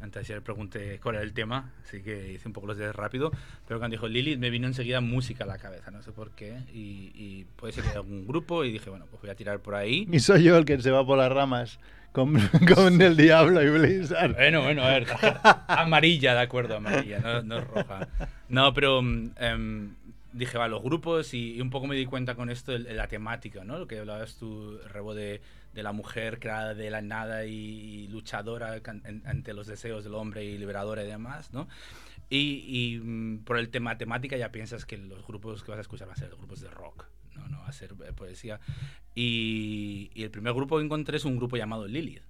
antes 0.00 0.24
ayer 0.24 0.42
pregunté 0.42 0.98
cuál 1.02 1.16
era 1.16 1.24
el 1.24 1.32
tema, 1.32 1.72
así 1.84 2.02
que 2.02 2.32
hice 2.32 2.48
un 2.48 2.54
poco 2.54 2.66
los 2.66 2.76
dedos 2.76 2.96
rápido. 2.96 3.30
Pero 3.66 3.78
cuando 3.78 3.94
dijo 3.94 4.08
Lilith 4.08 4.38
me 4.38 4.50
vino 4.50 4.66
enseguida 4.66 5.00
música 5.00 5.44
a 5.44 5.46
la 5.46 5.58
cabeza, 5.58 5.90
no 5.90 6.02
sé 6.02 6.12
por 6.12 6.30
qué. 6.30 6.58
Y, 6.72 7.12
y 7.14 7.46
puede 7.56 7.72
ser 7.72 7.84
que 7.84 7.90
algún 7.90 8.26
grupo 8.26 8.64
y 8.64 8.72
dije, 8.72 8.90
bueno, 8.90 9.06
pues 9.10 9.20
voy 9.22 9.30
a 9.30 9.34
tirar 9.34 9.60
por 9.60 9.74
ahí. 9.74 10.06
Y 10.10 10.20
soy 10.20 10.44
yo 10.44 10.56
el 10.56 10.64
que 10.64 10.80
se 10.80 10.90
va 10.90 11.04
por 11.04 11.18
las 11.18 11.30
ramas 11.30 11.78
con, 12.12 12.34
con 12.74 13.00
el 13.00 13.16
Diablo 13.16 13.62
y 13.62 13.70
Blizzard. 13.70 14.34
Bueno, 14.34 14.62
bueno, 14.62 14.82
a 14.82 14.88
ver, 14.88 15.06
amarilla, 15.68 16.34
de 16.34 16.40
acuerdo, 16.40 16.76
amarilla, 16.76 17.18
no, 17.20 17.42
no 17.42 17.58
es 17.58 17.66
roja. 17.66 18.08
No, 18.48 18.72
pero 18.74 19.00
em, 19.00 19.94
dije, 20.32 20.58
va, 20.58 20.68
los 20.68 20.82
grupos 20.82 21.34
y, 21.34 21.56
y 21.56 21.60
un 21.60 21.70
poco 21.70 21.86
me 21.86 21.94
di 21.94 22.06
cuenta 22.06 22.34
con 22.34 22.50
esto 22.50 22.72
de, 22.72 22.80
de 22.80 22.94
la 22.94 23.06
temática, 23.06 23.64
¿no? 23.64 23.78
Lo 23.78 23.86
que 23.86 23.98
hablabas 23.98 24.36
tú, 24.36 24.78
Rebo, 24.92 25.14
de, 25.14 25.40
de 25.74 25.82
la 25.82 25.92
mujer 25.92 26.38
creada 26.40 26.74
de 26.74 26.90
la 26.90 27.00
nada 27.02 27.44
y, 27.46 27.54
y 27.54 28.08
luchadora 28.08 28.80
can- 28.80 29.02
en- 29.04 29.22
ante 29.26 29.52
los 29.54 29.66
deseos 29.66 30.04
del 30.04 30.14
hombre 30.14 30.44
y 30.44 30.58
liberadora 30.58 31.04
y 31.04 31.06
demás, 31.06 31.52
¿no? 31.52 31.68
Y, 32.28 32.64
y, 32.66 32.98
mm, 32.98 33.44
por 33.44 33.58
el 33.58 33.70
tema 33.70 33.98
temática 33.98 34.36
ya 34.36 34.52
piensas 34.52 34.84
que 34.84 34.96
los 34.98 35.26
grupos 35.26 35.62
que 35.62 35.70
vas 35.70 35.78
a 35.78 35.82
escuchar 35.82 36.08
van 36.08 36.16
a 36.16 36.18
ser 36.18 36.30
grupos 36.30 36.60
de 36.60 36.70
rock, 36.70 37.06
no, 37.34 37.48
no 37.48 37.58
va 37.60 37.68
a 37.68 37.72
ser 37.72 37.92
eh, 38.04 38.12
poesía. 38.12 38.60
Y, 39.14 40.10
y 40.14 40.22
el 40.22 40.30
primer 40.30 40.52
grupo 40.54 40.78
que 40.78 40.84
encontré 40.84 41.16
es 41.16 41.24
un 41.24 41.36
grupo 41.36 41.56
llamado 41.56 41.86
Lilith 41.86 42.22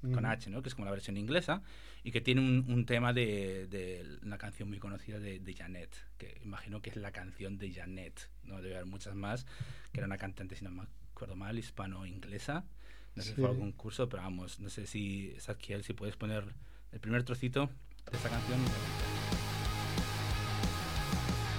con 0.00 0.24
Ujú. 0.24 0.26
H, 0.28 0.48
¿no? 0.48 0.62
que 0.62 0.70
es 0.70 0.74
como 0.74 0.86
la 0.86 0.90
versión 0.92 1.18
inglesa, 1.18 1.62
y 2.02 2.10
que 2.10 2.22
tiene 2.22 2.40
un, 2.40 2.64
un 2.72 2.86
tema 2.86 3.12
de, 3.12 3.66
de 3.66 4.18
una 4.22 4.38
canción 4.38 4.70
muy 4.70 4.78
conocida 4.78 5.18
de, 5.18 5.38
de 5.40 5.54
Janet, 5.54 5.94
que 6.16 6.40
imagino 6.42 6.80
que 6.80 6.88
es 6.88 6.96
la 6.96 7.12
canción 7.12 7.58
de 7.58 7.70
Janet, 7.70 8.30
¿no? 8.44 8.62
debe 8.62 8.76
haber 8.76 8.86
muchas 8.86 9.14
más, 9.14 9.44
que 9.92 10.00
era 10.00 10.06
una 10.06 10.16
cantante, 10.16 10.56
si 10.56 10.64
no 10.64 10.70
me 10.70 10.84
acuerdo 11.20 11.36
mal, 11.36 11.58
hispano-inglesa, 11.58 12.64
no 13.14 13.22
sé 13.22 13.34
si 13.34 13.34
fue 13.34 13.50
algún 13.50 13.72
curso, 13.72 14.08
pero 14.08 14.22
vamos, 14.22 14.58
no 14.58 14.70
sé 14.70 14.86
si, 14.86 15.34
Sadkiel, 15.38 15.84
si 15.84 15.92
puedes 15.92 16.16
poner 16.16 16.54
el 16.92 17.00
primer 17.00 17.24
trocito 17.24 17.68
de 18.10 18.16
esa 18.16 18.30
canción. 18.30 18.58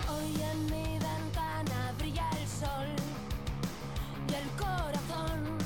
Hoy 0.09 0.33
en 0.41 0.65
mi 0.65 0.97
ventana 0.97 1.93
brilla 1.99 2.27
el 2.41 2.47
sol 2.47 2.87
y 4.27 4.33
el 4.33 4.49
corazón 4.57 5.60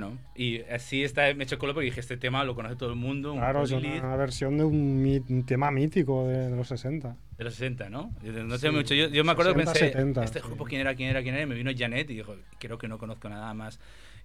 bueno, 0.00 0.18
y 0.34 0.60
así 0.62 1.04
está, 1.04 1.32
me 1.34 1.46
chocó 1.46 1.66
porque 1.68 1.84
dije, 1.84 2.00
este 2.00 2.16
tema 2.16 2.42
lo 2.42 2.56
conoce 2.56 2.74
todo 2.74 2.90
el 2.90 2.96
mundo, 2.96 3.32
un 3.32 3.38
Claro, 3.38 3.62
es 3.62 3.70
una 3.70 4.16
versión 4.16 4.58
de 4.58 4.64
un, 4.64 5.24
un 5.28 5.46
tema 5.46 5.70
mítico 5.70 6.26
de, 6.26 6.50
de 6.50 6.56
los 6.56 6.66
60. 6.66 7.16
De 7.38 7.44
los 7.44 7.54
60, 7.54 7.90
¿no? 7.90 8.12
No 8.22 8.54
Sí, 8.56 8.60
sé 8.62 8.70
mucho. 8.72 8.92
Yo, 8.94 9.06
yo 9.08 9.22
me 9.22 9.30
acuerdo 9.30 9.54
que 9.54 9.60
60, 9.60 9.72
pensé, 9.72 9.92
70, 9.92 10.24
este 10.24 10.40
sí. 10.40 10.46
grupo, 10.46 10.64
¿quién 10.64 10.80
era, 10.80 10.96
quién 10.96 11.10
era, 11.10 11.22
quién 11.22 11.36
era? 11.36 11.44
Y 11.44 11.46
me 11.46 11.54
vino 11.54 11.70
Janet 11.76 12.10
y 12.10 12.14
dijo, 12.16 12.34
creo 12.58 12.76
que 12.76 12.88
no 12.88 12.98
conozco 12.98 13.28
nada 13.28 13.54
más. 13.54 13.78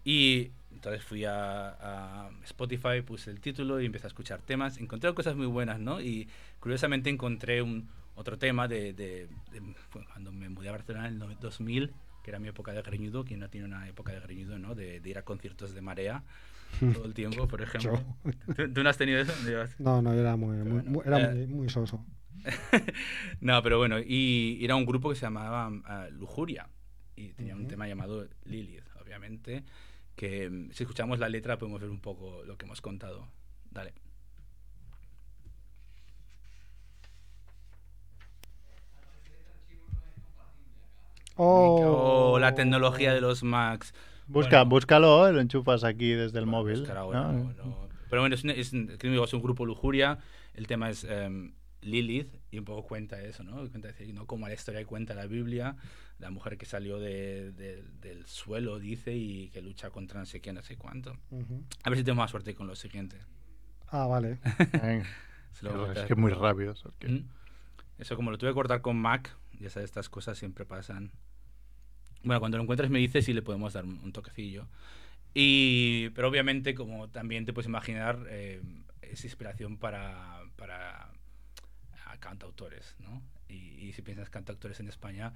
Y 0.04 0.50
entonces 0.72 1.04
fui 1.04 1.26
a, 1.26 1.70
a 1.70 2.30
Spotify, 2.46 3.02
puse 3.06 3.30
el 3.30 3.40
título 3.40 3.80
y 3.80 3.86
empecé 3.86 4.08
a 4.08 4.10
escuchar 4.10 4.42
temas. 4.42 4.80
Encontré 4.80 5.14
cosas 5.14 5.36
muy 5.36 5.46
buenas, 5.46 5.80
¿no? 5.80 6.02
Y 6.02 6.28
curiosamente 6.60 7.12
encontré 7.12 7.62
un, 7.62 7.90
otro 8.16 8.40
tema 8.40 8.68
de, 8.68 8.94
de- 8.94 9.28
de- 9.52 9.62
cuando 9.92 10.32
me 10.32 10.50
mudé 10.50 10.70
a 10.70 10.72
Barcelona 10.72 11.08
en 11.10 11.14
el 11.14 11.20
no- 11.20 11.28
2000, 11.40 11.92
que 12.24 12.32
era 12.32 12.40
mi 12.40 12.48
época 12.48 12.74
de 12.74 12.82
greñudo. 12.82 13.24
Quien 13.26 13.40
no 13.40 13.50
tiene 13.50 13.66
una 13.68 13.88
época 13.88 14.12
de 14.14 14.20
greñudo, 14.20 14.60
¿no? 14.60 14.76
De, 14.76 15.00
de 15.00 15.10
ir 15.10 15.18
a 15.18 15.24
conciertos 15.24 15.74
de 15.74 15.82
marea 15.82 16.24
todo 16.94 17.06
el 17.06 17.14
tiempo, 17.14 17.48
por 17.48 17.62
ejemplo. 17.62 18.02
¿Tú, 18.56 18.74
tú 18.74 18.84
no 18.84 18.90
has 18.90 18.98
tenido 18.98 19.20
eso? 19.20 19.34
No, 19.80 20.02
no, 20.02 20.14
era 20.14 20.36
muy, 20.36 20.58
muy, 20.58 20.72
Bueno, 20.72 20.92
muy- 20.92 21.04
era 21.06 21.18
eh, 21.34 21.36
muy, 21.36 21.48
muy 21.48 21.70
soso. 21.70 22.06
no, 23.42 23.62
pero 23.64 23.78
bueno, 23.78 23.98
y 24.00 24.60
era 24.64 24.76
un 24.76 24.86
grupo 24.86 25.10
que 25.10 25.16
se 25.16 25.22
llamaba 25.24 25.70
ah, 25.86 26.08
Lujuria 26.12 26.70
y 27.16 27.34
tenía 27.34 27.56
un 27.56 27.68
tema 27.68 27.88
llamado 27.88 28.28
Lilith, 28.46 28.86
obviamente, 29.02 29.64
que 30.16 30.50
mm, 30.50 30.72
si 30.72 30.84
escuchamos 30.84 31.20
la 31.20 31.28
letra 31.30 31.58
podemos 31.58 31.82
ver 31.82 31.90
un 31.90 32.00
poco 32.00 32.44
lo 32.46 32.58
que 32.58 32.66
hemos 32.66 32.82
contado. 32.82 33.28
Dale. 33.72 33.94
Oh, 41.42 42.32
Oh, 42.34 42.40
la 42.40 42.54
tecnología 42.54 43.14
de 43.14 43.22
los 43.22 43.44
Macs. 43.44 43.94
Busca, 44.28 44.58
Bueno. 44.58 44.70
búscalo, 44.70 45.32
lo 45.32 45.40
enchufas 45.40 45.84
aquí 45.84 46.10
desde 46.12 46.40
el 46.40 46.46
Bueno, 46.46 46.58
móvil. 46.60 46.80
buscar 46.80 46.98
ahora, 46.98 47.32
¿no? 47.32 47.88
Pero 48.10 48.22
bueno, 48.22 48.36
es 48.36 48.44
un, 48.44 48.50
es, 48.52 48.74
un- 48.74 48.90
es 48.92 49.34
un 49.34 49.42
grupo 49.42 49.66
Lujuria. 49.66 50.20
El 50.54 50.68
tema 50.68 50.90
es 50.90 51.04
em, 51.06 51.54
Lilith 51.82 52.36
y 52.52 52.60
un 52.60 52.66
poco 52.66 52.84
cuenta 52.84 53.22
eso, 53.22 53.44
¿no? 53.44 53.56
Cuenta 53.70 53.88
decir, 53.88 54.14
¿no? 54.14 54.26
Como 54.28 54.48
la 54.48 54.54
historia 54.54 54.86
cuenta 54.86 55.14
la 55.16 55.26
Biblia, 55.28 55.76
la 56.20 56.30
mujer 56.30 56.58
que 56.58 56.66
salió 56.66 57.00
de- 57.00 57.52
de- 57.54 57.84
del 58.02 58.26
suelo, 58.28 58.78
dice, 58.80 59.16
y 59.16 59.50
que 59.50 59.62
lucha 59.62 59.90
contra 59.92 60.20
no 60.20 60.26
sé 60.26 60.42
qué, 60.42 60.52
no 60.52 60.62
sé 60.62 60.76
cuánto. 60.78 61.16
Ujú. 61.32 61.64
A 61.84 61.90
ver 61.90 61.98
si 62.00 62.04
tengo 62.04 62.18
más 62.18 62.32
suerte 62.32 62.54
con 62.54 62.68
lo 62.68 62.76
siguiente. 62.76 63.18
Ah, 63.88 64.06
vale. 64.08 64.40
Es 65.54 66.04
que 66.06 66.14
es 66.14 66.18
muy 66.18 66.32
rápido. 66.32 66.74
Mm. 67.08 67.18
Eso 67.98 68.16
como 68.16 68.30
lo 68.32 68.38
tuve 68.38 68.52
que 68.52 68.54
cortar 68.56 68.82
con 68.82 68.98
Mac, 68.98 69.36
ya 69.60 69.70
sabes, 69.70 69.90
estas 69.90 70.08
cosas 70.10 70.38
siempre 70.38 70.64
pasan. 70.66 71.12
Bueno, 72.24 72.40
cuando 72.40 72.58
lo 72.58 72.64
encuentres 72.64 72.90
me 72.90 73.00
dices 73.00 73.26
si 73.26 73.34
le 73.34 73.42
podemos 73.42 73.74
dar 73.74 73.86
un, 73.86 74.00
un 74.04 74.12
toquecillo. 74.12 74.68
Y, 75.34 76.10
pero 76.10 76.28
obviamente, 76.28 76.74
como 76.76 77.08
también 77.10 77.46
te 77.46 77.54
puedes 77.54 77.68
imaginar, 77.68 78.26
eh, 78.30 78.62
es 79.02 79.24
inspiración 79.24 79.78
para, 79.78 80.42
para 80.56 81.12
a 82.06 82.18
cantautores, 82.20 82.96
¿no? 83.00 83.22
Y, 83.48 83.56
y 83.88 83.94
si 83.94 84.02
piensas 84.02 84.30
cantautores 84.30 84.80
en 84.80 84.90
España, 84.90 85.34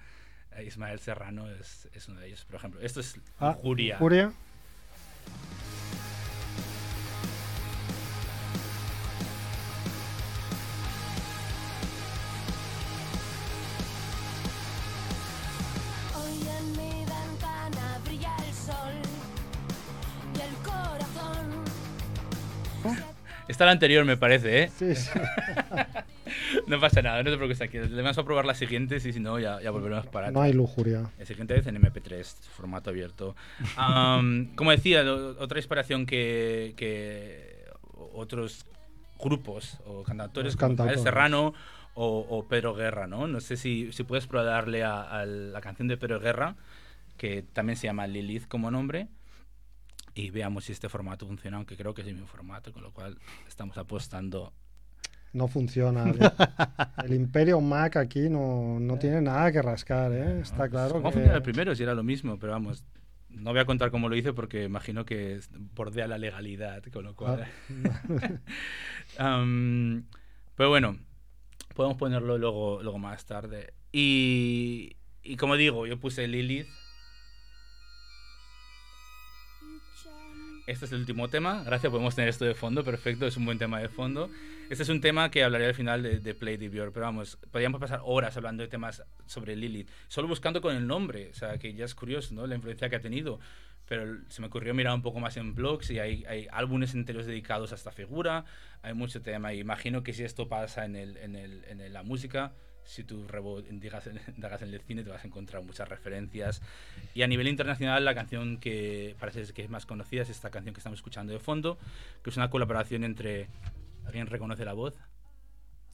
eh, 0.55 0.65
Ismael 0.65 0.99
Serrano 0.99 1.49
es, 1.49 1.87
es 1.93 2.07
uno 2.09 2.19
de 2.19 2.27
ellos. 2.27 2.43
Por 2.45 2.55
ejemplo, 2.55 2.81
esto 2.81 2.99
es 2.99 3.17
Ah, 3.39 3.53
Lujuria. 3.55 3.97
Furia. 3.97 4.33
Esta 23.53 23.65
es 23.65 23.67
la 23.67 23.71
anterior, 23.73 24.03
me 24.03 24.17
parece, 24.17 24.63
¿eh? 24.63 24.71
Sí, 24.75 24.95
sí. 24.95 25.11
No 26.67 26.79
pasa 26.79 27.01
nada, 27.03 27.21
no 27.21 27.29
te 27.29 27.35
preocupes. 27.37 27.61
Aquí. 27.61 27.77
Le 27.77 28.01
vamos 28.01 28.17
a 28.17 28.23
probar 28.23 28.45
las 28.45 28.57
siguientes 28.57 29.05
y 29.05 29.13
si 29.13 29.19
no, 29.19 29.37
ya, 29.39 29.61
ya 29.61 29.69
volveremos 29.69 30.07
para 30.07 30.31
No 30.31 30.41
hay 30.41 30.53
lujuria. 30.53 31.03
El 31.19 31.27
siguiente 31.27 31.55
es 31.59 31.67
en 31.67 31.75
MP3, 31.79 32.23
formato 32.55 32.89
abierto. 32.89 33.35
Am, 33.75 34.47
como 34.55 34.71
decía, 34.71 35.03
lo- 35.03 35.39
otra 35.39 35.59
inspiración 35.59 36.05
que, 36.07 36.73
que 36.75 37.65
otros 38.13 38.65
grupos 39.19 39.77
o 39.85 40.01
cantautores 40.03 40.55
como 40.55 40.69
cantautores. 40.69 41.03
Serrano 41.03 41.53
o, 41.93 42.25
o 42.27 42.47
Pedro 42.47 42.73
Guerra, 42.73 43.05
¿no? 43.05 43.27
No 43.27 43.39
sé 43.39 43.55
si, 43.55 43.91
si 43.91 44.03
puedes 44.03 44.25
probarle 44.25 44.83
a, 44.83 45.01
a 45.03 45.25
la 45.27 45.61
canción 45.61 45.87
de 45.87 45.97
Pedro 45.97 46.19
Guerra, 46.19 46.55
que 47.17 47.43
también 47.53 47.77
se 47.77 47.85
llama 47.87 48.07
Lilith 48.07 48.47
como 48.47 48.71
nombre, 48.71 49.07
y 50.15 50.29
veamos 50.29 50.65
si 50.65 50.71
este 50.71 50.89
formato 50.89 51.25
funciona, 51.25 51.57
aunque 51.57 51.75
creo 51.75 51.93
que 51.93 52.01
es 52.01 52.07
el 52.07 52.13
mismo 52.13 52.27
formato, 52.27 52.71
con 52.71 52.83
lo 52.83 52.91
cual 52.91 53.17
estamos 53.47 53.77
apostando. 53.77 54.53
No 55.33 55.47
funciona. 55.47 56.03
El, 56.99 57.05
el 57.05 57.13
Imperio 57.15 57.59
Mac 57.59 57.97
aquí 57.97 58.29
no, 58.29 58.79
no 58.79 58.99
tiene 58.99 59.19
nada 59.19 59.51
que 59.51 59.63
rascar, 59.63 60.11
¿eh? 60.11 60.41
Está 60.41 60.69
claro 60.69 61.01
¿Cómo 61.01 61.11
que... 61.11 61.23
el 61.23 61.41
primero? 61.41 61.73
Si 61.73 61.81
era 61.81 61.95
lo 61.95 62.03
mismo, 62.03 62.37
pero 62.37 62.53
vamos. 62.53 62.85
No 63.29 63.49
voy 63.49 63.59
a 63.59 63.65
contar 63.65 63.89
cómo 63.89 64.09
lo 64.09 64.15
hice 64.15 64.31
porque 64.31 64.63
imagino 64.65 65.05
que 65.05 65.39
bordea 65.73 66.07
la 66.07 66.19
legalidad, 66.19 66.83
con 66.91 67.05
lo 67.05 67.15
cual. 67.15 67.47
Am, 69.17 70.05
pero 70.55 70.69
bueno, 70.69 70.99
podemos 71.73 71.97
ponerlo 71.97 72.37
luego, 72.37 72.83
luego 72.83 72.99
más 72.99 73.25
tarde. 73.25 73.73
Y, 73.91 74.97
y 75.23 75.35
como 75.37 75.55
digo, 75.55 75.87
yo 75.87 75.99
puse 75.99 76.27
Lilith. 76.27 76.67
Este 80.65 80.85
es 80.85 80.93
el 80.93 80.99
último 80.99 81.27
tema. 81.27 81.61
Gracias, 81.65 81.91
podemos 81.91 82.15
tener 82.15 82.29
esto 82.29 82.45
de 82.45 82.55
fondo. 82.55 82.85
Perfecto, 82.85 83.27
es 83.27 83.35
un 83.35 83.43
buen 83.43 83.57
tema 83.57 83.81
de 83.81 83.89
fondo. 83.89 84.29
Este 84.69 84.83
es 84.83 84.89
un 84.89 85.01
tema 85.01 85.29
que 85.29 85.43
hablaré 85.43 85.65
al 85.65 85.73
final 85.73 86.01
de, 86.01 86.19
de 86.19 86.33
Play 86.33 86.55
de 86.55 86.69
Björk, 86.69 86.93
pero 86.93 87.05
vamos, 87.05 87.37
podríamos 87.51 87.81
pasar 87.81 87.99
horas 88.05 88.37
hablando 88.37 88.63
de 88.63 88.69
temas 88.69 89.03
sobre 89.25 89.57
Lilith, 89.57 89.89
solo 90.07 90.29
buscando 90.29 90.61
con 90.61 90.73
el 90.73 90.87
nombre, 90.87 91.31
o 91.31 91.33
sea, 91.33 91.57
que 91.57 91.73
ya 91.73 91.83
es 91.83 91.93
curioso, 91.93 92.33
¿no? 92.33 92.47
La 92.47 92.55
influencia 92.55 92.89
que 92.89 92.95
ha 92.95 93.01
tenido. 93.01 93.41
Pero 93.89 94.19
se 94.29 94.39
me 94.39 94.47
ocurrió 94.47 94.73
mirar 94.73 94.93
un 94.93 95.01
poco 95.01 95.19
más 95.19 95.35
en 95.35 95.53
blogs 95.53 95.89
y 95.89 95.99
hay, 95.99 96.23
hay 96.29 96.47
álbumes 96.49 96.93
enteros 96.93 97.25
dedicados 97.25 97.73
a 97.73 97.75
esta 97.75 97.91
figura, 97.91 98.45
hay 98.81 98.93
mucho 98.93 99.21
tema. 99.21 99.53
Y 99.53 99.59
imagino 99.59 100.01
que 100.01 100.13
si 100.13 100.23
esto 100.23 100.47
pasa 100.47 100.85
en, 100.85 100.95
el, 100.95 101.17
en, 101.17 101.35
el, 101.35 101.65
en 101.65 101.91
la 101.91 102.03
música, 102.03 102.53
si 102.85 103.03
tú 103.03 103.25
indagas 104.35 104.61
en 104.61 104.73
el 104.73 104.81
cine, 104.81 105.03
te 105.03 105.09
vas 105.09 105.23
a 105.23 105.27
encontrar 105.27 105.63
muchas 105.63 105.87
referencias. 105.87 106.61
Y 107.13 107.21
a 107.21 107.27
nivel 107.27 107.47
internacional, 107.47 108.03
la 108.05 108.15
canción 108.15 108.57
que 108.57 109.15
parece 109.19 109.53
que 109.53 109.63
es 109.63 109.69
más 109.69 109.85
conocida 109.85 110.23
es 110.23 110.29
esta 110.29 110.49
canción 110.49 110.73
que 110.73 110.79
estamos 110.79 110.99
escuchando 110.99 111.33
de 111.33 111.39
fondo, 111.39 111.77
que 112.23 112.29
es 112.29 112.37
una 112.37 112.49
colaboración 112.49 113.03
entre. 113.03 113.47
¿Alguien 114.05 114.27
reconoce 114.27 114.65
la 114.65 114.73
voz? 114.73 114.95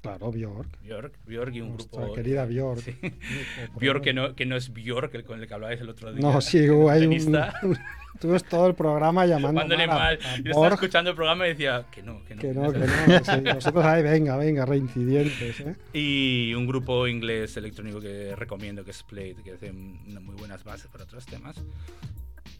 Claro, 0.01 0.31
Bjork. 0.31 0.79
Björk, 0.81 1.13
Björk 1.25 1.53
y 1.55 1.61
un 1.61 1.69
Nuestra 1.73 1.99
grupo. 2.01 2.15
querida 2.15 2.45
Björk. 2.45 2.79
Sí. 2.79 2.91
Por 3.73 4.01
que 4.01 4.13
no, 4.13 4.33
que 4.33 4.45
no 4.45 4.55
es 4.55 4.71
Björk, 4.73 5.13
el 5.13 5.23
con 5.25 5.41
el 5.41 5.47
que 5.47 5.53
hablabais 5.53 5.81
el 5.81 5.89
otro 5.89 6.13
día. 6.13 6.21
No, 6.21 6.39
sí, 6.39 6.59
hay 6.59 7.05
un, 7.05 7.37
tú 8.21 8.29
ves 8.29 8.43
todo 8.45 8.67
el 8.67 8.75
programa 8.75 9.25
llamando 9.25 9.59
Llamándole 9.61 9.87
mal 9.87 9.97
a- 9.97 9.99
mal. 9.99 10.19
a 10.23 10.37
Yo 10.37 10.51
estaba 10.51 10.67
escuchando 10.69 11.09
el 11.09 11.15
programa 11.17 11.45
y 11.47 11.49
decía 11.49 11.85
que 11.91 12.01
no, 12.01 12.23
que 12.23 12.35
no. 12.35 12.41
que 12.41 12.53
no, 12.53 12.71
que 12.71 12.79
no. 12.79 12.85
sí, 13.25 13.41
nosotros, 13.43 13.83
ay, 13.85 14.01
venga, 14.03 14.37
venga, 14.37 14.65
reincidentes, 14.65 15.59
¿eh? 15.59 15.75
Y 15.91 16.53
un 16.53 16.65
grupo 16.65 17.05
inglés 17.07 17.57
electrónico 17.57 17.99
que 17.99 18.35
recomiendo, 18.37 18.85
que 18.85 18.91
es 18.91 19.03
Plate, 19.03 19.37
que 19.43 19.51
hace 19.51 19.69
unas 19.71 20.23
muy 20.23 20.35
buenas 20.35 20.63
bases 20.63 20.87
para 20.87 21.03
otros 21.03 21.25
temas. 21.25 21.61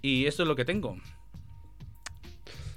Y 0.01 0.25
esto 0.25 0.43
es 0.43 0.47
lo 0.49 0.55
que 0.57 0.65
tengo. 0.65 0.97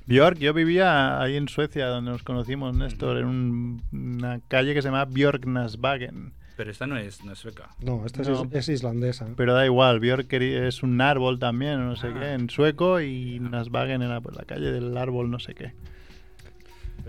Björk, 0.06 0.38
yo 0.38 0.52
vivía 0.52 1.20
ahí 1.20 1.36
en 1.36 1.48
Suecia, 1.48 1.86
donde 1.86 2.10
nos 2.10 2.22
conocimos, 2.22 2.76
Néstor, 2.76 3.18
en 3.18 3.26
un- 3.26 3.82
una 3.92 4.40
calle 4.48 4.74
que 4.74 4.82
se 4.82 4.88
llama 4.88 5.04
Björknasbagen. 5.04 6.32
Pero 6.56 6.70
esta 6.70 6.86
no 6.86 6.96
es, 6.98 7.24
no 7.24 7.32
es 7.32 7.38
sueca. 7.38 7.70
No, 7.80 8.04
esta 8.04 8.22
es 8.22 8.28
No. 8.28 8.44
is- 8.44 8.52
es, 8.52 8.68
islandesa. 8.68 9.26
Pero 9.36 9.54
da 9.54 9.64
igual, 9.64 10.00
Björk 10.00 10.32
es 10.32 10.82
un 10.82 11.00
árbol 11.00 11.38
también, 11.38 11.80
o 11.80 11.84
no 11.84 11.96
sé 11.96 12.08
Ah. 12.08 12.16
qué, 12.20 12.32
en 12.32 12.50
sueco, 12.50 13.00
y 13.00 13.40
Nasbagen 13.40 14.02
era 14.02 14.20
pues, 14.20 14.36
la 14.36 14.44
calle 14.44 14.70
del 14.70 14.96
árbol, 14.96 15.30
no 15.30 15.38
sé 15.38 15.54
qué. 15.54 15.72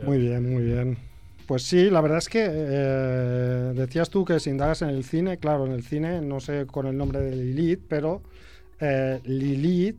Muy 0.03 0.17
bien, 0.17 0.51
muy 0.51 0.63
bien. 0.63 0.97
Pues 1.45 1.63
sí, 1.63 1.89
la 1.89 1.99
verdad 2.01 2.19
es 2.19 2.29
que 2.29 2.45
eh, 2.49 3.73
decías 3.75 4.09
tú 4.09 4.23
que 4.23 4.39
si 4.39 4.49
indagas 4.49 4.81
en 4.81 4.89
el 4.89 5.03
cine, 5.03 5.37
claro, 5.37 5.65
en 5.65 5.73
el 5.73 5.83
cine, 5.83 6.21
no 6.21 6.39
sé 6.39 6.65
con 6.65 6.87
el 6.87 6.97
nombre 6.97 7.19
de 7.19 7.35
Lilith, 7.35 7.81
pero 7.89 8.21
eh, 8.79 9.19
Lilith 9.25 9.97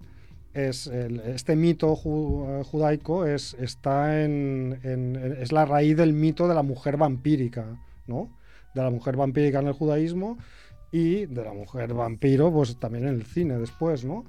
es 0.54 0.86
el- 0.86 1.20
este 1.20 1.56
mito 1.56 1.94
ju- 1.96 2.60
eh, 2.60 2.64
judaico 2.64 3.26
es, 3.26 3.54
está 3.60 4.22
en, 4.24 4.78
en- 4.84 5.16
es 5.40 5.52
la 5.52 5.64
raíz 5.64 5.96
del 5.96 6.12
mito 6.12 6.48
de 6.48 6.54
la 6.54 6.62
mujer 6.62 6.96
vampírica, 6.96 7.64
¿no? 8.06 8.30
De 8.74 8.82
la 8.82 8.90
mujer 8.90 9.16
vampírica 9.16 9.58
en 9.60 9.66
el 9.68 9.72
judaísmo 9.74 10.38
y 10.92 11.26
de 11.26 11.44
la 11.44 11.52
mujer 11.52 11.92
vampiro, 11.92 12.52
pues 12.52 12.76
también 12.78 13.08
en 13.08 13.14
el 13.14 13.24
cine 13.24 13.58
después, 13.58 14.04
¿no? 14.04 14.24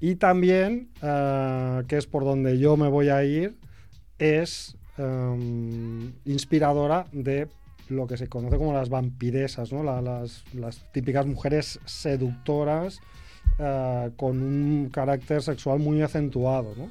Y 0.00 0.14
también, 0.16 0.90
eh, 1.02 1.82
que 1.88 1.96
es 1.96 2.06
por 2.06 2.24
donde 2.24 2.58
yo 2.58 2.76
me 2.76 2.88
voy 2.88 3.08
a 3.08 3.24
ir, 3.24 3.56
es 4.18 4.76
em, 4.96 6.12
inspiradora 6.24 7.06
de 7.12 7.48
lo 7.88 8.06
que 8.06 8.16
se 8.16 8.28
conoce 8.28 8.56
como 8.58 8.72
las 8.72 8.88
vampiresas, 8.90 9.72
¿no? 9.72 9.82
La- 9.82 10.00
las, 10.00 10.44
las 10.54 10.90
típicas 10.92 11.26
mujeres 11.26 11.80
seductoras 11.84 13.00
eh, 13.58 14.10
con 14.16 14.42
un 14.42 14.90
carácter 14.92 15.42
sexual 15.42 15.78
muy 15.78 16.02
acentuado, 16.02 16.74
¿no? 16.76 16.88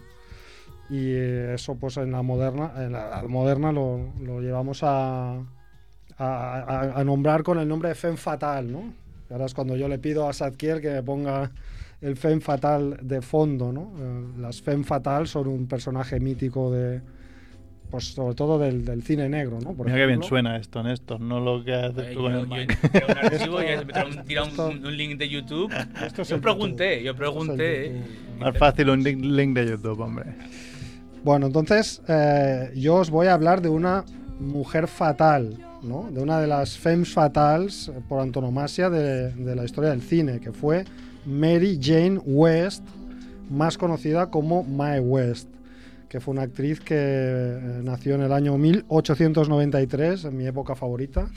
Y 0.90 1.12
eso, 1.16 1.76
pues 1.76 1.98
en 1.98 2.12
la 2.12 2.22
moderna, 2.22 2.72
en 2.78 2.92
la 2.92 3.24
moderna 3.28 3.72
lo, 3.72 4.12
lo 4.22 4.42
llevamos 4.42 4.84
a, 4.84 5.38
a, 6.18 6.92
a- 6.96 7.04
nombrar 7.04 7.44
con 7.44 7.58
el 7.58 7.68
nombre 7.68 7.90
de 7.90 7.96
Femme 7.96 8.18
Fatal, 8.18 8.72
¿no? 8.72 8.94
Ahora 9.30 9.46
es 9.46 9.54
cuando 9.54 9.76
yo 9.76 9.88
le 9.88 9.98
pido 9.98 10.28
a 10.28 10.34
Sadkiel 10.34 10.82
que 10.82 10.92
me 10.92 11.02
ponga 11.04 11.52
el 12.02 12.18
Femme 12.18 12.42
Fatal 12.42 13.00
de 13.02 13.22
fondo, 13.22 13.72
¿no? 13.72 13.92
Eh, 13.98 14.26
las 14.40 14.62
Femme 14.62 14.84
Fatal 14.84 15.28
son 15.28 15.48
un 15.48 15.68
personaje 15.68 16.20
mítico 16.20 16.70
de, 16.72 17.02
pues 17.94 18.06
sobre 18.16 18.34
todo 18.34 18.58
del, 18.58 18.84
del 18.86 19.04
cine 19.04 19.30
negro, 19.30 19.60
¿no? 19.64 19.74
Por 19.74 19.86
Mira 19.86 20.00
qué 20.00 20.08
bien 20.08 20.24
suena 20.24 20.58
esto, 20.58 20.82
Néstor, 20.82 21.22
no 21.22 21.40
lo 21.40 21.64
que 21.64 21.76
haces 21.76 22.08
Eh, 22.08 22.12
tú 22.16 22.22
con 22.22 22.34
yo, 22.34 22.40
el 22.40 22.68
yo 22.68 22.90
tengo 22.92 23.06
un 23.08 23.18
archivo 23.20 23.62
y 23.62 23.66
me 23.66 23.86
tira 23.86 24.06
un, 24.08 24.24
tira 24.26 24.44
un- 24.44 24.50
Esto- 24.50 24.68
un 24.70 24.98
link 24.98 25.18
de 25.20 25.30
YouTube. 25.30 25.72
Esto 26.04 26.24
es 26.24 26.30
Yo 26.30 26.42
pregunté, 26.42 26.98
yo 27.04 27.14
YouTube. 27.14 27.18
Pregunté. 27.20 28.02
Más 28.40 28.58
fácil 28.58 28.90
un 28.90 29.04
link, 29.04 29.24
link 29.24 29.54
de 29.56 29.68
YouTube, 29.68 30.00
hombre. 30.00 30.26
Bueno, 31.24 31.46
entonces 31.46 32.02
eh, 32.08 32.72
yo 32.76 32.96
os 32.96 33.12
voy 33.12 33.28
a 33.28 33.36
hablar 33.36 33.62
de 33.62 33.70
una 33.70 34.04
mujer 34.40 34.88
fatal, 34.88 35.56
¿no? 35.84 36.10
De 36.12 36.20
una 36.20 36.40
de 36.42 36.48
las 36.48 36.76
femmes 36.76 37.14
fatales 37.14 37.90
eh, 37.90 38.00
por 38.10 38.22
antonomasia 38.22 38.90
de, 38.90 39.32
de 39.34 39.56
la 39.56 39.66
historia 39.66 39.92
del 39.92 40.02
cine, 40.02 40.40
que 40.40 40.52
fue 40.52 40.84
Mary 41.28 41.80
Jane 41.80 42.18
West, 42.26 42.84
más 43.52 43.78
conocida 43.78 44.32
como 44.32 44.64
Mae 44.64 45.00
West, 45.00 45.48
que 46.14 46.20
fue 46.20 46.34
una 46.34 46.44
actriz 46.44 46.80
que 46.80 46.94
eh, 46.96 47.82
nació 47.82 48.14
en 48.14 48.22
el 48.22 48.32
año 48.32 48.56
1893, 48.56 50.26
en 50.26 50.38
mi 50.38 50.46
época 50.46 50.76
favorita, 50.76 51.28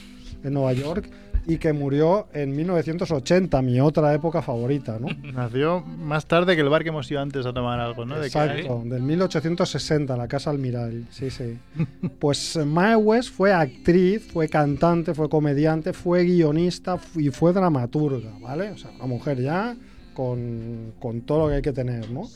en 0.45 0.53
Nueva 0.53 0.74
York, 0.74 1.09
y 1.47 1.57
que 1.57 1.72
murió 1.72 2.27
en 2.35 2.55
1980, 2.55 3.62
mi 3.62 3.81
otra 3.81 4.12
época 4.12 4.43
favorita, 4.43 4.99
¿no? 5.01 5.09
Nació 5.33 5.81
más 5.81 6.27
tarde 6.27 6.57
que 6.57 6.61
el 6.61 6.68
bar 6.68 6.83
que 6.83 6.91
hemos 6.91 7.11
ido 7.11 7.22
antes 7.22 7.47
a 7.47 7.55
tomar 7.55 7.81
algo, 7.81 8.05
¿no? 8.05 8.20
De 8.20 8.27
Exacto, 8.27 8.83
del 8.85 9.01
1860, 9.01 10.14
la 10.14 10.29
Casa 10.29 10.51
Almiral, 10.51 11.07
sí, 11.11 11.31
sí. 11.31 11.57
Pues 12.18 12.57
eh, 12.57 12.66
Mae 12.66 12.97
West 12.97 13.31
fue 13.31 13.55
actriz, 13.55 14.31
fue 14.31 14.47
cantante, 14.47 15.14
fue 15.14 15.31
comediante, 15.31 15.95
fue 15.95 16.24
guionista 16.24 16.99
y 17.14 17.31
fue 17.31 17.55
dramaturga, 17.55 18.33
¿vale? 18.43 18.72
O 18.72 18.77
sea, 18.77 18.91
una 18.91 19.07
mujer 19.07 19.41
ya 19.41 19.74
con, 20.12 20.93
con 21.01 21.22
todo 21.22 21.45
lo 21.45 21.49
que 21.49 21.55
hay 21.55 21.62
que 21.62 21.72
tener, 21.72 22.11
¿no? 22.11 22.29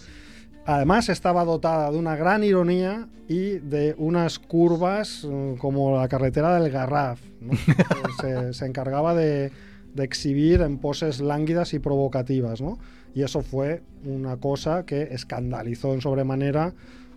Además 0.71 1.09
estaba 1.09 1.45
dotada 1.45 1.91
de 1.91 1.99
una 1.99 2.15
gran 2.15 2.45
ironía 2.45 3.09
y 3.27 3.59
de 3.59 3.97
unas 3.99 4.39
curvas 4.39 5.27
eh, 5.29 5.57
como 5.59 5.97
la 5.97 6.07
carretera 6.07 6.61
del 6.61 6.71
Garraf, 6.71 7.21
¿no? 7.41 7.55
se, 8.21 8.55
se 8.55 8.67
encargaba 8.67 9.15
de, 9.17 9.51
de 9.95 10.05
exhibir 10.05 10.61
en 10.61 10.79
poses 10.79 11.21
lánguidas 11.21 11.75
y 11.75 11.81
provocativas, 11.81 12.61
¿no? 12.61 12.79
Y 13.17 13.23
eso 13.23 13.43
fue 13.43 13.83
una 14.05 14.37
cosa 14.37 14.87
que 14.87 15.03
escandalizó 15.11 15.93
en 15.93 16.03
sobremanera 16.03 16.73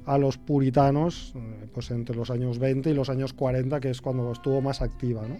a 0.06 0.18
los 0.18 0.38
puritanos 0.40 1.34
eh, 1.36 1.68
pues 1.74 1.92
entre 1.92 2.16
los 2.16 2.32
años 2.32 2.58
20 2.58 2.90
y 2.90 2.94
los 2.96 3.10
años 3.10 3.34
40, 3.34 3.80
que 3.80 3.92
es 3.92 4.02
cuando 4.02 4.32
estuvo 4.32 4.62
más 4.62 4.82
activa. 4.82 5.28
¿no? 5.28 5.38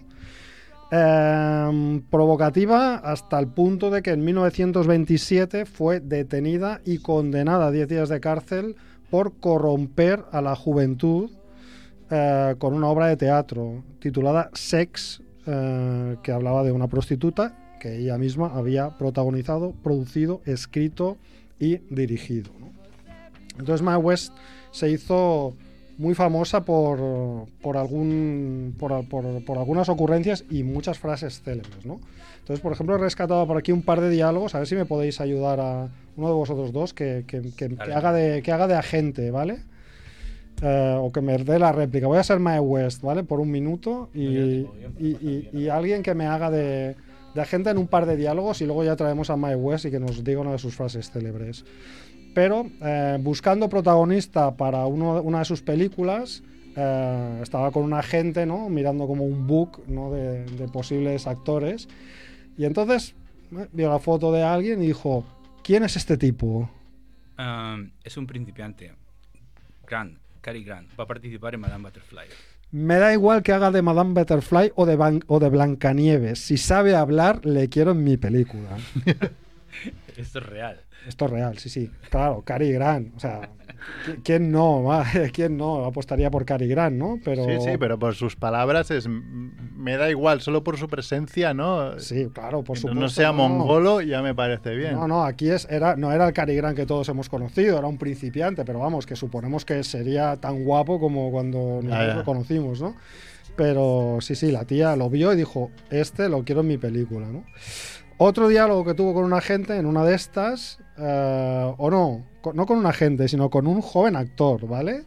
Em, 0.90 2.02
provocativa 2.02 2.96
hasta 2.96 3.38
el 3.38 3.48
punto 3.48 3.90
de 3.90 4.02
que 4.02 4.10
en 4.10 4.24
1927 4.24 5.64
fue 5.64 6.00
detenida 6.00 6.80
y 6.84 6.98
condenada 6.98 7.66
a 7.66 7.70
10 7.70 7.88
días 7.88 8.08
de 8.10 8.20
cárcel 8.20 8.76
por 9.10 9.38
corromper 9.38 10.24
a 10.30 10.40
la 10.42 10.54
juventud 10.54 11.30
eh, 12.10 12.54
con 12.58 12.74
una 12.74 12.88
obra 12.88 13.06
de 13.06 13.16
teatro 13.16 13.82
titulada 13.98 14.50
Sex, 14.52 15.22
eh, 15.46 16.16
que 16.22 16.32
hablaba 16.32 16.62
de 16.62 16.72
una 16.72 16.86
prostituta 16.86 17.76
que 17.80 17.96
ella 17.98 18.18
misma 18.18 18.52
había 18.54 18.96
protagonizado, 18.98 19.72
producido, 19.82 20.42
escrito 20.44 21.16
y 21.58 21.78
dirigido. 21.90 22.50
Entonces 23.58 23.82
Mae 23.82 23.96
West 23.96 24.32
se 24.70 24.90
hizo 24.90 25.54
muy 25.98 26.14
famosa 26.14 26.64
por, 26.64 27.46
por, 27.62 27.76
algún, 27.76 28.74
por, 28.78 29.06
por- 29.08 29.44
por 29.44 29.58
algunas 29.58 29.88
ocurrencias 29.88 30.44
y 30.50 30.62
muchas 30.64 30.98
frases 30.98 31.40
célebres. 31.42 31.84
¿no? 31.86 32.00
Entonces, 32.40 32.60
por 32.60 32.72
ejemplo, 32.72 32.96
he 32.96 32.98
rescatado 32.98 33.46
por 33.46 33.56
aquí 33.56 33.72
un 33.72 33.82
par 33.82 34.00
de 34.00 34.10
diálogos, 34.10 34.54
a 34.54 34.58
ver 34.58 34.66
si 34.66 34.74
me 34.74 34.84
podéis 34.84 35.20
ayudar 35.20 35.60
a 35.60 35.88
uno 36.16 36.28
de 36.28 36.34
vosotros 36.34 36.72
dos 36.72 36.94
que, 36.94 37.24
que- 37.26 37.42
que- 37.56 37.68
haga, 37.92 38.12
de, 38.12 38.42
que 38.42 38.52
haga 38.52 38.66
de 38.66 38.74
agente, 38.74 39.30
¿vale? 39.30 39.58
Eh, 40.62 40.96
o 40.98 41.10
que 41.10 41.20
me 41.20 41.36
dé 41.38 41.58
la 41.58 41.72
réplica. 41.72 42.06
Voy 42.06 42.18
a 42.18 42.22
ser 42.22 42.38
Mae 42.38 42.60
West, 42.60 43.02
¿vale? 43.02 43.24
Por 43.24 43.40
un 43.40 43.50
minuto 43.50 44.08
y, 44.14 44.26
y- 45.00 45.48
y- 45.52 45.58
y 45.64 45.68
alguien 45.68 46.02
que 46.02 46.14
me 46.14 46.26
haga 46.26 46.50
de, 46.50 46.94
de 47.34 47.40
agente 47.40 47.70
en 47.70 47.78
un 47.78 47.88
par 47.88 48.06
de 48.06 48.16
diálogos 48.16 48.60
y 48.60 48.66
luego 48.66 48.84
ya 48.84 48.96
traemos 48.96 49.30
a 49.30 49.36
Mae 49.36 49.56
West 49.56 49.86
y 49.86 49.90
que 49.90 50.00
nos 50.00 50.22
diga 50.22 50.40
una 50.40 50.52
de 50.52 50.58
sus 50.58 50.74
frases 50.74 51.10
célebres. 51.10 51.64
Pero 52.34 52.66
eh, 52.80 53.18
buscando 53.20 53.68
protagonista 53.68 54.56
para 54.56 54.86
una 54.86 55.38
de 55.38 55.44
sus 55.44 55.62
películas, 55.62 56.42
eh, 56.76 57.40
estaba 57.42 57.70
con 57.70 57.84
un 57.84 57.94
agente, 57.94 58.46
¿no? 58.46 58.68
Mirando 58.68 59.06
como 59.06 59.24
un 59.24 59.46
book 59.46 59.82
¿no? 59.86 60.10
de, 60.10 60.68
posibles 60.72 61.26
actores. 61.26 61.88
Y 62.58 62.64
entonces 62.64 63.14
eh, 63.52 63.68
vio 63.72 63.88
la 63.88 64.00
foto 64.00 64.32
de 64.32 64.42
alguien 64.42 64.82
y 64.82 64.88
dijo, 64.88 65.24
¿quién 65.62 65.84
es 65.84 65.96
este 65.96 66.16
tipo? 66.16 66.68
Um, 67.38 67.90
es 68.02 68.16
un 68.16 68.26
principiante. 68.26 68.92
Grant, 69.86 70.18
Cary 70.40 70.64
Grant. 70.64 70.90
Va 70.98 71.04
a 71.04 71.06
participar 71.06 71.54
en 71.54 71.60
Madame 71.60 71.84
Butterfly. 71.84 72.26
Me 72.70 72.96
da 72.96 73.12
igual 73.12 73.42
que 73.42 73.52
haga 73.52 73.70
de 73.70 73.82
Madame 73.82 74.14
Butterfly 74.14 74.72
o 74.74 74.84
de, 74.86 74.96
Ban- 74.96 75.22
o 75.28 75.38
de 75.38 75.48
Blancanieves. 75.48 76.40
Si 76.40 76.56
sabe 76.56 76.96
hablar, 76.96 77.44
le 77.46 77.68
quiero 77.68 77.92
en 77.92 78.02
mi 78.04 78.16
película. 78.16 78.76
Esto 80.16 80.38
es 80.38 80.46
real. 80.46 80.80
Esto 81.08 81.24
es 81.26 81.30
real, 81.30 81.58
sí, 81.58 81.68
sí. 81.68 81.90
Claro, 82.10 82.42
Cary 82.42 82.72
Grant. 82.72 83.14
O 83.16 83.20
sea, 83.20 83.50
¿qui- 84.06 84.20
¿quién 84.24 84.50
no? 84.52 84.82
va? 84.84 85.04
¿Quién 85.32 85.56
no 85.56 85.84
apostaría 85.84 86.30
por 86.30 86.44
Cary 86.44 86.66
Grant, 86.68 86.96
no? 86.96 87.18
Pero, 87.24 87.44
Sí, 87.44 87.60
sí, 87.60 87.76
pero 87.78 87.98
por 87.98 88.14
sus 88.14 88.36
palabras 88.36 88.90
es 88.90 89.06
me 89.08 89.96
da 89.96 90.08
igual, 90.08 90.40
solo 90.40 90.64
por 90.64 90.78
su 90.78 90.88
presencia, 90.88 91.52
¿no? 91.52 91.98
Sí, 91.98 92.28
claro, 92.32 92.62
por 92.64 92.78
supuesto. 92.78 93.00
no 93.00 93.08
sea 93.08 93.28
no. 93.28 93.34
mongolo, 93.34 94.00
ya 94.00 94.22
me 94.22 94.34
parece 94.34 94.74
bien. 94.76 94.94
No, 94.94 95.06
no, 95.08 95.24
aquí 95.24 95.50
es, 95.50 95.66
era, 95.70 95.96
no 95.96 96.10
era 96.12 96.26
el 96.28 96.32
Cary 96.32 96.56
Grant 96.56 96.76
que 96.76 96.86
todos 96.86 97.08
hemos 97.10 97.28
conocido, 97.28 97.76
era 97.78 97.86
un 97.86 97.98
principiante, 97.98 98.64
pero 98.64 98.78
vamos, 98.78 99.04
que 99.04 99.16
suponemos 99.16 99.64
que 99.64 99.82
sería 99.84 100.36
tan 100.36 100.64
guapo 100.64 100.98
como 101.00 101.30
cuando 101.30 101.80
nosotros 101.82 102.06
ya. 102.08 102.14
lo 102.14 102.24
conocimos, 102.24 102.80
¿no? 102.80 102.96
Pero 103.56 104.18
sí, 104.20 104.34
sí, 104.34 104.50
la 104.50 104.64
tía 104.64 104.96
lo 104.96 105.10
vio 105.10 105.32
y 105.32 105.36
dijo, 105.36 105.70
este 105.90 106.28
lo 106.28 106.44
quiero 106.44 106.62
en 106.62 106.68
mi 106.68 106.78
película, 106.78 107.26
¿no? 107.28 107.44
Otro 108.16 108.48
diálogo 108.48 108.84
que 108.84 108.94
tuvo 108.94 109.12
con 109.14 109.24
un 109.24 109.32
agente 109.32 109.76
en 109.76 109.86
una 109.86 110.04
de 110.04 110.14
estas, 110.14 110.78
eh, 110.96 111.74
o 111.76 111.90
no, 111.90 112.24
no 112.54 112.66
con 112.66 112.78
un 112.78 112.86
agente, 112.86 113.26
sino 113.28 113.50
con 113.50 113.66
un 113.66 113.80
joven 113.80 114.14
actor, 114.14 114.68
¿vale? 114.68 115.04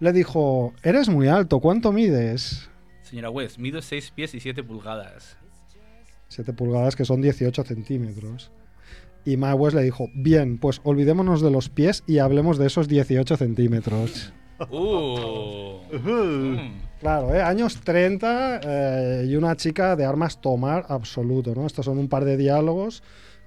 Le 0.00 0.12
dijo, 0.12 0.72
eres 0.82 1.08
muy 1.08 1.28
alto, 1.28 1.60
¿cuánto 1.60 1.92
mides? 1.92 2.68
Señora 3.02 3.30
West, 3.30 3.58
mido 3.58 3.80
6 3.80 4.10
pies 4.10 4.34
y 4.34 4.40
7 4.40 4.64
pulgadas. 4.64 5.36
7 6.28 6.52
pulgadas, 6.52 6.96
que 6.96 7.04
son 7.04 7.22
18 7.22 7.62
centímetros. 7.62 8.50
Y 9.24 9.36
Mae 9.36 9.54
West 9.54 9.76
le 9.76 9.82
dijo, 9.82 10.08
bien, 10.14 10.58
pues 10.58 10.80
olvidémonos 10.82 11.40
de 11.40 11.50
los 11.50 11.68
pies 11.68 12.02
y 12.06 12.18
hablemos 12.18 12.58
de 12.58 12.66
esos 12.66 12.88
18 12.88 13.36
centímetros. 13.36 14.32
¡Uh! 14.70 15.78
Mm. 15.92 16.80
Claro, 17.00 17.34
¿eh? 17.34 17.42
años 17.42 17.80
30 17.82 18.60
eh, 18.62 19.26
y 19.28 19.36
una 19.36 19.56
chica 19.56 19.96
de 19.96 20.04
armas 20.04 20.40
tomar 20.40 20.86
absoluto, 20.88 21.54
¿no? 21.54 21.66
Estos 21.66 21.84
son 21.84 21.98
un 21.98 22.08
par 22.08 22.24
de 22.24 22.36
diálogos, 22.36 23.02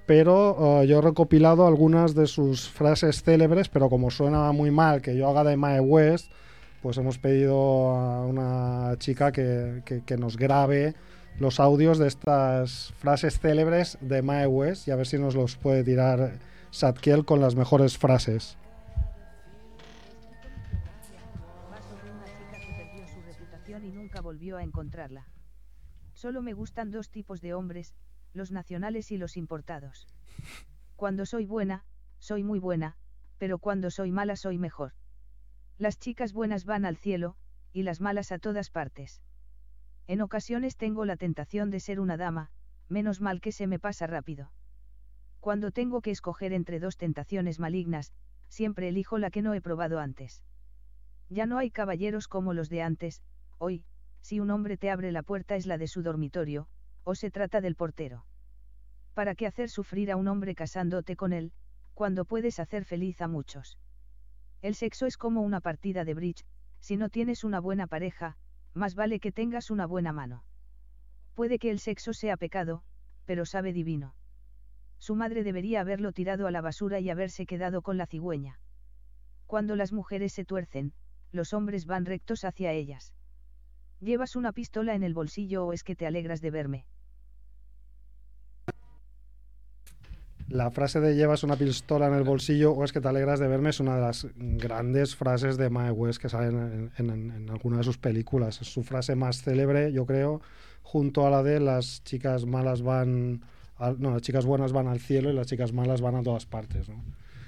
pero 0.05 0.81
eh, 0.83 0.87
yo 0.87 0.99
he 0.99 1.01
recopilado 1.01 1.65
algunas 1.65 2.13
de 2.13 2.27
sus 2.27 2.69
frases 2.69 3.23
célebres, 3.23 3.69
pero 3.69 3.89
como 3.89 4.11
suena 4.11 4.51
muy 4.51 4.69
mal 4.71 5.01
que 5.01 5.15
yo 5.17 5.27
haga 5.29 5.43
de 5.43 5.57
Mae 5.57 5.79
West, 5.79 6.31
pues 6.81 6.97
hemos 6.97 7.17
pedido 7.17 7.89
a 7.91 8.25
una 8.25 8.95
chica 8.99 9.31
que, 9.31 9.81
que- 9.85 10.03
que 10.03 10.17
nos 10.17 10.37
grabe 10.37 10.93
los 11.39 11.59
audios 11.59 11.97
de 11.97 12.07
estas 12.07 12.93
frases 12.99 13.39
célebres 13.39 13.97
de 14.01 14.21
Mae 14.21 14.45
West 14.47 14.87
y 14.87 14.91
a 14.91 14.95
ver 14.95 15.07
si 15.07 15.17
nos 15.17 15.35
los 15.35 15.55
puede 15.55 15.83
tirar 15.83 16.33
Satkiel 16.71 17.25
con 17.25 17.39
las 17.41 17.55
mejores 17.55 17.97
frases. 17.97 18.57
A 24.55 24.63
encontrarla. 24.63 25.27
Solo 26.13 26.41
me 26.41 26.53
gustan 26.53 26.91
dos 26.91 27.09
tipos 27.09 27.41
de 27.41 27.53
hombres, 27.53 27.93
los 28.33 28.51
nacionales 28.51 29.11
y 29.11 29.17
los 29.17 29.35
importados. 29.35 30.07
Cuando 30.95 31.25
soy 31.25 31.45
buena, 31.45 31.83
soy 32.19 32.43
muy 32.43 32.59
buena, 32.59 32.95
pero 33.37 33.59
cuando 33.59 33.91
soy 33.91 34.11
mala 34.11 34.37
soy 34.37 34.57
mejor. 34.57 34.93
Las 35.77 35.99
chicas 35.99 36.31
buenas 36.31 36.63
van 36.63 36.85
al 36.85 36.95
cielo, 36.95 37.35
y 37.73 37.83
las 37.83 37.99
malas 37.99 38.31
a 38.31 38.39
todas 38.39 38.69
partes. 38.69 39.21
En 40.07 40.21
ocasiones 40.21 40.77
tengo 40.77 41.03
la 41.03 41.17
tentación 41.17 41.69
de 41.69 41.79
ser 41.81 41.99
una 41.99 42.15
dama, 42.15 42.49
menos 42.87 43.19
mal 43.19 43.41
que 43.41 43.51
se 43.51 43.67
me 43.67 43.77
pasa 43.77 44.07
rápido. 44.07 44.51
Cuando 45.39 45.71
tengo 45.71 46.01
que 46.01 46.11
escoger 46.11 46.53
entre 46.53 46.79
dos 46.79 46.97
tentaciones 46.97 47.59
malignas, 47.59 48.13
siempre 48.47 48.87
elijo 48.87 49.17
la 49.17 49.29
que 49.29 49.41
no 49.41 49.53
he 49.53 49.61
probado 49.61 49.99
antes. 49.99 50.41
Ya 51.29 51.45
no 51.45 51.57
hay 51.57 51.69
caballeros 51.69 52.27
como 52.27 52.53
los 52.53 52.69
de 52.69 52.81
antes, 52.81 53.21
hoy, 53.57 53.83
si 54.27 54.41
un 54.41 54.51
hombre 54.51 54.75
te 54.75 54.89
abre 54.89 55.13
la 55.13 55.23
puerta 55.23 55.55
es 55.55 55.65
la 55.65 55.77
de 55.77 55.87
su 55.87 56.01
dormitorio, 56.03 56.67
o 57.05 57.15
se 57.15 57.31
trata 57.31 57.61
del 57.61 57.77
portero. 57.77 58.25
¿Para 59.13 59.35
qué 59.35 59.47
hacer 59.47 59.69
sufrir 59.69 60.11
a 60.11 60.17
un 60.17 60.27
hombre 60.27 60.53
casándote 60.53 61.15
con 61.15 61.31
él, 61.31 61.53
cuando 61.93 62.25
puedes 62.25 62.59
hacer 62.59 62.83
feliz 62.83 63.21
a 63.21 63.29
muchos? 63.29 63.79
El 64.61 64.75
sexo 64.75 65.05
es 65.05 65.15
como 65.15 65.43
una 65.43 65.61
partida 65.61 66.03
de 66.03 66.13
bridge, 66.13 66.43
si 66.81 66.97
no 66.97 67.07
tienes 67.07 67.45
una 67.45 67.61
buena 67.61 67.87
pareja, 67.87 68.35
más 68.73 68.95
vale 68.95 69.21
que 69.21 69.31
tengas 69.31 69.71
una 69.71 69.85
buena 69.85 70.11
mano. 70.11 70.43
Puede 71.33 71.57
que 71.57 71.71
el 71.71 71.79
sexo 71.79 72.11
sea 72.11 72.35
pecado, 72.35 72.83
pero 73.23 73.45
sabe 73.45 73.71
divino. 73.71 74.13
Su 74.97 75.15
madre 75.15 75.45
debería 75.45 75.79
haberlo 75.79 76.11
tirado 76.11 76.47
a 76.47 76.51
la 76.51 76.59
basura 76.59 76.99
y 76.99 77.09
haberse 77.09 77.45
quedado 77.45 77.81
con 77.81 77.95
la 77.95 78.07
cigüeña. 78.07 78.59
Cuando 79.45 79.77
las 79.77 79.93
mujeres 79.93 80.33
se 80.33 80.43
tuercen, 80.43 80.91
los 81.31 81.53
hombres 81.53 81.85
van 81.85 82.03
rectos 82.03 82.43
hacia 82.43 82.73
ellas. 82.73 83.13
¿Llevas 84.01 84.35
una 84.35 84.51
pistola 84.51 84.93
en 84.95 85.03
el 85.03 85.13
bolsillo 85.13 85.65
o 85.65 85.73
es 85.73 85.83
que 85.83 85.95
te 85.95 86.05
alegras 86.05 86.41
de 86.41 86.51
verme? 86.51 86.85
La 90.49 90.71
frase 90.71 91.01
de 91.01 91.15
llevas 91.15 91.43
una 91.43 91.57
pistola 91.57 92.07
en 92.07 92.13
el 92.13 92.23
bolsillo 92.23 92.71
o 92.71 92.85
es 92.85 92.93
que 92.93 93.01
te 93.01 93.07
alegras 93.09 93.39
de 93.39 93.49
verme 93.49 93.69
es 93.71 93.81
una 93.81 93.95
de 93.95 94.01
las 94.01 94.27
grandes 94.35 95.13
frases 95.15 95.57
de 95.57 95.69
Mae 95.69 95.91
West 95.91 96.21
que 96.21 96.29
salen 96.29 96.91
en, 96.97 97.09
en- 97.09 97.31
en 97.31 97.49
alguna 97.49 97.77
de 97.77 97.83
sus 97.83 97.97
películas. 97.97 98.61
Es 98.61 98.71
su 98.71 98.83
frase 98.83 99.15
más 99.15 99.41
célebre, 99.41 99.91
yo 99.91 100.05
creo, 100.05 100.41
junto 100.83 101.27
a 101.27 101.29
la 101.29 101.43
de 101.43 101.59
las 101.59 102.01
chicas 102.03 102.45
malas 102.45 102.81
van... 102.81 103.41
al- 103.75 103.99
no, 103.99 104.11
las 104.11 104.21
chicas 104.21 104.45
buenas 104.45 104.71
van 104.71 104.87
al 104.87 105.01
cielo 105.01 105.29
y 105.29 105.33
las 105.33 105.47
chicas 105.47 105.73
malas 105.73 105.99
van 105.99 106.15
a 106.15 106.23
todas 106.23 106.45
partes, 106.45 106.87
¿no? 106.87 107.03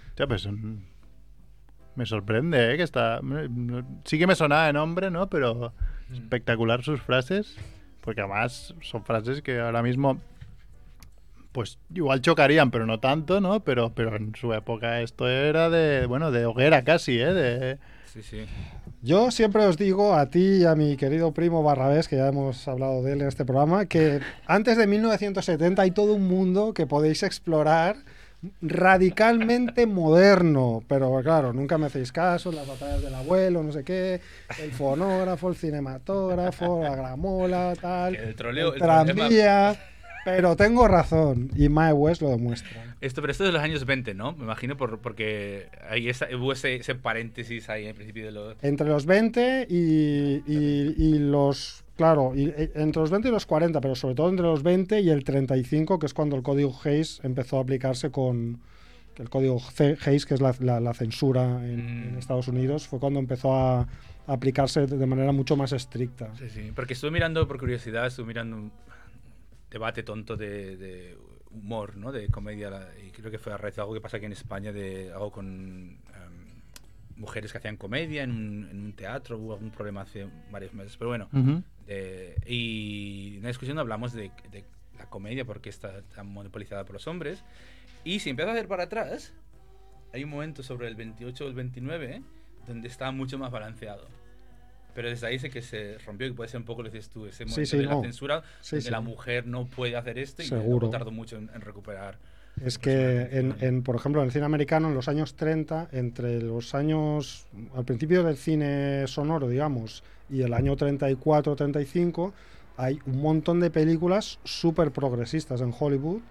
Hostia, 0.10 0.28
pues, 0.28 0.46
mm, 0.46 0.76
me 1.96 2.06
sorprende, 2.06 2.74
¿eh? 2.74 2.78
Que 2.78 2.84
está... 2.84 3.22
Sí 4.06 4.18
que 4.18 4.28
me 4.28 4.36
sonaba 4.36 4.68
de 4.68 4.74
nombre, 4.74 5.12
¿no? 5.12 5.30
Pero 5.30 5.74
espectacular 6.12 6.84
sus 6.84 7.02
frases. 7.02 7.58
Porque 8.02 8.22
además 8.22 8.74
son 8.82 9.04
frases 9.04 9.42
que 9.42 9.60
ahora 9.60 9.84
mismo, 9.84 10.20
pues 11.52 11.78
igual 11.94 12.22
chocarían, 12.22 12.72
pero 12.72 12.86
no 12.86 13.00
tanto, 13.00 13.42
¿no? 13.42 13.60
Pero, 13.62 13.94
pero 13.94 14.16
en 14.16 14.34
su 14.36 14.54
época 14.54 15.02
esto 15.02 15.28
era 15.28 15.70
de, 15.70 16.06
bueno, 16.06 16.32
de 16.32 16.46
hoguera 16.46 16.84
casi, 16.84 17.20
¿eh? 17.20 17.34
De, 17.34 17.78
Sí, 18.14 18.24
sí. 18.24 18.46
Yo 19.02 19.30
siempre 19.30 19.66
os 19.66 19.78
digo 19.78 20.16
a 20.16 20.30
ti 20.30 20.62
y 20.62 20.66
a 20.66 20.76
mi 20.76 20.98
querido 20.98 21.32
primo 21.32 21.62
Barrabés, 21.62 22.08
que 22.08 22.18
ya 22.18 22.28
hemos 22.28 22.68
hablado 22.68 23.04
de 23.04 23.14
él 23.14 23.22
en 23.22 23.28
este 23.28 23.46
programa, 23.46 23.86
que 23.86 24.20
antes 24.48 24.78
de 24.78 24.88
1970 24.88 25.82
hay 25.82 25.92
todo 25.92 26.16
un 26.16 26.28
mundo 26.28 26.74
que 26.74 26.88
podéis 26.88 27.22
explorar 27.24 27.98
radicalmente 28.62 29.86
moderno, 29.86 30.82
pero 30.88 31.20
claro, 31.22 31.52
nunca 31.52 31.78
me 31.78 31.88
hacéis 31.88 32.12
caso, 32.12 32.52
las 32.52 32.68
batallas 32.68 33.02
del 33.02 33.14
abuelo, 33.14 33.64
no 33.64 33.72
sé 33.72 33.84
qué, 33.84 34.22
el 34.62 34.72
fonógrafo, 34.72 35.50
el 35.50 35.56
cinematógrafo, 35.56 36.84
la 36.84 36.96
gramola, 36.96 37.74
tal, 37.80 38.16
El 38.16 38.36
troleo, 38.36 38.74
el 38.74 38.80
tranvía, 38.80 39.78
pero 40.36 40.56
tengo 40.56 40.88
razón 40.88 41.50
y 41.56 41.70
Mae 41.70 41.94
West 41.94 42.22
lo 42.22 42.30
demuestra. 42.30 42.96
Esto, 43.02 43.22
pero 43.22 43.32
esto 43.32 43.44
es 43.44 43.50
de 43.50 43.54
los 43.54 43.62
años 43.62 43.86
20, 43.86 44.14
¿no? 44.14 44.34
Me 44.34 44.44
imagino 44.44 44.76
por, 44.78 45.00
porque 45.00 45.68
ahí 45.90 46.10
esa- 46.10 46.28
hubo 46.36 46.52
ese, 46.54 46.76
ese 46.76 46.96
paréntesis 46.96 47.70
ahí 47.70 47.86
en 47.88 47.96
principio 47.96 48.26
de 48.26 48.32
los... 48.32 48.56
Entre 48.62 48.88
los 48.88 49.06
20 49.06 49.68
y, 49.70 50.44
y- 50.46 50.96
y 50.98 51.20
los... 51.20 51.84
Claro, 51.96 52.34
y- 52.36 52.48
e- 52.50 52.72
entre 52.76 53.02
los 53.02 53.10
20 53.12 53.28
y 53.28 53.32
los 53.32 53.46
40, 53.46 53.80
pero 53.82 53.96
sobre 53.96 54.16
todo 54.16 54.30
entre 54.30 54.46
los 54.46 54.64
20 54.64 55.00
y 55.02 55.10
el 55.10 55.24
35, 55.24 56.00
que 56.00 56.06
es 56.06 56.14
cuando 56.14 56.36
el 56.36 56.44
código 56.44 56.74
Hayes 56.84 57.20
empezó 57.24 57.58
a 57.58 57.62
aplicarse 57.62 58.12
con... 58.12 58.60
El 59.18 59.30
código 59.30 59.62
Hayes, 60.06 60.26
que 60.26 60.34
es 60.34 60.40
la, 60.42 60.56
la- 60.60 60.80
la 60.80 60.94
censura 60.94 61.44
en, 61.66 61.80
en 61.80 62.16
Mm. 62.16 62.18
Estados 62.20 62.48
Unidos, 62.48 62.88
fue 62.88 63.00
cuando 63.00 63.20
empezó 63.20 63.54
a, 63.54 63.82
a 63.82 63.88
aplicarse 64.28 64.88
de 64.88 65.06
manera 65.06 65.34
mucho 65.34 65.58
más 65.58 65.74
estricta. 65.74 66.30
Sí, 66.38 66.50
sí. 66.50 66.72
Porque 66.74 66.94
estuve 66.94 67.12
mirando, 67.12 67.46
por 67.46 67.60
curiosidad, 67.60 68.08
estuve 68.08 68.28
mirando 68.28 68.72
debate 69.70 70.04
tonto 70.04 70.36
de, 70.38 70.78
de 70.78 71.18
humor, 71.52 71.96
¿no? 71.98 72.12
De 72.12 72.28
comedia. 72.30 72.70
la- 72.70 72.90
Y 73.06 73.12
creo 73.12 73.32
que 73.32 73.40
fue 73.40 73.54
a 73.54 73.58
raíz 73.58 73.76
de 73.76 73.82
algo 73.82 73.94
que 73.94 74.02
pasa 74.02 74.18
aquí 74.18 74.26
en 74.26 74.32
España, 74.34 74.72
de 74.72 75.12
algo 75.12 75.32
con 75.32 75.98
em, 76.16 76.62
mujeres 77.16 77.52
que 77.52 77.58
hacían 77.58 77.78
comedia 77.78 78.24
en 78.24 78.32
un, 78.32 78.68
en 78.70 78.80
un 78.80 78.94
teatro. 78.94 79.38
Hubo 79.38 79.54
algún 79.54 79.72
problema 79.72 80.02
hace 80.02 80.28
varios 80.52 80.74
meses. 80.74 80.96
Pero 80.98 81.10
bueno, 81.10 81.28
de- 81.88 82.36
y 82.46 83.36
en 83.38 83.44
la 83.44 83.50
discusión 83.50 83.78
hablamos 83.80 84.14
de, 84.14 84.32
de 84.52 84.64
la 84.98 85.06
comedia 85.10 85.46
porque 85.46 85.70
está 85.70 86.02
tan 86.04 86.28
monopolizada 86.28 86.84
por 86.86 86.94
los 86.94 87.08
hombres. 87.08 87.44
Y 88.04 88.20
si 88.20 88.30
empiezas 88.30 88.52
a 88.52 88.56
ver 88.56 88.68
para 88.68 88.84
atrás, 88.84 89.34
hay 90.14 90.24
un 90.24 90.30
momento 90.30 90.64
sobre 90.64 90.88
el 90.88 90.96
28 90.96 91.46
o 91.46 91.48
el 91.48 91.54
29 91.54 92.22
donde 92.68 92.88
está 92.88 93.12
mucho 93.12 93.38
más 93.38 93.52
balanceado. 93.52 94.08
Pero 94.94 95.10
desde 95.10 95.28
ahí 95.28 95.40
sé 95.40 95.50
que 95.50 95.62
se 95.62 95.98
rompió, 96.00 96.28
que 96.28 96.34
puede 96.34 96.50
ser 96.50 96.60
un 96.60 96.66
poco 96.66 96.84
lo 96.84 96.90
que 96.92 96.98
dices 96.98 97.12
tú, 97.12 97.26
ese 97.26 97.46
momento 97.46 97.66
sí, 97.70 97.78
de 97.78 97.84
no. 97.84 97.96
la 97.96 98.02
censura, 98.02 98.44
Sí, 98.62 98.76
donde 98.78 98.92
la 98.92 99.02
mujer 99.02 99.46
no 99.48 99.66
puede 99.66 99.96
hacer 99.96 100.18
esto 100.18 100.42
y 100.42 100.46
Seguro. 100.48 100.80
luego 100.80 100.90
tardó 100.90 101.12
mucho 101.12 101.38
en, 101.38 101.50
en 101.54 101.62
recuperar. 101.62 102.18
Es 102.66 102.78
que, 102.78 103.22
en, 103.32 103.56
en, 103.62 103.84
por 103.84 103.96
ejemplo, 103.96 104.22
en 104.22 104.26
el 104.28 104.34
cine 104.34 104.44
americano, 104.46 104.90
en 104.90 104.96
los 104.96 105.08
años 105.08 105.36
30, 105.36 105.90
entre 105.94 106.42
los 106.42 106.76
años, 106.76 107.46
al 107.74 107.86
principio 107.86 108.24
del 108.24 108.36
cine 108.36 109.08
sonoro, 109.08 109.48
digamos, 109.48 110.04
y 110.30 110.42
el 110.42 110.54
año 110.54 110.76
34-35, 110.76 112.34
hay 112.76 113.00
un 113.06 113.22
montón 113.22 113.60
de 113.62 113.70
películas 113.72 114.40
súper 114.44 114.92
progresistas 114.92 115.62
en 115.62 115.74
Hollywood, 115.78 116.22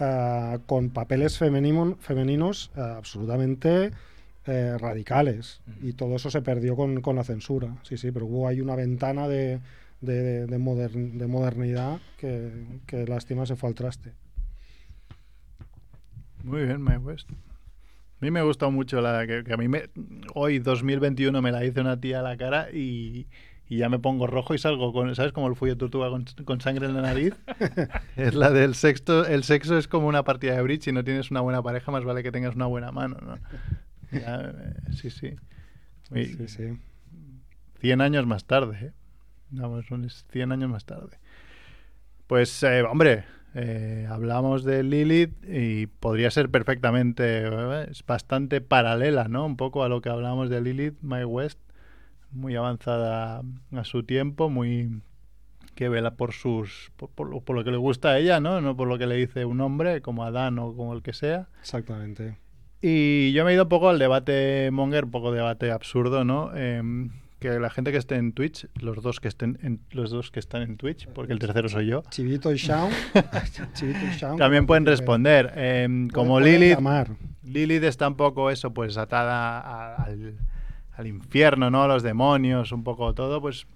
ah, 0.00 0.58
con 0.66 0.90
papeles 0.90 1.38
femenino- 1.40 1.96
femeninos 2.00 2.70
ah, 2.76 2.96
absolutamente 2.98 3.90
eh, 4.46 4.76
radicales. 4.78 5.62
Y 5.82 5.92
todo 5.94 6.16
eso 6.16 6.30
se 6.30 6.42
perdió 6.42 6.76
con, 6.76 7.00
con 7.02 7.16
la 7.16 7.24
censura. 7.24 7.76
Sí, 7.82 7.96
sí, 7.98 8.10
pero 8.12 8.26
hubo 8.26 8.48
ahí 8.48 8.60
una 8.60 8.76
ventana 8.76 9.28
de, 9.28 9.60
de, 10.00 10.46
de 10.46 10.58
modern- 10.58 11.18
de 11.18 11.26
modernidad 11.26 12.00
que, 12.16 12.80
que 12.86 13.06
lástima 13.06 13.46
se 13.46 13.56
fue 13.56 13.68
al 13.70 13.74
traste. 13.74 14.14
Muy 16.42 16.64
bien, 16.64 16.80
Mae 16.80 16.98
West. 16.98 17.30
A 17.30 17.36
mí 18.24 18.30
me 18.30 18.42
gusta 18.42 18.68
mucho 18.70 19.00
la 19.00 19.26
que, 19.26 19.44
que 19.44 19.52
a 19.54 19.56
mí 19.56 19.68
me, 19.68 19.90
hoy 20.34 20.58
2021 20.58 21.42
me 21.42 21.52
la 21.52 21.64
hice 21.64 21.80
una 21.80 22.00
tía 22.00 22.20
a 22.20 22.22
la 22.22 22.36
cara 22.36 22.68
y, 22.72 23.28
y 23.68 23.78
ya 23.78 23.88
me 23.88 23.98
pongo 23.98 24.26
rojo 24.26 24.54
y 24.54 24.58
salgo 24.58 24.92
con, 24.92 25.14
¿sabes? 25.14 25.32
Como 25.32 25.48
el 25.48 25.56
fuyo 25.56 25.76
tortuga 25.78 26.10
con, 26.10 26.24
con 26.44 26.60
sangre 26.60 26.86
en 26.86 26.94
la 26.94 27.02
nariz. 27.02 27.34
es 28.16 28.34
la 28.34 28.50
del 28.50 28.74
sexto, 28.74 29.26
el 29.26 29.44
sexo 29.44 29.78
es 29.78 29.88
como 29.88 30.06
una 30.08 30.24
partida 30.24 30.54
de 30.56 30.62
bridge, 30.62 30.84
si 30.84 30.92
no 30.92 31.04
tienes 31.04 31.30
una 31.30 31.40
buena 31.40 31.62
pareja 31.62 31.92
más 31.92 32.04
vale 32.04 32.22
que 32.22 32.32
tengas 32.32 32.54
una 32.56 32.66
buena 32.66 32.92
mano, 32.92 33.16
¿no? 33.22 33.38
Ya, 34.12 34.40
eh, 34.40 34.74
sí, 34.92 35.10
sí. 35.10 35.36
Y 36.14 36.24
Sí, 36.24 36.48
sí. 36.48 36.78
100 37.80 38.00
años 38.00 38.26
más 38.26 38.44
tarde, 38.44 38.86
¿eh? 38.86 38.92
Vamos, 39.50 39.90
unos 39.90 40.24
100 40.30 40.52
años 40.52 40.70
más 40.70 40.84
tarde. 40.84 41.18
Pues, 42.26 42.62
eh, 42.62 42.82
hombre, 42.82 43.24
eh, 43.54 44.06
hablamos 44.08 44.62
de 44.64 44.84
Lilith 44.84 45.34
y 45.48 45.86
podría 45.86 46.30
ser 46.30 46.50
perfectamente, 46.50 47.42
eh, 47.44 47.86
es 47.90 48.04
bastante 48.06 48.60
paralela, 48.60 49.26
¿no? 49.28 49.44
Un 49.44 49.56
poco 49.56 49.82
a 49.82 49.88
lo 49.88 50.00
que 50.00 50.08
hablamos 50.08 50.50
de 50.50 50.60
Lilith, 50.60 51.00
My 51.02 51.24
West, 51.24 51.58
muy 52.30 52.54
avanzada 52.54 53.42
a 53.72 53.84
su 53.84 54.04
tiempo, 54.04 54.48
muy 54.50 55.02
que 55.74 55.88
vela 55.88 56.14
por 56.14 56.32
sus 56.32 56.92
por, 56.96 57.10
por 57.10 57.42
por 57.42 57.56
lo 57.56 57.64
que 57.64 57.70
le 57.70 57.76
gusta 57.78 58.10
a 58.10 58.18
ella, 58.18 58.38
¿no? 58.38 58.60
No 58.60 58.76
por 58.76 58.86
lo 58.86 58.98
que 58.98 59.06
le 59.06 59.16
dice 59.16 59.44
un 59.44 59.60
hombre, 59.60 60.00
como 60.00 60.24
Adán 60.24 60.58
o 60.58 60.74
como 60.76 60.94
el 60.94 61.02
que 61.02 61.12
sea. 61.12 61.48
Exactamente. 61.60 62.38
Y 62.82 63.32
yo 63.32 63.44
me 63.44 63.50
he 63.50 63.54
ido 63.54 63.64
un 63.64 63.68
poco 63.68 63.88
al 63.90 63.98
debate 63.98 64.70
monger, 64.70 65.04
un 65.04 65.10
poco 65.10 65.32
debate 65.32 65.70
absurdo, 65.70 66.24
¿no? 66.24 66.54
Em, 66.56 67.10
que 67.38 67.58
la 67.58 67.70
gente 67.70 67.90
que 67.92 67.98
esté 67.98 68.16
en 68.16 68.32
Twitch, 68.32 68.66
los 68.80 69.02
dos 69.02 69.20
que 69.20 69.28
estén 69.28 69.58
en, 69.62 69.80
los 69.92 70.10
dos 70.10 70.30
que 70.30 70.40
están 70.40 70.62
en 70.62 70.76
Twitch, 70.76 71.06
porque 71.08 71.32
el 71.32 71.38
tercero 71.38 71.68
soy 71.68 71.86
yo, 71.86 72.02
Chivito 72.10 72.52
y 72.52 72.56
Shaun. 72.56 72.90
Chivito 73.74 73.98
y 74.04 74.16
Shaun, 74.16 74.38
también 74.38 74.66
pueden 74.66 74.84
responder. 74.86 75.52
Em, 75.56 76.08
como 76.08 76.38
Lilith. 76.40 76.78
Lilith 77.44 77.84
está 77.84 78.08
un 78.08 78.16
poco 78.16 78.50
eso, 78.50 78.72
pues 78.72 78.96
atada 78.98 79.58
a- 79.60 79.94
al, 80.04 80.34
al 80.96 81.06
infierno, 81.06 81.70
¿no? 81.70 81.82
A 81.82 81.88
los 81.88 82.02
demonios, 82.02 82.72
un 82.72 82.84
poco 82.84 83.14
todo, 83.14 83.40
pues 83.40 83.66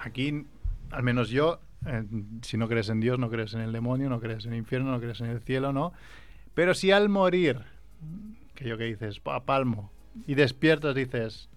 aquí, 0.00 0.44
al 0.90 1.02
menos 1.02 1.30
yo, 1.30 1.60
eh, 1.86 2.04
si 2.42 2.56
no 2.56 2.68
crees 2.68 2.88
en 2.88 3.00
Dios, 3.00 3.18
no 3.18 3.30
crees 3.30 3.54
en 3.54 3.60
el 3.60 3.72
demonio, 3.72 4.08
no 4.08 4.20
crees 4.20 4.44
en 4.46 4.52
el 4.52 4.58
infierno, 4.58 4.90
no 4.92 5.00
crees 5.00 5.20
en 5.20 5.26
el 5.26 5.40
cielo, 5.40 5.72
¿no? 5.72 5.92
Pero 6.54 6.74
si 6.74 6.90
al 6.90 7.08
morir, 7.08 7.60
que 8.54 8.68
yo 8.68 8.78
que 8.78 8.84
dices, 8.84 9.20
"Pa, 9.20 9.44
palmo, 9.44 9.90
y 10.26 10.34
despiertas 10.34 10.94
dices, 10.94 11.48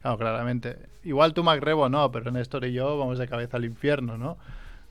claro, 0.00 0.18
claramente, 0.18 0.76
igual 1.04 1.32
tú 1.34 1.42
Macrebo 1.42 1.88
no, 1.88 2.10
pero 2.12 2.30
Néstor 2.30 2.64
y 2.66 2.72
yo 2.72 2.98
vamos 2.98 3.18
de 3.18 3.26
cabeza 3.28 3.56
al 3.56 3.64
infierno, 3.64 4.18
¿no? 4.18 4.36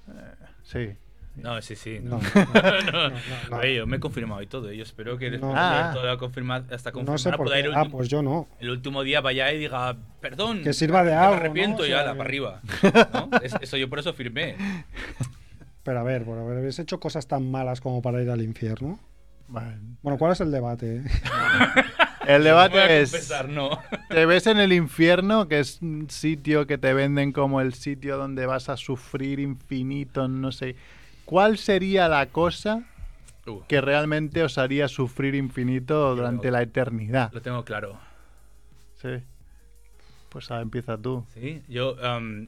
Eh, 0.08 0.46
sí. 0.64 0.90
No, 1.38 1.62
sí, 1.62 1.78
sí. 1.78 2.00
No, 2.04 2.20
No, 2.20 2.22
no, 2.92 2.92
no. 2.92 3.10
no, 3.10 3.16
no. 3.52 3.56
A 3.56 3.66
yo 3.78 3.88
me 3.88 3.98
he 3.98 4.00
confirmado 4.02 4.42
y 4.42 4.48
todo. 4.48 4.70
Yo 4.74 4.84
espero 4.84 5.18
que 5.18 5.32
después 5.32 5.54
No. 5.54 5.58
de 5.58 5.66
Ah. 5.66 5.92
toda 5.94 6.06
la 6.08 6.18
confirma- 6.18 6.66
hasta 6.72 6.90
No 6.90 6.96
confirmar 7.06 7.20
sé 7.20 7.32
por 7.32 7.48
qué. 7.48 7.54
Ah, 7.74 7.80
último- 7.84 7.98
pues 7.98 8.10
yo 8.10 8.22
no. 8.22 8.48
el 8.60 8.70
último 8.70 9.02
día 9.04 9.22
vaya 9.22 9.50
y 9.54 9.60
diga, 9.60 9.96
perdón. 10.20 10.62
Que 10.62 10.74
sirva 10.74 11.04
de 11.06 11.12
me 11.12 11.16
algo, 11.18 11.36
¿no? 11.36 11.40
arrepiento 11.40 11.86
y 11.88 11.94
ala, 11.94 12.12
para 12.12 12.24
arriba. 12.26 12.62
¿no? 13.14 13.30
Es- 13.42 13.56
eso 13.62 13.78
yo 13.78 13.90
por 13.90 14.00
eso 14.00 14.12
firmé. 14.14 14.58
Pero 15.84 16.00
a 16.00 16.04
ver, 16.04 16.26
por 16.26 16.38
haber 16.38 16.68
hecho 16.68 17.00
cosas 17.00 17.28
tan 17.28 17.50
malas 17.50 17.80
como 17.80 18.02
para 18.02 18.22
ir 18.22 18.30
al 18.30 18.42
infierno. 18.42 19.00
Bueno, 19.52 19.98
Bueno, 20.02 20.18
¿cuál 20.18 20.32
es 20.32 20.42
el 20.42 20.50
debate? 20.52 21.04
El 22.28 22.44
debate 22.44 23.02
es, 23.02 23.12
confesar, 23.12 23.50
no. 23.50 23.80
¿te 24.10 24.26
ves 24.28 24.46
en 24.48 24.60
el 24.60 24.72
infierno, 24.74 25.48
que 25.48 25.60
es 25.60 25.82
un 25.82 26.08
sitio 26.10 26.68
que 26.68 26.78
te 26.78 26.94
venden 26.94 27.32
como 27.32 27.62
el 27.62 27.74
sitio 27.74 28.16
donde 28.16 28.46
vas 28.46 28.70
a 28.70 28.78
sufrir 28.78 29.40
infinito, 29.40 30.28
no 30.28 30.52
sé? 30.52 30.76
¿Cuál 31.26 31.58
sería 31.58 32.08
la 32.08 32.28
cosa 32.28 32.84
Uh, 33.48 33.60
que 33.68 33.82
realmente 33.82 34.44
os 34.44 34.60
haría 34.60 34.88
sufrir 34.88 35.34
infinito 35.34 36.16
durante 36.16 36.52
la 36.52 36.62
eternidad? 36.62 37.32
lo 37.34 37.42
tengo 37.42 37.66
claro. 37.66 37.98
Sí. 39.02 39.10
Pues 40.30 40.52
ahora 40.52 40.62
empieza 40.62 40.96
tú. 40.96 41.26
Sí, 41.34 41.64
yo 41.68 41.96
um, 41.96 42.46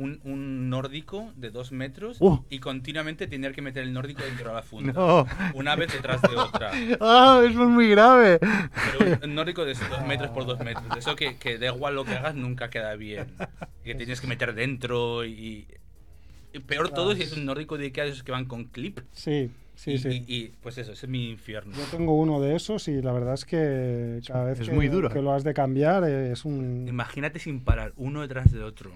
un, 0.00 0.20
un 0.24 0.70
nórdico 0.70 1.32
de 1.36 1.50
dos 1.50 1.72
metros 1.72 2.16
Uh. 2.20 2.44
y 2.50 2.58
continuamente 2.58 3.26
tener 3.26 3.54
que 3.54 3.62
meter 3.62 3.82
el 3.84 3.92
nórdico 3.92 4.22
dentro 4.24 4.48
de 4.50 4.54
la 4.56 4.62
funda. 4.62 4.92
No. 4.92 5.26
Una 5.54 5.76
vez 5.76 5.92
detrás 5.92 6.20
de 6.22 6.36
otra. 6.36 6.70
¡Ah! 7.00 7.40
eso 7.48 7.62
es 7.62 7.68
muy 7.68 7.88
grave. 7.90 8.38
Pero 8.40 9.18
un- 9.24 9.34
nórdico 9.34 9.64
de 9.64 9.74
dos 9.74 10.06
metros 10.06 10.30
por 10.30 10.46
dos 10.46 10.58
metros. 10.60 10.84
Eso 10.96 11.14
que, 11.16 11.36
que 11.36 11.58
da 11.58 11.66
igual 11.74 11.94
lo 11.94 12.04
que 12.04 12.14
hagas, 12.14 12.34
nunca 12.34 12.70
queda 12.70 12.96
bien. 12.96 13.26
Que 13.84 13.94
tienes 13.94 14.20
que 14.20 14.26
meter 14.26 14.54
dentro 14.54 15.24
y... 15.24 15.66
y 16.52 16.58
peor 16.60 16.90
todo 16.90 17.14
si 17.14 17.22
es 17.22 17.32
un 17.36 17.44
nórdico 17.44 17.78
de 17.78 17.86
Ikea, 17.86 18.06
esos 18.06 18.22
que 18.22 18.32
van 18.32 18.44
con 18.46 18.64
clip. 18.64 19.00
Sí, 19.12 19.50
sí, 19.74 19.92
y, 19.92 19.98
sí. 19.98 20.24
y- 20.26 20.34
y, 20.36 20.48
pues 20.62 20.78
eso, 20.78 20.92
ese 20.92 21.06
es 21.06 21.10
mi 21.10 21.30
infierno. 21.30 21.74
Yo 21.76 21.84
tengo 21.90 22.16
uno 22.18 22.40
de 22.40 22.56
esos 22.56 22.88
y 22.88 23.00
la 23.02 23.12
verdad 23.12 23.34
es 23.34 23.44
que 23.44 24.20
cada 24.26 24.44
vez 24.44 24.60
es 24.60 24.68
que, 24.68 24.74
muy 24.74 24.88
duro. 24.88 25.08
que 25.10 25.22
lo 25.22 25.32
has 25.32 25.44
de 25.44 25.54
cambiar 25.54 26.04
eh, 26.04 26.32
es 26.32 26.44
un... 26.44 26.86
Imagínate 26.88 27.38
sin 27.38 27.60
parar, 27.60 27.92
uno 27.96 28.22
detrás 28.22 28.50
de 28.50 28.62
otro. 28.62 28.92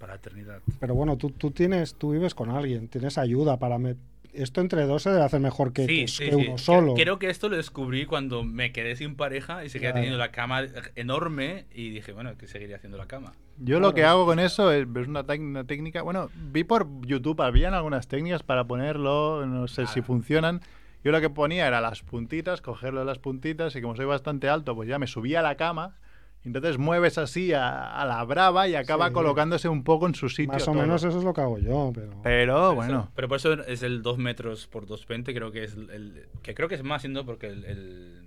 Para 0.00 0.14
la 0.14 0.16
eternidad. 0.16 0.60
Pero 0.80 0.94
bueno, 0.94 1.16
tú, 1.18 1.30
tú 1.30 1.50
tienes, 1.50 1.94
tú 1.94 2.12
vives 2.12 2.34
con 2.34 2.50
alguien, 2.50 2.88
tienes 2.88 3.18
ayuda 3.18 3.58
para 3.58 3.78
me- 3.78 3.96
esto 4.32 4.60
entre 4.62 4.86
dos 4.86 5.02
se 5.02 5.10
debe 5.10 5.24
hacer 5.24 5.40
mejor 5.40 5.72
que, 5.74 5.86
Sí, 5.86 6.00
que- 6.02 6.08
sí, 6.08 6.24
que 6.24 6.30
sí. 6.30 6.46
uno 6.48 6.56
solo. 6.58 6.94
Creo 6.94 7.18
que 7.18 7.28
esto 7.28 7.48
lo 7.50 7.56
descubrí 7.56 8.06
cuando 8.06 8.42
me 8.44 8.72
quedé 8.72 8.96
sin 8.96 9.14
pareja 9.16 9.64
y 9.64 9.68
seguía 9.68 9.88
Claro. 9.90 9.96
teniendo 10.02 10.18
la 10.18 10.30
cama 10.30 10.62
enorme 10.96 11.66
y 11.74 11.90
dije, 11.90 12.12
bueno, 12.12 12.36
que 12.38 12.46
seguiría 12.46 12.76
haciendo 12.76 12.96
la 12.96 13.06
cama. 13.06 13.32
Yo 13.58 13.78
lo 13.80 13.92
que 13.92 14.04
hago 14.04 14.24
con 14.24 14.38
eso 14.38 14.72
es, 14.72 14.86
es 14.96 15.06
una, 15.08 15.22
una 15.38 15.64
técnica. 15.64 16.00
Bueno, 16.02 16.30
vi 16.52 16.64
por 16.64 16.86
YouTube, 17.06 17.42
habían 17.42 17.74
algunas 17.74 18.08
técnicas 18.08 18.42
para 18.42 18.64
ponerlo, 18.64 19.44
no 19.46 19.68
sé 19.68 19.86
si 19.86 20.00
Ah. 20.00 20.02
funcionan. 20.02 20.60
Yo 21.04 21.12
lo 21.12 21.20
que 21.20 21.28
ponía 21.28 21.66
era 21.66 21.80
las 21.80 22.02
puntitas, 22.02 22.62
cogerlo 22.62 23.00
de 23.00 23.06
las 23.06 23.18
puntitas 23.18 23.74
y 23.76 23.82
como 23.82 23.96
soy 23.96 24.06
bastante 24.06 24.48
alto, 24.48 24.74
pues 24.74 24.88
ya 24.88 24.98
me 24.98 25.06
subía 25.06 25.40
a 25.40 25.42
la 25.42 25.56
cama. 25.56 25.96
Entonces 26.42 26.78
mueves 26.78 27.18
así 27.18 27.52
a, 27.52 28.00
a 28.00 28.04
la 28.06 28.24
brava 28.24 28.66
y 28.66 28.74
acaba 28.74 29.08
Sí. 29.08 29.12
colocándose 29.12 29.68
un 29.68 29.84
poco 29.84 30.06
en 30.06 30.14
su 30.14 30.28
sitio. 30.30 30.54
Más 30.54 30.62
o 30.62 30.72
todo. 30.72 30.80
menos 30.82 31.04
eso 31.04 31.18
es 31.18 31.24
lo 31.24 31.34
que 31.34 31.40
hago 31.42 31.58
yo, 31.58 31.92
pero... 31.94 32.12
Pero 32.22 32.56
Eso- 32.68 32.74
bueno, 32.74 33.10
Pero 33.14 33.28
por 33.28 33.36
eso 33.36 33.52
es 33.64 33.82
el 33.82 34.00
2 34.02 34.16
metros 34.18 34.66
por 34.66 34.86
220, 34.86 35.34
creo 35.34 35.52
que 35.52 35.64
es 35.64 35.74
el... 35.74 36.26
Que 36.42 36.54
creo 36.54 36.66
que 36.68 36.76
es 36.76 36.82
más 36.82 37.02
siendo 37.02 37.26
porque 37.26 37.48
el... 37.48 37.64
el- 37.66 38.22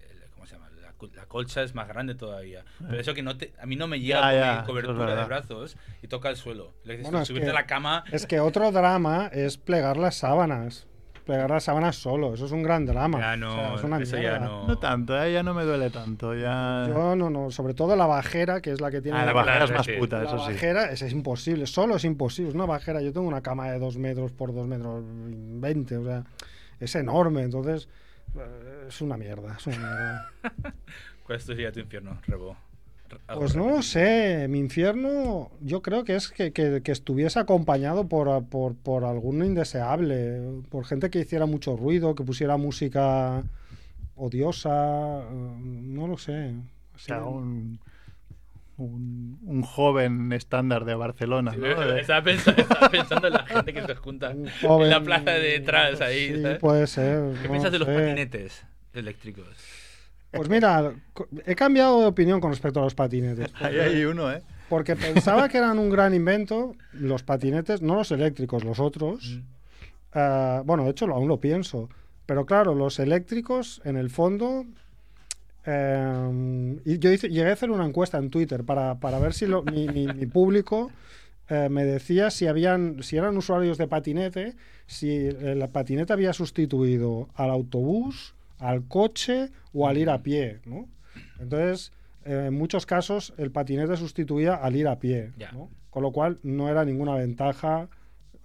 el- 0.00 0.30
¿Cómo 0.30 0.46
se 0.46 0.54
llama? 0.54 0.70
La, 0.80 0.92
col- 0.92 1.10
la 1.16 1.26
colcha 1.26 1.62
es 1.64 1.74
más 1.74 1.88
grande 1.88 2.14
todavía. 2.14 2.64
Pero 2.78 3.00
eso 3.00 3.14
que 3.14 3.22
no 3.24 3.36
te, 3.36 3.52
a 3.60 3.66
mí 3.66 3.74
no 3.74 3.88
me 3.88 3.98
llega 3.98 4.20
Ya, 4.20 4.30
con 4.30 4.38
ya, 4.56 4.60
mi 4.60 4.66
cobertura 4.68 5.14
de 5.16 5.24
brazos 5.24 5.76
y 6.02 6.06
toca 6.06 6.30
el 6.30 6.36
suelo. 6.36 6.72
Le- 6.84 7.02
Bueno, 7.02 7.20
es 7.22 7.26
subirte 7.26 7.46
que- 7.46 7.50
a 7.50 7.54
la 7.54 7.66
cama... 7.66 8.04
Es 8.12 8.26
que 8.28 8.38
otro 8.38 8.70
drama 8.70 9.28
es 9.32 9.58
plegar 9.58 9.96
las 9.96 10.14
sábanas. 10.18 10.86
Plegar 11.28 11.50
las 11.50 11.64
sábanas 11.64 11.94
solo, 11.96 12.32
eso 12.32 12.46
es 12.46 12.52
un 12.52 12.62
gran 12.62 12.86
drama. 12.86 13.20
Ya 13.20 13.34
O 13.34 13.36
no, 13.36 13.54
sea, 13.54 13.74
es 13.74 13.84
una 13.84 14.00
eso 14.00 14.16
ya 14.16 14.38
no... 14.38 14.66
no 14.66 14.78
tanto, 14.78 15.22
eh, 15.22 15.30
ya 15.30 15.42
no 15.42 15.52
me 15.52 15.62
duele 15.64 15.90
tanto. 15.90 16.34
Ya... 16.34 16.86
Yo 16.88 17.14
no, 17.16 17.28
no, 17.28 17.50
sobre 17.50 17.74
todo 17.74 17.94
la 17.96 18.06
bajera, 18.06 18.62
que 18.62 18.72
es 18.72 18.80
la 18.80 18.90
que 18.90 19.02
tiene 19.02 19.18
Ah, 19.18 19.26
la 19.26 19.34
la- 19.34 19.42
bajera 19.44 19.64
es 19.66 19.70
más 19.72 19.88
puta, 19.98 20.22
La 20.22 20.24
eso 20.24 20.38
sí. 20.38 20.52
bajera 20.54 20.90
es, 20.90 21.02
es 21.02 21.12
imposible, 21.12 21.66
solo 21.66 21.96
es 21.96 22.04
imposible. 22.06 22.48
Es 22.48 22.54
una 22.54 22.64
bajera. 22.64 23.02
Yo 23.02 23.12
tengo 23.12 23.28
una 23.28 23.42
cama 23.42 23.70
de 23.70 23.78
2 23.78 23.98
metros 23.98 24.32
por 24.32 24.54
2 24.54 24.66
metros 24.68 25.04
20, 25.06 25.96
o 25.98 26.04
sea, 26.06 26.24
es 26.80 26.94
enorme. 26.94 27.42
Entonces, 27.42 27.90
eh, 28.34 28.86
es 28.88 28.98
una 29.02 29.18
mierda. 29.18 29.54
Es 29.58 29.66
una 29.66 29.76
mierda. 29.76 30.32
¿Cuál 31.26 31.40
sería 31.42 31.70
tu 31.70 31.80
infierno, 31.80 32.18
Rebo? 32.26 32.56
Pues 33.34 33.56
no 33.56 33.68
lo 33.68 33.82
sé. 33.82 34.46
Mi 34.48 34.58
infierno, 34.58 35.50
yo 35.60 35.82
creo 35.82 36.04
que 36.04 36.14
es 36.16 36.28
que, 36.28 36.52
que- 36.52 36.82
que 36.82 36.92
estuviese 36.92 37.38
acompañado 37.38 38.08
por, 38.08 38.44
por, 38.46 38.74
por 38.76 39.04
algún 39.04 39.44
indeseable, 39.44 40.40
por 40.70 40.84
gente 40.86 41.10
que 41.10 41.20
hiciera 41.20 41.46
mucho 41.46 41.76
ruido, 41.76 42.14
que 42.14 42.24
pusiera 42.24 42.56
música 42.56 43.42
odiosa. 44.16 45.20
eh, 45.20 45.56
No 45.60 46.06
lo 46.06 46.18
sé. 46.18 46.54
O 46.94 46.98
sea, 46.98 47.22
un, 47.22 47.78
un, 48.76 49.38
un 49.44 49.62
joven 49.62 50.32
estándar 50.32 50.84
de 50.84 50.94
Barcelona, 50.94 51.52
Sí, 51.52 51.58
¿no? 51.60 51.80
De- 51.80 52.00
estaba, 52.00 52.22
pensando, 52.22 52.62
estaba 52.62 52.88
pensando 52.90 53.26
en 53.28 53.32
la 53.34 53.46
gente 53.46 53.72
que 53.72 53.82
se 53.82 53.94
junta 53.94 54.30
un 54.30 54.48
en 54.48 54.90
la 54.90 55.00
plaza 55.02 55.30
de 55.32 55.40
detrás 55.60 56.00
ahí. 56.00 56.34
Sí, 56.34 56.42
¿sabes? 56.42 56.58
puede 56.58 56.86
ser. 56.86 57.34
¿Qué 57.40 57.44
no 57.48 57.50
piensas 57.50 57.72
de 57.72 57.78
los 57.78 57.88
patinetes 57.88 58.64
eléctricos? 58.92 59.46
Pues 60.30 60.48
mira, 60.48 60.92
he 61.46 61.54
cambiado 61.54 62.00
de 62.00 62.06
opinión 62.06 62.40
con 62.40 62.50
respecto 62.50 62.80
a 62.80 62.84
los 62.84 62.94
patinetes. 62.94 63.52
Ahí 63.60 63.78
hay 63.78 64.04
uno, 64.04 64.30
¿eh? 64.32 64.42
Porque 64.68 64.94
pensaba 64.96 65.48
que 65.48 65.56
eran 65.58 65.78
un 65.78 65.88
gran 65.88 66.12
invento 66.14 66.74
los 66.92 67.22
patinetes, 67.22 67.80
no 67.80 67.94
los 67.94 68.10
eléctricos, 68.12 68.64
los 68.64 68.78
otros. 68.80 69.38
Mm. 69.38 69.40
Ah, 70.12 70.62
bueno, 70.66 70.84
de 70.84 70.90
hecho 70.90 71.06
aún 71.06 71.28
lo 71.28 71.40
pienso. 71.40 71.88
Pero 72.26 72.44
claro, 72.44 72.74
los 72.74 72.98
eléctricos, 72.98 73.80
en 73.84 73.96
el 73.96 74.10
fondo... 74.10 74.66
eh, 75.66 76.76
y 76.84 76.98
yo 76.98 77.12
hice- 77.12 77.28
llegué 77.28 77.50
a 77.50 77.52
hacer 77.54 77.70
una 77.70 77.86
encuesta 77.86 78.18
en 78.18 78.30
Twitter 78.30 78.64
para, 78.64 78.96
para 79.00 79.18
ver 79.18 79.32
si 79.32 79.46
lo- 79.46 79.62
mi, 79.62 79.88
mi- 79.88 80.06
mi 80.06 80.26
público 80.26 80.90
eh, 81.48 81.68
me 81.70 81.84
decía 81.84 82.30
si, 82.30 82.46
habían, 82.46 83.02
si 83.02 83.16
eran 83.16 83.36
usuarios 83.36 83.78
de 83.78 83.86
patinete, 83.86 84.54
si 84.86 85.10
eh, 85.10 85.54
la 85.56 85.68
patineta 85.68 86.14
había 86.14 86.32
sustituido 86.34 87.28
al 87.34 87.50
autobús, 87.50 88.34
al 88.58 88.86
coche 88.86 89.50
o 89.72 89.88
al 89.88 89.98
ir 89.98 90.10
a 90.10 90.22
pie. 90.22 90.60
¿no? 90.64 90.88
Entonces, 91.38 91.92
eh, 92.24 92.46
en 92.48 92.54
muchos 92.54 92.86
casos, 92.86 93.34
el 93.38 93.50
patinete 93.50 93.96
sustituía 93.96 94.54
al 94.54 94.76
ir 94.76 94.88
a 94.88 94.98
pie. 94.98 95.32
¿no? 95.52 95.70
Con 95.90 96.02
lo 96.02 96.12
cual, 96.12 96.38
no 96.42 96.68
era 96.68 96.84
ninguna 96.84 97.14
ventaja 97.14 97.88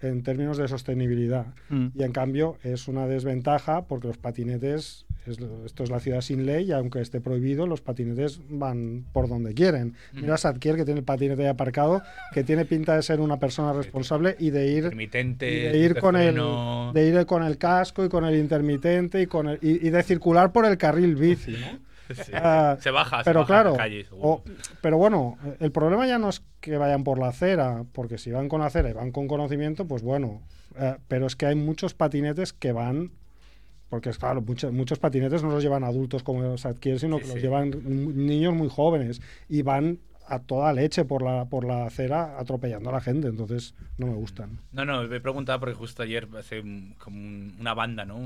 en 0.02 0.24
términos 0.24 0.58
de 0.58 0.68
sostenibilidad. 0.68 1.48
Mm. 1.70 1.88
Y 1.96 2.04
en 2.04 2.12
cambio 2.12 2.58
es 2.64 2.88
una 2.88 3.08
desventaja 3.08 3.86
porque 3.86 4.08
los 4.08 4.18
patinetes, 4.18 5.06
es 5.32 5.38
esto 5.66 5.84
es 5.84 5.90
la 5.90 6.00
ciudad 6.00 6.22
sin 6.22 6.46
ley 6.46 6.66
y 6.66 6.72
aunque 6.72 7.00
esté 7.02 7.22
prohibido, 7.22 7.66
los 7.68 7.82
patinetes 7.82 8.40
van 8.50 9.06
por 9.14 9.28
donde 9.30 9.54
quieren. 9.54 9.96
Mira 10.14 10.36
a 10.36 10.38
Sadkier 10.38 10.76
que 10.76 10.86
tiene 10.86 11.00
el 11.00 11.06
patinete 11.06 11.44
ahí 11.44 11.48
aparcado, 11.50 12.02
que 12.34 12.44
tiene 12.44 12.66
pinta 12.66 12.96
de 12.96 13.02
ser 13.04 13.20
una 13.20 13.40
persona 13.40 13.74
responsable 13.74 14.36
y 14.40 14.50
de 14.50 14.68
ir, 14.68 14.84
Intermitente, 14.86 15.50
y 15.52 15.60
de 15.62 15.78
ir 15.78 16.00
con 16.00 16.16
el, 16.16 16.36
de 16.94 17.08
ir 17.08 17.26
con 17.26 17.44
el 17.44 17.58
casco 17.58 18.04
y 18.06 18.10
con 18.10 18.26
el 18.26 18.36
intermitente 18.36 19.22
y, 19.22 19.28
con 19.28 19.48
el, 19.50 19.60
y, 19.62 19.88
y 19.88 19.90
de 19.90 20.04
circular 20.04 20.52
por 20.52 20.66
el 20.66 20.78
carril 20.78 21.16
bici. 21.16 21.52
¿no? 21.52 21.58
Sí. 22.14 22.32
Ah, 22.36 22.78
se 22.82 22.92
baja, 22.92 23.20
se 23.20 23.24
pero 23.24 23.40
baja 23.40 23.54
la 23.56 23.62
claro, 23.64 23.78
calle, 23.78 24.04
seguro. 24.04 24.28
o- 24.28 24.44
pero 24.82 24.98
bueno, 24.98 25.38
el 25.62 25.72
problema 25.72 26.06
ya 26.06 26.20
no 26.20 26.30
es 26.30 26.44
que 26.60 26.78
vayan 26.78 27.04
por 27.06 27.18
la 27.18 27.30
acera, 27.30 27.86
porque 27.94 28.18
si 28.18 28.30
van 28.30 28.50
con 28.50 28.60
la 28.60 28.68
acera 28.68 28.90
y 28.90 28.94
van 28.94 29.12
con 29.12 29.28
conocimiento, 29.30 29.88
pues 29.88 30.04
bueno, 30.04 30.42
eh, 30.78 30.98
pero 31.08 31.26
es 31.28 31.36
que 31.38 31.46
hay 31.46 31.56
muchos 31.56 31.94
patinetes 31.94 32.52
que 32.52 32.74
van, 32.74 33.12
porque 33.94 34.10
es 34.10 34.18
claro, 34.18 34.42
muchos, 34.42 34.74
muchos 34.74 34.98
patinetes 34.98 35.44
no 35.44 35.52
los 35.52 35.62
llevan 35.62 35.84
adultos 35.84 36.24
como 36.24 36.42
los 36.42 36.66
adquieren, 36.66 36.98
sino 37.00 37.18
Sí, 37.18 37.22
que 37.22 37.28
los 37.28 37.36
sí. 37.36 37.42
llevan 37.44 37.70
niños 38.26 38.52
muy 38.56 38.68
jóvenes 38.68 39.22
y 39.48 39.62
van 39.62 40.00
a 40.28 40.40
toda 40.40 40.74
leche 40.74 41.06
por 41.06 41.22
la, 41.22 41.46
por 41.46 41.64
la 41.64 41.86
acera 41.86 42.40
atropellando 42.40 42.90
a 42.90 42.94
la 42.94 43.02
gente, 43.02 43.28
entonces 43.28 43.76
no 44.00 44.08
me 44.08 44.16
gustan. 44.16 44.58
No, 44.72 44.84
no, 44.84 45.04
me 45.04 45.18
he 45.18 45.20
preguntado 45.22 45.60
porque 45.60 45.76
justo 45.76 46.02
ayer 46.02 46.28
hace 46.40 46.64
como 46.98 47.18
un- 47.20 47.56
una 47.60 47.76
banda, 47.76 48.04
¿no? 48.04 48.18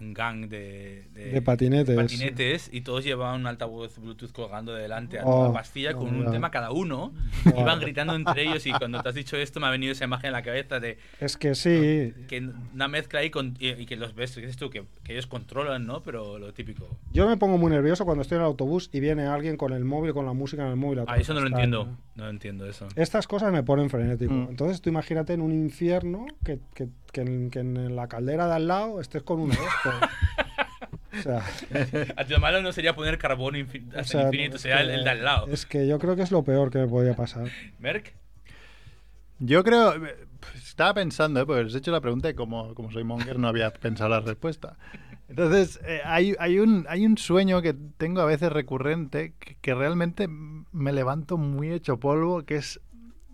Un, 0.00 0.12
gang 0.12 0.48
de, 0.48 1.04
De 1.14 1.40
patinetes. 1.42 1.96
patinetes 1.96 2.68
y 2.72 2.80
todos 2.82 3.04
llevaban 3.04 3.40
un 3.40 3.46
altavoz 3.46 3.98
Bluetooth 3.98 4.32
colgando 4.32 4.74
de 4.74 4.82
delante 4.82 5.18
a 5.18 5.22
Oh, 5.24 5.46
toda 5.46 5.52
pastilla 5.52 5.94
con 5.94 6.14
un 6.14 6.30
tema 6.30 6.50
cada 6.50 6.70
uno. 6.72 7.12
Buah. 7.44 7.60
Iban 7.62 7.80
gritando 7.80 8.14
entre 8.14 8.42
ellos 8.42 8.66
y 8.66 8.72
cuando 8.72 9.02
te 9.02 9.08
has 9.08 9.14
dicho 9.14 9.36
esto 9.36 9.60
me 9.60 9.66
ha 9.66 9.70
venido 9.70 9.92
esa 9.92 10.04
imagen 10.04 10.28
en 10.28 10.32
la 10.32 10.42
cabeza 10.42 10.80
de 10.80 10.98
Es 11.20 11.36
que 11.36 11.54
sí, 11.54 12.12
que 12.28 12.48
una 12.74 12.88
mezcla 12.88 13.20
ahí 13.20 13.30
con, 13.30 13.56
y, 13.58 13.68
y 13.70 13.86
que 13.86 13.96
los 13.96 14.14
ves, 14.14 14.34
que 14.34 14.40
dices 14.40 14.56
tú, 14.56 14.68
que, 14.70 14.84
que 15.04 15.12
ellos 15.12 15.26
controlan, 15.26 15.86
¿no? 15.86 16.02
Pero 16.02 16.38
lo 16.38 16.52
típico. 16.52 16.88
yo 17.12 17.26
me 17.28 17.36
pongo 17.36 17.56
muy 17.58 17.70
nervioso 17.70 18.04
cuando 18.04 18.22
estoy 18.22 18.36
en 18.36 18.42
el 18.42 18.46
autobús 18.46 18.90
y 18.92 19.00
viene 19.00 19.26
alguien 19.26 19.56
con 19.56 19.72
el 19.72 19.84
móvil, 19.84 20.12
con 20.12 20.26
la 20.26 20.32
música 20.32 20.62
en 20.64 20.70
el 20.70 20.76
móvil. 20.76 21.00
Ah, 21.06 21.16
eso 21.16 21.32
no 21.34 21.40
lo 21.40 21.46
entiendo. 21.48 21.84
pastilla. 21.86 22.04
No 22.16 22.28
entiendo 22.28 22.66
eso. 22.66 22.86
Estas 22.96 23.26
cosas 23.26 23.52
me 23.52 23.62
ponen 23.62 23.90
frenético. 23.90 24.32
Mm. 24.34 24.48
Entonces 24.50 24.80
tú 24.80 24.88
imagínate 24.90 25.32
en 25.32 25.40
un 25.40 25.52
infierno 25.52 26.26
que, 26.44 26.58
que, 26.74 26.88
que 27.14 27.22
en, 27.22 27.48
que 27.50 27.60
en 27.60 27.96
la 27.96 28.08
caldera 28.08 28.46
de 28.46 28.54
al 28.56 28.68
lado 28.68 29.00
estés 29.00 29.22
con 29.22 29.40
uno 29.40 29.54
de 29.54 29.60
estos. 29.60 29.94
o 31.18 31.22
sea, 31.22 31.42
A 32.20 32.24
tu 32.26 32.38
malo 32.40 32.60
no 32.60 32.72
sería 32.72 32.94
poner 32.94 33.16
carbón 33.16 33.54
infin- 33.54 33.86
o 33.94 34.00
hasta 34.00 34.04
sea, 34.04 34.20
el 34.20 34.26
no, 34.26 34.32
infinito, 34.34 34.56
es 34.56 34.62
sería 34.62 34.80
el, 34.82 34.88
que- 34.88 34.94
el 34.96 35.04
de 35.04 35.10
al 35.10 35.24
lado. 35.24 35.46
Es 35.46 35.64
que 35.64 35.86
yo 35.86 35.98
creo 35.98 36.14
que 36.16 36.22
es 36.22 36.30
lo 36.30 36.42
peor 36.44 36.70
que 36.70 36.78
me 36.80 36.88
podía 36.88 37.14
pasar. 37.16 37.48
Merck, 37.78 38.14
Yo 39.38 39.64
creo, 39.64 39.94
eh, 40.04 40.26
pues, 40.40 40.56
estaba 40.68 40.94
pensando, 40.94 41.40
¿eh? 41.40 41.46
porque 41.46 41.62
os 41.62 41.74
he 41.74 41.78
hecho 41.78 41.90
la 41.92 42.00
pregunta 42.00 42.28
y 42.30 42.34
como, 42.34 42.74
como 42.74 42.90
soy 42.92 43.04
monger 43.04 43.38
no 43.38 43.48
había 43.48 43.72
pensado 43.72 44.10
la 44.10 44.20
respuesta. 44.20 44.76
Entonces, 45.28 45.80
eh, 45.86 46.00
hay, 46.04 46.34
hay, 46.38 46.58
un, 46.58 46.86
hay 46.88 47.06
un 47.06 47.16
sueño 47.18 47.62
que 47.62 47.74
tengo 47.96 48.20
a 48.20 48.26
veces 48.26 48.52
recurrente 48.52 49.32
que, 49.38 49.56
que 49.60 49.74
realmente 49.74 50.28
me 50.28 50.92
levanto 50.92 51.36
muy 51.38 51.72
hecho 51.72 51.98
polvo, 51.98 52.44
que 52.44 52.56
es 52.56 52.80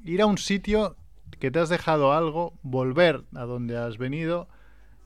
ir 0.05 0.22
a 0.22 0.26
un 0.26 0.39
sitio 0.39 0.97
que 1.39 1.51
te 1.51 1.59
has 1.59 1.68
dejado 1.68 2.12
algo, 2.12 2.55
volver 2.62 3.22
a 3.35 3.45
donde 3.45 3.76
has 3.76 3.99
venido, 3.99 4.49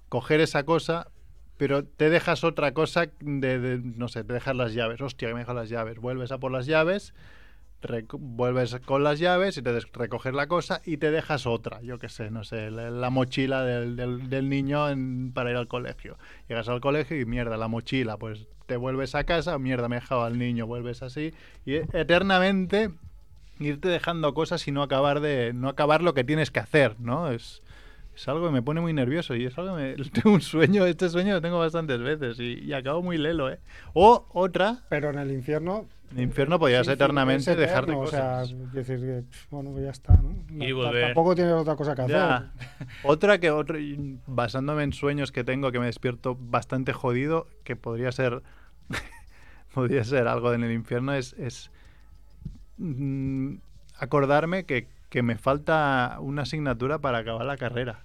coger 0.09 0.41
esa 0.41 0.65
cosa, 0.65 1.09
pero 1.57 1.85
te 1.85 2.11
dejas 2.11 2.45
otra 2.45 2.73
cosa 2.75 3.07
de, 3.21 3.81
no 3.83 4.09
sé, 4.09 4.25
te 4.25 4.33
dejas 4.33 4.57
las 4.57 4.75
llaves. 4.75 5.01
Hostia, 5.01 5.29
que 5.29 5.35
me 5.35 5.41
dejas 5.41 5.55
las 5.57 5.69
llaves. 5.69 5.99
Vuelves 5.99 6.33
a 6.33 6.39
por 6.39 6.51
las 6.53 6.67
llaves, 6.67 7.15
vuelves 8.19 8.77
con 8.87 9.05
las 9.05 9.19
llaves 9.19 9.59
y 9.59 9.63
te 9.63 9.79
recoges 9.93 10.33
la 10.35 10.47
cosa 10.47 10.81
y 10.85 10.97
te 10.97 11.11
dejas 11.11 11.47
otra, 11.47 11.83
yo 11.83 11.99
qué 11.99 12.09
sé, 12.09 12.31
no 12.31 12.43
sé, 12.45 12.71
la, 12.71 12.91
la 12.91 13.11
mochila 13.11 13.63
del, 13.65 13.97
del- 13.97 14.49
niño 14.49 14.87
para 15.35 15.51
ir 15.51 15.57
al 15.57 15.69
colegio. 15.69 16.17
Llegas 16.49 16.69
al 16.69 16.81
colegio 16.81 17.21
y 17.21 17.27
mierda, 17.27 17.57
la 17.57 17.69
mochila, 17.69 18.17
pues 18.17 18.47
te 18.67 18.77
vuelves 18.79 19.15
a 19.15 19.25
casa, 19.25 19.59
mierda, 19.59 19.89
me 19.89 19.97
he 19.97 20.01
dejado 20.01 20.25
al 20.25 20.39
niño, 20.39 20.67
vuelves 20.67 21.03
así 21.03 21.35
y 21.67 21.75
eternamente 21.75 22.91
irte 23.59 23.89
dejando 23.89 24.35
cosas 24.35 24.67
y 24.67 24.73
no 24.73 24.83
acabar 24.83 25.21
de 25.21 25.53
no 25.55 25.69
acabar 25.69 26.03
lo 26.03 26.15
que 26.15 26.25
tienes 26.25 26.51
que 26.51 26.61
hacer, 26.61 26.99
¿no? 27.01 27.31
Es, 27.31 27.63
es 28.15 28.29
algo 28.29 28.47
que 28.47 28.53
me 28.53 28.63
pone 28.63 28.81
muy 28.81 28.93
nervioso 28.93 29.35
y 29.35 29.45
es 29.45 29.57
algo 29.59 29.77
que 29.77 29.97
me, 29.97 30.05
tengo 30.11 30.35
un 30.35 30.41
sueño, 30.41 30.87
este 30.87 31.09
sueño 31.09 31.35
lo 31.35 31.41
tengo 31.41 31.59
bastantes 31.59 32.01
veces 32.01 32.39
y, 32.39 32.61
y 32.65 32.73
acabo 32.73 33.03
muy 33.03 33.19
lelo, 33.19 33.51
¿eh? 33.51 33.59
O 33.93 34.27
otra, 34.33 34.79
Pero 34.89 35.11
en 35.11 35.19
el 35.19 35.33
infierno... 35.33 35.87
el 36.13 36.23
infierno 36.23 36.59
podías 36.59 36.87
sí, 36.87 36.93
eternamente 36.93 37.53
eterno, 37.53 38.01
O 38.01 38.07
sea, 38.07 38.41
cosas. 38.41 38.51
es 38.53 38.73
decir, 38.73 39.01
que, 39.01 39.23
bueno, 39.51 39.71
pues 39.73 39.85
ya 39.85 39.91
está, 39.91 40.17
¿no? 40.17 40.65
Y 40.65 40.73
volver. 40.73 41.07
Tampoco 41.07 41.35
tienes 41.35 41.55
otra 41.55 41.77
cosa 41.77 41.95
que 41.95 42.03
hacer. 42.03 42.17
Ya. 42.17 42.53
Otra 43.03 43.39
que 43.39 43.51
otro, 43.51 43.79
basándome 44.27 44.83
en 44.85 44.93
sueños 44.93 45.33
que 45.33 45.45
tengo 45.45 45.73
que 45.73 45.79
me 45.79 45.87
despierto 45.87 46.37
bastante 46.39 46.93
jodido, 46.93 47.47
que 47.65 47.77
podría 47.77 48.13
ser 48.13 48.43
podría 49.75 50.05
ser 50.05 50.29
algo 50.29 50.53
en 50.53 50.63
el 50.63 50.73
infierno, 50.73 51.15
es, 51.15 51.33
es 51.35 51.71
mm, 52.79 53.57
acordarme 53.99 54.65
que, 54.65 54.87
que 55.11 55.23
me 55.23 55.37
falta 55.37 56.19
una 56.21 56.43
asignatura 56.43 56.99
para 56.99 57.19
acabar 57.19 57.47
la 57.47 57.57
carrera. 57.57 58.01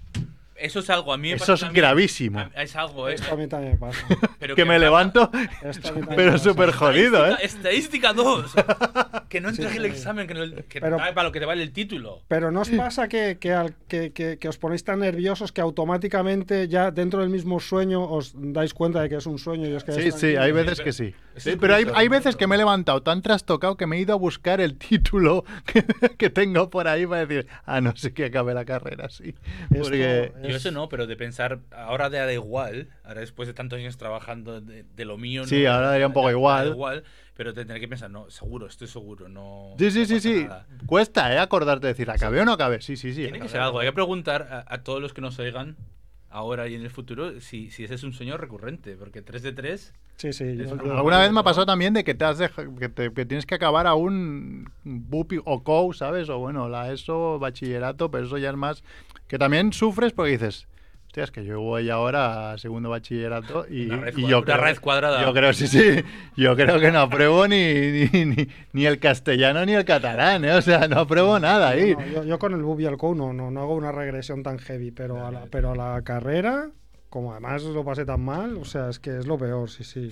Eso 0.61 0.79
es 0.79 0.89
algo, 0.89 1.13
a 1.13 1.17
mí 1.17 1.29
me 1.29 1.35
Eso 1.35 1.45
pasa 1.53 1.67
es 1.67 1.73
gravísimo. 1.73 2.39
A- 2.39 2.51
Es 2.61 2.75
algo, 2.75 3.07
eh, 3.09 3.13
Esto 3.15 3.33
a 3.33 3.37
mí 3.37 3.47
también 3.47 3.73
me 3.73 3.77
pasa. 3.79 4.05
pero 4.39 4.55
Que 4.55 4.65
me 4.65 4.77
levanto, 4.79 5.31
Esto 5.63 5.93
pero 6.15 6.37
súper 6.37 6.71
jodido, 6.71 7.25
¿eh? 7.27 7.35
Estadística 7.41 8.13
2. 8.13 8.53
que 9.29 9.41
no 9.41 9.49
Sí, 9.53 9.61
entres 9.61 9.77
el 9.77 9.83
sí. 9.83 9.89
examen, 9.89 10.27
que, 10.27 10.33
no, 10.33 10.41
que 10.67 10.81
Pero- 10.81 10.97
para 10.97 11.23
lo 11.23 11.31
que 11.31 11.39
te 11.39 11.45
vale 11.45 11.63
el 11.63 11.71
título. 11.71 12.21
Pero 12.27 12.51
¿no 12.51 12.61
os 12.61 12.69
pasa 12.69 13.07
que, 13.07 13.37
que, 13.39 13.53
al- 13.53 13.73
que- 13.87 14.11
que- 14.11 14.37
que 14.37 14.47
os 14.49 14.57
ponéis 14.57 14.83
tan 14.83 14.99
nerviosos 14.99 15.51
que 15.51 15.61
automáticamente 15.61 16.67
ya 16.67 16.91
dentro 16.91 17.21
del 17.21 17.29
mismo 17.29 17.59
sueño 17.59 18.03
os 18.03 18.33
dais 18.35 18.73
cuenta 18.73 19.01
de 19.01 19.09
que 19.09 19.15
es 19.15 19.25
un 19.25 19.37
sueño 19.39 19.67
y 19.67 19.73
os 19.73 19.83
quedáis 19.83 20.13
Sí, 20.15 20.19
sí, 20.19 20.35
hay 20.35 20.47
Sí, 20.49 20.51
veces 20.53 20.73
pero- 20.79 20.83
que 20.85 20.93
sí. 20.93 21.13
Sí, 21.37 21.55
pero 21.59 21.75
hay, 21.75 21.85
hay 21.95 22.09
veces 22.09 22.35
que 22.35 22.47
me 22.47 22.55
he 22.55 22.57
levantado 22.57 23.01
tan 23.01 23.21
trastocado 23.21 23.77
que 23.77 23.87
me 23.87 23.95
he 23.95 24.01
ido 24.01 24.13
a 24.13 24.17
buscar 24.17 24.59
el 24.59 24.75
título 24.77 25.45
que, 25.65 25.85
que 26.17 26.29
tengo 26.29 26.69
por 26.69 26.87
ahí 26.89 27.05
para 27.05 27.25
decir, 27.25 27.47
ah, 27.65 27.79
no 27.79 27.95
sé 27.95 28.11
que 28.13 28.25
acabe 28.25 28.53
la 28.53 28.65
carrera, 28.65 29.09
sí. 29.09 29.35
Esto 29.71 29.83
Porque 29.83 30.33
Yo 30.49 30.57
es- 30.57 30.65
eso 30.65 30.71
no, 30.71 30.89
pero 30.89 31.07
de 31.07 31.15
pensar, 31.15 31.59
ahora 31.71 32.09
da 32.09 32.31
igual, 32.33 32.89
ahora 33.03 33.21
después 33.21 33.47
de 33.47 33.53
tantos 33.53 33.79
años 33.79 33.97
trabajando 33.97 34.61
de, 34.61 34.83
de 34.83 35.05
lo 35.05 35.17
mío. 35.17 35.45
Sí, 35.45 35.63
no, 35.63 35.71
ahora 35.73 35.89
daría 35.89 36.07
un 36.07 36.13
poco 36.13 36.27
da 36.27 36.31
igual. 36.33 36.67
igual, 36.67 37.03
pero 37.35 37.53
tendré 37.53 37.79
que 37.79 37.87
pensar, 37.87 38.09
no, 38.11 38.29
seguro, 38.29 38.67
estoy 38.67 38.87
seguro, 38.87 39.29
no. 39.29 39.75
Sí, 39.79 39.91
sí, 39.91 39.99
no 40.01 40.05
sí, 40.05 40.19
sí. 40.19 40.43
nada. 40.43 40.67
Cuesta, 40.85 41.33
¿eh? 41.33 41.39
Acordarte 41.39 41.87
de 41.87 41.93
decir, 41.93 42.09
¿acabé 42.11 42.41
o 42.41 42.45
no 42.45 42.53
acabé? 42.53 42.81
Sí, 42.81 42.97
sí, 42.97 43.09
sí. 43.13 43.21
Tiene 43.21 43.31
que 43.33 43.37
acabé. 43.45 43.49
ser 43.51 43.61
algo. 43.61 43.79
Hay 43.79 43.87
que 43.87 43.93
preguntar 43.93 44.47
a, 44.67 44.73
a 44.73 44.83
todos 44.83 45.01
los 45.01 45.13
que 45.13 45.21
nos 45.21 45.37
oigan 45.39 45.77
ahora 46.29 46.67
y 46.67 46.75
en 46.75 46.81
el 46.81 46.89
futuro 46.89 47.39
si, 47.41 47.69
si 47.71 47.83
ese 47.83 47.95
es 47.95 48.03
un 48.03 48.13
sueño 48.13 48.37
recurrente, 48.37 48.95
porque 48.95 49.21
3 49.21 49.41
de 49.43 49.51
3. 49.53 49.93
Sí, 50.17 50.33
sí. 50.33 50.57
yo- 50.57 50.77
yo- 50.83 50.93
Alguna 50.97 51.19
vez 51.19 51.31
me 51.31 51.39
ha 51.39 51.43
pasado 51.43 51.65
también 51.65 51.93
de 51.93 52.03
que 52.03 52.13
te 52.13 52.25
has 52.25 52.37
deja- 52.37 52.65
que, 52.77 52.89
te- 52.89 53.13
que 53.13 53.25
tienes 53.25 53.45
que 53.45 53.55
acabar 53.55 53.87
a 53.87 53.95
un 53.95 54.69
BUPI 54.83 55.39
o 55.45 55.63
COU, 55.63 55.93
¿sabes? 55.93 56.29
O 56.29 56.39
bueno, 56.39 56.67
la 56.69 56.91
ESO, 56.91 57.39
bachillerato, 57.39 58.11
pero 58.11 58.25
eso 58.25 58.37
ya 58.37 58.49
es 58.49 58.55
más... 58.57 58.83
Que 59.27 59.37
también 59.37 59.71
sufres 59.73 60.11
porque 60.11 60.31
dices, 60.31 60.67
hostia, 61.09 61.23
es 61.23 61.31
que 61.31 61.43
yo 61.43 61.59
voy 61.59 61.89
ahora 61.89 62.51
a 62.51 62.57
segundo 62.59 62.91
bachillerato 62.91 63.65
y, 63.67 63.87
Una 63.87 63.97
raíz 63.97 64.17
y 64.19 64.27
yo 64.27 64.37
una 64.37 64.45
creo... 64.45 64.57
raíz 64.57 64.79
cuadrada. 64.79 65.23
Yo 65.23 65.33
creo, 65.33 65.53
sí, 65.53 65.65
sí. 65.67 66.03
Yo 66.37 66.55
creo 66.55 66.79
que 66.79 66.91
no 66.91 66.99
apruebo 66.99 67.47
ni, 67.47 67.63
ni, 68.13 68.25
ni, 68.25 68.47
ni 68.73 68.85
el 68.85 68.99
castellano 68.99 69.65
ni 69.65 69.73
el 69.73 69.85
catalán, 69.85 70.45
¿eh? 70.45 70.53
O 70.53 70.61
sea, 70.61 70.87
no 70.87 70.99
apruebo 70.99 71.39
nada 71.39 71.69
ahí. 71.69 71.95
no, 71.95 72.05
yo, 72.05 72.23
yo 72.25 72.37
con 72.37 72.53
el 72.53 72.61
BUB 72.61 72.81
y 72.81 72.85
el 72.85 72.95
no, 72.95 73.33
no, 73.33 73.49
no 73.49 73.59
hago 73.59 73.73
una 73.73 73.91
regresión 73.91 74.43
tan 74.43 74.59
heavy, 74.59 74.91
pero 74.91 75.25
a 75.25 75.31
la, 75.31 75.47
pero 75.47 75.71
a 75.71 75.75
la 75.75 75.99
carrera, 76.03 76.69
como 77.09 77.31
además 77.31 77.63
lo 77.63 77.83
pasé 77.83 78.05
tan 78.05 78.21
mal, 78.21 78.57
o 78.57 78.65
sea, 78.65 78.89
es 78.89 78.99
que 78.99 79.17
es 79.17 79.25
lo 79.25 79.39
peor, 79.39 79.67
sí, 79.67 79.83
sí. 79.83 80.11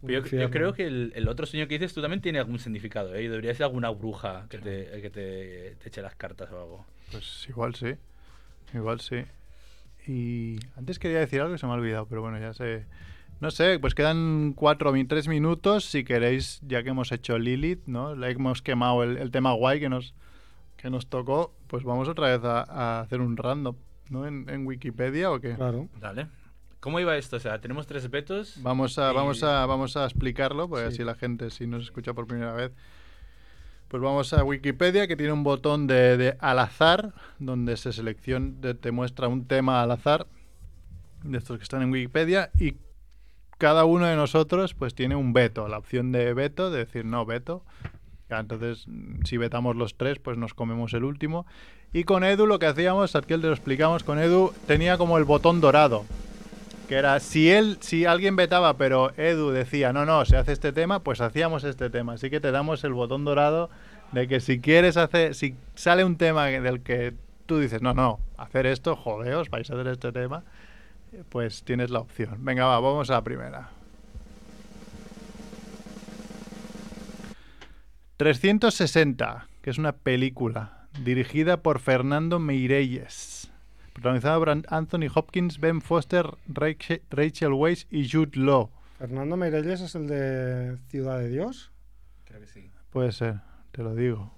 un 0.00 0.08
Yo, 0.08 0.22
creo 0.50 0.72
que 0.72 0.86
el, 0.86 1.12
el 1.14 1.28
otro 1.28 1.44
sueño 1.44 1.68
que 1.68 1.78
dices 1.78 1.92
tú 1.92 2.00
también 2.00 2.22
tiene 2.22 2.38
algún 2.38 2.58
significado, 2.58 3.14
¿eh? 3.14 3.24
Y 3.24 3.28
Debería 3.28 3.54
ser 3.54 3.64
alguna 3.64 3.90
bruja 3.90 4.46
que 4.48 4.56
te, 4.56 5.02
que 5.02 5.10
te, 5.10 5.76
te 5.78 5.88
eche 5.88 6.00
las 6.00 6.14
cartas 6.14 6.50
o 6.52 6.58
algo. 6.58 6.86
Pues 7.12 7.46
igual 7.50 7.74
sí. 7.74 7.96
Igual 8.72 9.00
sí. 9.00 9.26
Y 10.10 10.58
antes 10.76 10.98
quería 10.98 11.20
decir 11.20 11.40
algo 11.40 11.52
que 11.52 11.58
se 11.58 11.66
me 11.66 11.72
ha 11.72 11.76
olvidado, 11.76 12.06
pero 12.06 12.20
bueno, 12.20 12.38
ya 12.40 12.52
sé. 12.52 12.84
No 13.40 13.50
sé, 13.52 13.78
pues 13.78 13.94
quedan 13.94 14.52
cuatro, 14.56 14.92
tres 15.08 15.28
minutos. 15.28 15.84
Si 15.84 16.02
queréis, 16.04 16.60
ya 16.66 16.82
que 16.82 16.90
hemos 16.90 17.12
hecho 17.12 17.38
Lilith, 17.38 17.86
¿no? 17.86 18.14
Le 18.16 18.30
hemos 18.32 18.60
quemado 18.60 19.02
el, 19.04 19.16
el 19.18 19.30
tema 19.30 19.52
guay 19.52 19.78
que 19.78 19.88
nos, 19.88 20.14
que 20.76 20.90
nos 20.90 21.06
tocó, 21.06 21.54
pues 21.68 21.84
vamos 21.84 22.08
otra 22.08 22.28
vez 22.36 22.44
a, 22.44 22.62
a 22.62 23.00
hacer 23.00 23.20
un 23.20 23.36
random, 23.36 23.76
¿no? 24.10 24.26
En, 24.26 24.48
en 24.50 24.66
Wikipedia 24.66 25.30
o 25.30 25.40
qué. 25.40 25.54
Claro. 25.54 25.88
Dale. 26.00 26.26
¿Cómo 26.80 26.98
iba 26.98 27.16
esto? 27.16 27.36
O 27.36 27.40
sea, 27.40 27.60
tenemos 27.60 27.86
tres 27.86 28.10
vetos. 28.10 28.56
Vamos 28.62 28.98
a, 28.98 29.12
Y- 29.12 29.14
vamos 29.14 29.42
a, 29.44 29.64
vamos 29.66 29.96
a 29.96 30.04
explicarlo, 30.06 30.68
porque 30.68 30.86
Sí. 30.88 30.94
así 30.96 31.04
la 31.04 31.14
gente, 31.14 31.50
si 31.50 31.66
nos 31.66 31.84
escucha 31.84 32.12
por 32.14 32.26
primera 32.26 32.52
vez, 32.52 32.72
pues 33.90 34.00
vamos 34.00 34.32
a 34.32 34.44
Wikipedia, 34.44 35.08
que 35.08 35.16
tiene 35.16 35.32
un 35.32 35.42
botón 35.42 35.88
de, 35.88 36.16
de 36.16 36.36
al 36.38 36.60
azar, 36.60 37.12
donde 37.40 37.76
se 37.76 37.92
selecciona, 37.92 38.74
te 38.74 38.92
muestra 38.92 39.26
un 39.26 39.46
tema 39.46 39.82
al 39.82 39.90
azar, 39.90 40.28
de 41.24 41.36
estos 41.36 41.58
que 41.58 41.64
están 41.64 41.82
en 41.82 41.90
Wikipedia, 41.90 42.50
y 42.56 42.76
cada 43.58 43.84
uno 43.84 44.06
de 44.06 44.14
nosotros 44.14 44.74
pues 44.74 44.94
tiene 44.94 45.16
un 45.16 45.32
veto, 45.32 45.66
la 45.66 45.78
opción 45.78 46.12
de 46.12 46.32
veto, 46.34 46.70
de 46.70 46.78
decir 46.78 47.04
no 47.04 47.26
veto. 47.26 47.64
Entonces, 48.28 48.86
si 49.24 49.36
vetamos 49.38 49.74
los 49.74 49.96
tres, 49.96 50.20
pues 50.20 50.38
nos 50.38 50.54
comemos 50.54 50.94
el 50.94 51.02
último. 51.02 51.44
Y 51.92 52.04
con 52.04 52.22
Edu 52.22 52.46
lo 52.46 52.60
que 52.60 52.66
hacíamos, 52.66 53.16
aquí 53.16 53.26
te 53.26 53.38
lo 53.38 53.52
explicamos, 53.52 54.04
con 54.04 54.20
Edu 54.20 54.54
tenía 54.68 54.98
como 54.98 55.18
el 55.18 55.24
botón 55.24 55.60
dorado 55.60 56.04
que 56.90 56.96
era 56.96 57.20
si 57.20 57.48
él, 57.52 57.78
si 57.78 58.04
alguien 58.04 58.34
vetaba, 58.34 58.76
pero 58.76 59.16
Edu 59.16 59.50
decía, 59.50 59.92
no, 59.92 60.04
no, 60.04 60.24
se 60.24 60.36
hace 60.36 60.50
este 60.50 60.72
tema, 60.72 61.04
pues 61.04 61.20
hacíamos 61.20 61.62
este 61.62 61.88
tema. 61.88 62.14
Así 62.14 62.30
que 62.30 62.40
te 62.40 62.50
damos 62.50 62.82
el 62.82 62.94
botón 62.94 63.24
dorado 63.24 63.70
de 64.10 64.26
que 64.26 64.40
si 64.40 64.58
quieres 64.58 64.96
hacer, 64.96 65.36
si 65.36 65.54
sale 65.76 66.04
un 66.04 66.16
tema 66.16 66.46
del 66.46 66.82
que 66.82 67.14
tú 67.46 67.60
dices, 67.60 67.80
no, 67.80 67.94
no, 67.94 68.18
hacer 68.36 68.66
esto, 68.66 68.96
jodeos, 68.96 69.50
vais 69.50 69.70
a 69.70 69.74
hacer 69.74 69.86
este 69.86 70.10
tema, 70.10 70.42
pues 71.28 71.62
tienes 71.62 71.90
la 71.90 72.00
opción. 72.00 72.44
Venga, 72.44 72.66
va, 72.66 72.80
vamos 72.80 73.08
a 73.10 73.12
la 73.12 73.22
primera. 73.22 73.68
360, 78.16 79.46
que 79.62 79.70
es 79.70 79.78
una 79.78 79.92
película 79.92 80.88
dirigida 81.04 81.58
por 81.58 81.78
Fernando 81.78 82.40
Meirelles, 82.40 83.39
protagonizada 84.00 84.38
por 84.38 84.50
An- 84.50 84.64
Anthony 84.68 85.08
Hopkins, 85.14 85.60
Ben 85.60 85.80
Foster, 85.80 86.26
Rachel, 86.48 87.52
Weisz 87.52 87.86
y 87.90 88.08
Jude 88.08 88.38
Law. 88.38 88.70
Fernando 88.98 89.36
Meirelles 89.36 89.80
es 89.80 89.94
el 89.94 90.08
de 90.08 90.76
Ciudad 90.88 91.18
de 91.18 91.28
Dios. 91.28 91.70
Creo 92.24 92.40
que 92.40 92.46
sí. 92.46 92.70
Puede 92.90 93.12
ser, 93.12 93.36
te 93.72 93.82
lo 93.82 93.94
digo. 93.94 94.32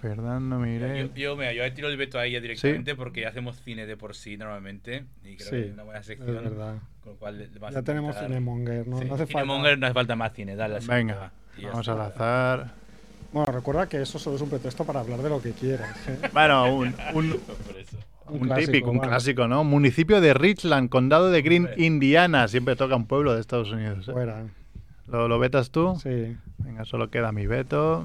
Fernando 0.00 0.56
Yo, 0.56 0.60
Meirelles. 0.60 1.14
yo, 1.14 1.36
mira, 1.36 1.52
yo 1.52 1.72
tiro 1.72 1.88
el 1.88 1.96
veto 1.96 2.18
a 2.18 2.26
ella 2.26 2.40
directamente 2.40 2.94
porque 2.94 3.26
hacemos 3.26 3.60
cine 3.62 3.86
de 3.86 3.96
por 3.96 4.14
sí 4.14 4.36
normalmente. 4.36 5.04
Y 5.24 5.36
creo 5.36 5.48
Sí, 5.48 5.56
que 5.56 5.66
es 5.68 5.72
una 5.72 5.82
buena 5.84 6.00
Es 6.00 6.06
sección. 6.06 6.34
verdad. 6.44 6.74
Con 7.02 7.12
lo 7.14 7.18
cual 7.18 7.48
Ya 7.72 7.78
a 7.78 7.82
tenemos 7.82 8.16
Cinemonger, 8.18 8.86
no, 8.86 8.98
Sí, 8.98 9.04
no 9.06 9.14
hace 9.14 9.26
falta. 9.26 9.40
Cinemonger 9.40 9.78
no 9.78 9.86
hace 9.86 9.94
falta 9.94 10.16
más 10.16 10.32
cine, 10.34 10.54
dale. 10.56 10.76
así, 10.76 10.88
Venga, 10.88 11.32
vamos 11.62 11.80
está. 11.80 11.92
al 11.92 12.00
azar. 12.12 12.72
Bueno, 13.32 13.52
recuerda 13.52 13.88
que 13.88 14.00
eso 14.00 14.18
solo 14.18 14.36
es 14.36 14.42
un 14.42 14.48
pretexto 14.50 14.84
para 14.84 15.00
hablar 15.00 15.20
de 15.20 15.28
lo 15.28 15.42
que 15.42 15.52
quieras. 15.52 15.96
¿eh? 16.08 16.18
Bueno, 16.32 16.74
un, 16.74 16.94
un. 17.14 17.40
Un 18.28 18.40
un 18.42 18.46
clásico, 18.48 18.72
típico, 18.72 18.90
un 18.90 18.98
clásico, 18.98 19.46
¿no? 19.48 19.62
Municipio 19.64 20.20
de 20.20 20.34
Richland, 20.34 20.88
condado 20.88 21.30
de 21.30 21.42
Green, 21.42 21.66
Hombre. 21.66 21.84
Indiana. 21.84 22.48
Siempre 22.48 22.76
toca 22.76 22.96
un 22.96 23.06
pueblo 23.06 23.34
de 23.34 23.40
Estados 23.40 23.70
Unidos. 23.70 24.08
¿eh? 24.08 24.12
Fuera. 24.12 24.44
¿Lo, 25.08 25.28
lo 25.28 25.38
vetas 25.38 25.70
tú? 25.70 25.98
Sí. 26.02 26.36
Venga, 26.58 26.84
solo 26.84 27.08
queda 27.10 27.30
mi 27.32 27.46
veto. 27.46 28.04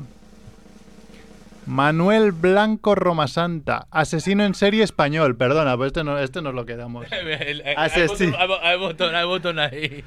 Manuel 1.67 2.31
Blanco 2.31 2.95
Romasanta, 2.95 3.85
asesino 3.91 4.43
en 4.43 4.55
serie 4.55 4.83
español. 4.83 5.35
Perdona, 5.35 5.77
pues 5.77 5.87
este 5.87 6.03
no, 6.03 6.17
este 6.17 6.41
nos 6.41 6.53
lo 6.55 6.65
quedamos. 6.65 7.05
Asesino. 7.77 8.31
botón- 8.31 8.41
Hay 8.41 8.47
bo- 8.47 8.61
hay 8.61 8.77
botón, 8.79 9.15
hay 9.15 9.25
botón 9.25 9.59
ahí. 9.59 10.03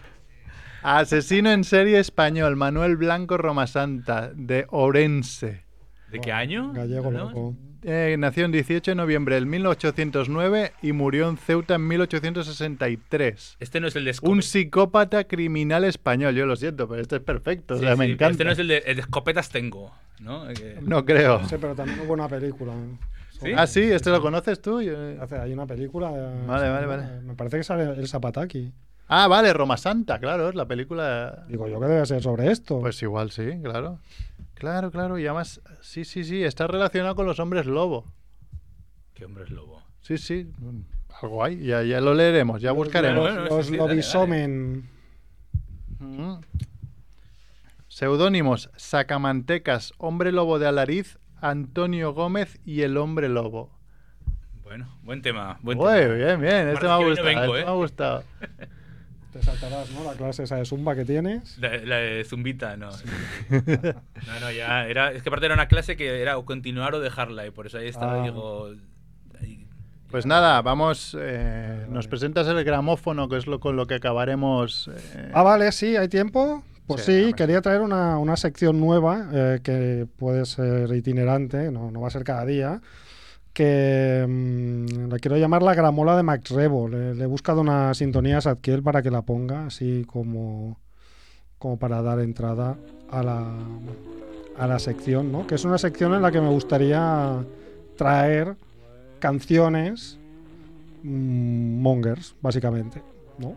Asesino 0.83 1.51
en 1.51 1.65
serie 1.65 1.99
español, 1.99 2.57
Manuel 2.57 2.97
Blanco 2.97 3.37
Romasanta, 3.39 4.31
de 4.35 4.67
Orense. 4.69 5.63
¿De 6.11 6.21
qué 6.21 6.33
año? 6.33 6.73
Gallego 6.73 7.11
loco. 7.11 7.55
Eh, 7.87 8.17
nació 8.19 8.47
el 8.47 8.53
18 8.53 8.93
de 8.93 8.95
noviembre 8.95 9.35
del 9.35 9.45
1809 9.47 10.73
y 10.83 10.93
murió 10.93 11.29
en 11.29 11.37
Ceuta 11.37 11.75
en 11.75 11.87
1863. 11.87 13.57
Este 13.61 13.81
no 13.81 13.89
es 13.89 13.97
el 13.97 14.05
de 14.05 14.11
Un 14.11 14.15
escopeta. 14.15 14.43
psicópata 14.43 15.25
criminal 15.25 15.85
español. 15.85 16.35
Yo 16.35 16.47
lo 16.47 16.57
siento, 16.57 16.89
pero 16.89 17.03
este 17.03 17.17
es 17.17 17.23
perfecto. 17.23 17.75
o 17.75 17.79
Sí, 17.79 17.85
me 17.97 18.07
encanta. 18.07 18.31
Este 18.31 18.45
no 18.45 18.53
es 18.53 18.59
el 18.59 18.69
de, 18.69 18.79
el 18.87 18.97
de 18.97 19.03
escopetas 19.03 19.51
tengo, 19.51 19.93
¿no? 20.21 20.49
Eh, 20.51 20.55
que- 20.55 20.79
No 20.83 21.05
creo. 21.05 21.47
Sí, 21.49 21.57
pero 21.61 21.75
también 21.75 22.01
hubo 22.01 22.15
una 22.15 22.29
película. 22.29 22.73
¿eh? 22.73 22.97
¿Sí? 23.43 23.51
Ah, 23.57 23.67
sí, 23.67 23.83
este 23.83 24.11
lo 24.11 24.23
conoces 24.23 24.63
tú. 24.63 24.79
Hay 24.79 25.53
una 25.53 25.67
película. 25.67 26.11
Vale, 26.11 26.69
vale, 26.71 26.83
¿no? 26.83 26.89
vale. 26.89 27.21
Me 27.23 27.35
parece 27.35 27.59
que 27.59 27.65
sale 27.65 27.85
el 28.01 28.09
Zapataki. 28.09 28.73
Ah, 29.07 29.29
vale, 29.29 29.53
Roma 29.53 29.77
Santa, 29.77 30.19
claro, 30.19 30.49
es 30.49 30.55
la 30.55 30.67
película. 30.67 31.45
Digo 31.49 31.69
yo 31.69 31.79
que 31.79 31.87
debe 31.87 32.07
ser 32.07 32.23
sobre 32.23 32.51
esto. 32.51 32.81
Pues 32.81 33.03
igual 33.03 33.31
sí, 33.31 33.51
claro. 33.63 33.99
Claro, 34.65 34.91
claro, 34.91 35.19
y 35.19 35.27
además, 35.27 35.61
sí, 35.83 36.07
sí, 36.07 36.25
sí, 36.25 36.43
está 36.43 36.67
relacionado 36.67 37.15
con 37.15 37.27
los 37.27 37.39
hombres 37.39 37.67
lobo. 37.67 38.07
¿Qué 39.13 39.27
hombre 39.27 39.45
es 39.45 39.51
lobo? 39.51 39.83
Sí, 40.01 40.17
sí, 40.17 40.51
mm, 40.59 40.81
algo 41.23 41.45
hay, 41.45 41.59
ya, 41.67 41.83
ya 41.83 42.01
lo 42.01 42.15
leeremos, 42.15 42.63
ya 42.63 42.71
Los- 42.71 42.79
buscaremos. 42.79 43.35
Los 43.35 43.67
sí, 43.67 43.73
sí, 43.73 43.77
dale, 43.77 43.91
lobisomen. 43.93 44.89
Mm. 45.99 46.37
Seudónimos: 47.89 48.71
Sacamantecas, 48.77 49.93
Hombre 49.99 50.33
Lobo 50.33 50.59
de 50.59 50.67
Alariz, 50.67 51.19
Antonio 51.43 52.15
Gómez 52.15 52.59
y 52.65 52.81
El 52.83 52.97
Hombre 52.97 53.29
Lobo. 53.29 53.71
Bueno, 54.63 54.89
buen 55.03 55.21
tema. 55.21 55.59
Buen 55.61 55.79
Uy, 55.79 55.85
tema. 55.93 56.15
bien, 56.15 56.41
bien, 56.41 56.69
este 56.69 56.87
me 56.87 56.91
ha 56.93 56.97
gustado, 56.97 57.27
vengo, 57.27 57.43
este 57.43 57.61
¿eh? 57.61 57.65
me 57.67 57.71
ha 57.71 57.75
gustado. 57.75 58.25
Te 59.35 59.43
saltarás, 59.43 59.91
¿no? 59.91 60.05
La 60.05 60.13
clase 60.13 60.45
esa 60.45 60.57
de 60.57 60.65
Zumba 60.65 60.95
que 60.95 61.05
tienes. 61.05 61.59
La, 61.59 61.77
la 61.79 61.97
de 61.97 62.25
Zumbita, 62.25 62.77
no. 62.77 62.91
No, 63.51 64.41
no, 64.41 64.51
ya 64.53 64.87
era. 64.87 65.13
Es 65.13 65.23
que 65.23 65.29
aparte 65.29 65.47
era 65.47 65.55
una 65.55 65.67
clase 65.69 65.97
que 65.97 66.23
era 66.23 66.39
o 66.39 66.45
continuar 66.45 66.95
o 66.95 67.01
dejarla, 67.01 67.47
y 67.47 67.51
por 67.51 67.67
eso 67.67 67.79
ahí 67.79 67.89
estaba, 67.89 68.23
Ah. 68.23 68.25
digo. 68.25 68.71
ahí- 69.41 69.67
Pues 70.11 70.25
nada, 70.25 70.63
vamos, 70.63 71.17
eh, 71.21 71.85
nos 71.91 72.07
presentas 72.07 72.47
el 72.47 72.63
gramófono, 72.63 73.29
que 73.29 73.37
es 73.37 73.47
lo 73.49 73.59
con 73.59 73.75
lo 73.77 73.87
que 73.89 73.95
acabaremos. 73.95 74.89
eh, 75.17 75.31
Ah, 75.35 75.43
vale, 75.43 75.73
sí, 75.73 75.97
hay 75.97 76.07
tiempo. 76.09 76.63
Pues 76.87 77.03
Sí, 77.05 77.33
quería 77.35 77.61
traer 77.63 77.81
una, 77.81 78.19
una 78.19 78.37
sección 78.37 78.79
nueva 78.79 79.29
eh, 79.33 79.61
que 79.65 80.07
puede 80.19 80.45
ser 80.45 80.95
itinerante, 80.95 81.73
no, 81.73 81.91
no 81.91 82.03
va 82.03 82.09
a 82.09 82.11
ser 82.11 82.25
cada 82.25 82.45
día, 82.45 82.83
que 83.55 84.27
mm, 84.29 85.09
la 85.09 85.19
quiero 85.19 85.39
llamar 85.39 85.63
la 85.63 85.75
gramola 85.75 86.17
de 86.17 86.23
Max 86.23 86.51
Rebo. 86.51 86.89
Le, 86.89 87.15
le 87.15 87.25
he 87.25 87.27
buscado 87.27 87.61
una 87.61 87.95
sintonía 87.95 88.39
a 88.39 88.41
Sadkiel 88.43 88.83
para 88.83 89.01
que 89.01 89.11
la 89.11 89.23
ponga, 89.23 89.67
así 89.67 90.05
como, 90.07 90.77
como 91.59 91.79
para 91.79 92.03
dar 92.03 92.19
entrada 92.21 92.77
a 93.11 93.23
la, 93.23 93.47
a 94.59 94.67
la 94.67 94.79
sección, 94.79 95.33
¿no? 95.33 95.47
Que 95.47 95.55
es 95.55 95.65
una 95.65 95.79
sección 95.79 96.15
en 96.15 96.23
la 96.23 96.33
que 96.33 96.41
me 96.41 96.51
gustaría 96.51 97.45
traer 97.97 98.57
canciones 99.21 100.19
mm, 101.05 101.81
mongers, 101.81 102.35
básicamente, 102.43 103.03
¿no? 103.39 103.55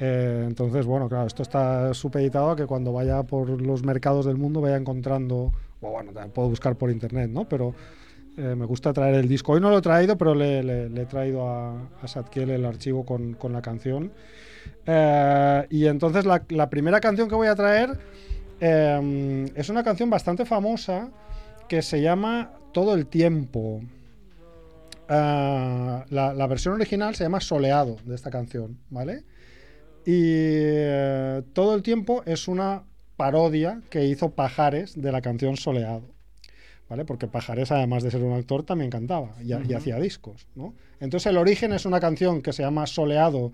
Eh, 0.00 0.44
entonces, 0.46 0.84
bueno, 0.84 1.08
claro, 1.08 1.26
esto 1.26 1.42
está 1.42 1.94
supeditado 1.94 2.50
a 2.50 2.56
que 2.56 2.66
cuando 2.66 2.92
vaya 2.92 3.22
por 3.22 3.60
los 3.60 3.84
mercados 3.84 4.26
del 4.26 4.36
mundo 4.36 4.60
vaya 4.60 4.76
encontrando, 4.76 5.52
bueno, 5.80 6.12
también 6.12 6.32
puedo 6.32 6.48
buscar 6.48 6.76
por 6.76 6.90
internet, 6.90 7.30
¿no? 7.30 7.48
Pero 7.48 7.74
eh, 8.38 8.54
me 8.54 8.66
gusta 8.66 8.92
traer 8.92 9.16
el 9.16 9.26
disco. 9.26 9.52
Hoy 9.52 9.60
no 9.60 9.68
lo 9.68 9.78
he 9.78 9.82
traído, 9.82 10.16
pero 10.16 10.32
le, 10.32 10.86
he 10.86 11.06
traído 11.06 11.48
a, 11.48 11.88
a 12.00 12.06
Satkiel 12.06 12.50
el 12.50 12.64
archivo 12.64 13.04
con, 13.04 13.36
la 13.52 13.60
canción. 13.60 14.12
Eh, 14.86 15.66
y 15.70 15.86
entonces 15.86 16.24
la, 16.24 16.70
primera 16.70 17.00
canción 17.00 17.28
que 17.28 17.34
voy 17.34 17.48
a 17.48 17.56
traer 17.56 17.98
eh, 18.60 19.50
es 19.56 19.68
una 19.70 19.82
canción 19.82 20.08
bastante 20.08 20.44
famosa 20.44 21.10
que 21.68 21.82
se 21.82 22.00
llama 22.00 22.52
Todo 22.72 22.94
el 22.94 23.06
tiempo. 23.06 23.82
La, 25.08 26.04
la 26.08 26.46
versión 26.46 26.74
original 26.74 27.16
se 27.16 27.24
llama 27.24 27.40
Soleado 27.40 27.96
de 28.04 28.14
esta 28.14 28.30
canción, 28.30 28.78
¿vale? 28.90 29.24
Y 30.06 31.42
todo 31.54 31.74
el 31.74 31.82
tiempo 31.82 32.22
es 32.24 32.46
una 32.46 32.84
parodia 33.16 33.80
que 33.90 34.04
hizo 34.04 34.30
Pajares 34.30 35.00
de 35.00 35.10
la 35.10 35.22
canción 35.22 35.56
Soleado, 35.56 36.14
¿vale? 36.88 37.04
Porque 37.04 37.26
Pajares, 37.28 37.70
además 37.70 38.02
de 38.02 38.10
ser 38.10 38.22
un 38.22 38.32
actor, 38.32 38.62
también 38.62 38.90
cantaba 38.90 39.34
y, 39.42 39.52
ha- 39.52 39.60
y 39.60 39.64
Ujú. 39.64 39.76
hacía 39.76 40.00
discos, 40.00 40.46
¿no? 40.54 40.74
Entonces 41.00 41.26
el 41.30 41.36
origen 41.38 41.72
es 41.72 41.84
una 41.86 42.00
canción 42.00 42.42
que 42.42 42.52
se 42.52 42.62
llama 42.62 42.86
Soleado, 42.86 43.52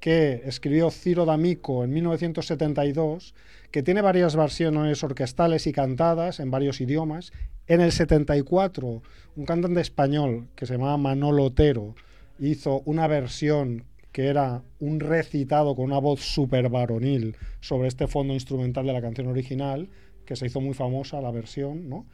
que 0.00 0.42
escribió 0.46 0.90
Ciro 0.90 1.26
D'Amico 1.26 1.84
en 1.84 1.90
1972, 1.90 3.34
que 3.70 3.82
tiene 3.82 4.00
varias 4.00 4.34
versiones 4.34 5.02
orquestales 5.04 5.66
y 5.66 5.72
cantadas 5.72 6.40
en 6.40 6.50
varios 6.50 6.80
idiomas. 6.80 7.32
En 7.66 7.80
el 7.80 7.92
74, 7.92 9.02
un 9.36 9.44
cantante 9.44 9.80
español 9.80 10.48
que 10.56 10.66
se 10.66 10.74
llamaba 10.74 10.96
Manolo 10.96 11.44
Otero 11.44 11.94
hizo 12.38 12.80
una 12.86 13.06
versión 13.06 13.84
que 14.12 14.26
era 14.26 14.62
un 14.80 14.98
recitado 14.98 15.76
con 15.76 15.84
una 15.84 15.98
voz 15.98 16.20
súper 16.20 16.68
varonil 16.68 17.36
sobre 17.60 17.86
este 17.86 18.08
fondo 18.08 18.32
instrumental 18.34 18.86
de 18.86 18.92
la 18.92 19.00
canción 19.02 19.28
original, 19.28 19.88
que 20.24 20.34
se 20.34 20.46
hizo 20.46 20.60
muy 20.60 20.74
famosa 20.74 21.20
la 21.20 21.30
versión, 21.30 21.88
¿no? 21.88 22.06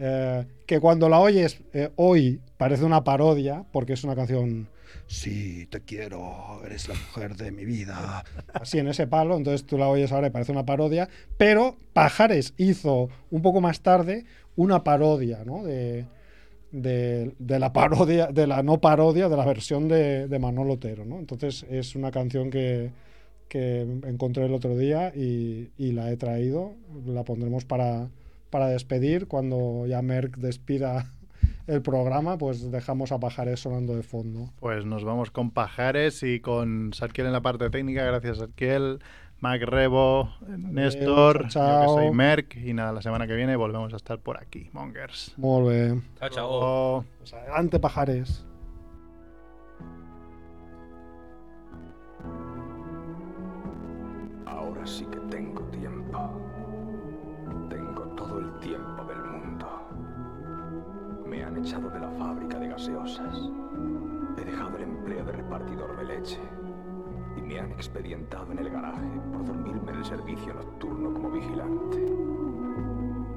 Eh, 0.00 0.46
que 0.66 0.78
cuando 0.78 1.08
la 1.08 1.18
oyes 1.18 1.60
eh, 1.72 1.90
hoy 1.96 2.40
parece 2.56 2.84
una 2.84 3.02
parodia, 3.02 3.64
porque 3.72 3.94
es 3.94 4.04
una 4.04 4.14
canción, 4.14 4.68
sí, 5.08 5.66
te 5.66 5.80
quiero, 5.80 6.60
eres 6.64 6.88
la 6.88 6.94
mujer 6.94 7.36
de 7.36 7.50
mi 7.50 7.64
vida, 7.64 8.24
así 8.52 8.78
en 8.78 8.86
ese 8.86 9.08
palo, 9.08 9.36
entonces 9.36 9.66
tú 9.66 9.76
la 9.76 9.88
oyes 9.88 10.12
ahora 10.12 10.28
y 10.28 10.30
parece 10.30 10.52
una 10.52 10.64
parodia, 10.64 11.08
pero 11.36 11.76
Pajares 11.94 12.54
hizo 12.58 13.08
un 13.30 13.42
poco 13.42 13.60
más 13.60 13.80
tarde 13.80 14.24
una 14.54 14.84
parodia, 14.84 15.42
¿no? 15.44 15.64
De, 15.64 16.06
de, 16.70 17.58
la 17.58 17.72
parodia, 17.72 18.28
de 18.28 18.46
la 18.46 18.62
no 18.62 18.80
parodia, 18.80 19.28
de 19.28 19.36
la 19.36 19.44
versión 19.44 19.88
de, 19.88 20.28
de 20.28 20.38
Manolo 20.38 20.74
Otero, 20.74 21.04
¿no? 21.04 21.18
Entonces 21.18 21.66
es 21.70 21.96
una 21.96 22.12
canción 22.12 22.50
que, 22.50 22.92
que 23.48 23.80
encontré 23.80 24.44
el 24.46 24.54
otro 24.54 24.76
día 24.76 25.12
y, 25.14 25.70
y 25.76 25.92
la 25.92 26.12
he 26.12 26.16
traído, 26.16 26.74
la 27.06 27.24
pondremos 27.24 27.64
para, 27.64 28.10
para 28.50 28.68
despedir, 28.68 29.28
cuando 29.28 29.86
ya 29.86 30.02
Merck 30.02 30.36
despida 30.36 31.12
el 31.66 31.82
programa, 31.82 32.38
pues 32.38 32.70
dejamos 32.70 33.12
a 33.12 33.20
Pajares 33.20 33.60
sonando 33.60 33.94
de 33.94 34.02
fondo. 34.02 34.50
Pues 34.60 34.84
nos 34.84 35.04
vamos 35.04 35.30
con 35.30 35.50
Pajares 35.50 36.22
y 36.22 36.40
con 36.40 36.92
Sarkiel 36.92 37.26
en 37.26 37.32
la 37.32 37.42
parte 37.42 37.70
técnica. 37.70 38.04
Gracias, 38.04 38.38
Sarkiel. 38.38 39.00
Mac 39.40 39.62
Rebo, 39.62 40.30
Néstor, 40.48 41.44
yo 41.44 41.48
chao. 41.48 41.80
que 41.80 41.86
soy 42.02 42.10
Merck. 42.10 42.56
Y 42.56 42.72
nada, 42.74 42.92
la 42.92 43.02
semana 43.02 43.26
que 43.28 43.36
viene 43.36 43.54
volvemos 43.54 43.92
a 43.92 43.96
estar 43.96 44.18
por 44.18 44.36
aquí, 44.36 44.68
Mongers. 44.72 45.32
Muy 45.36 45.72
bien. 45.72 46.02
Chao, 46.18 46.28
chao. 46.28 46.48
Luego. 46.50 47.04
Pues 47.18 47.34
adelante, 47.34 47.78
Pajares. 47.78 48.44
Ahora 54.46 54.84
sí 54.86 55.04
que 55.06 55.18
tengo 55.30 55.62
tiempo. 55.70 55.87
El 58.38 58.52
tiempo 58.60 59.02
del 59.02 59.20
mundo. 59.20 59.66
Me 61.26 61.42
han 61.42 61.56
echado 61.56 61.90
de 61.90 61.98
la 61.98 62.08
fábrica 62.10 62.56
de 62.60 62.68
gaseosas. 62.68 63.36
He 64.36 64.44
dejado 64.44 64.76
el 64.76 64.84
empleo 64.84 65.24
de 65.24 65.32
repartidor 65.32 65.96
de 65.96 66.04
leche. 66.04 66.38
Y 67.36 67.42
me 67.42 67.58
han 67.58 67.72
expedientado 67.72 68.52
en 68.52 68.60
el 68.60 68.70
garaje 68.70 69.20
por 69.32 69.44
dormirme 69.44 69.90
en 69.90 69.98
el 69.98 70.04
servicio 70.04 70.54
nocturno 70.54 71.12
como 71.14 71.32
vigilante. 71.32 72.06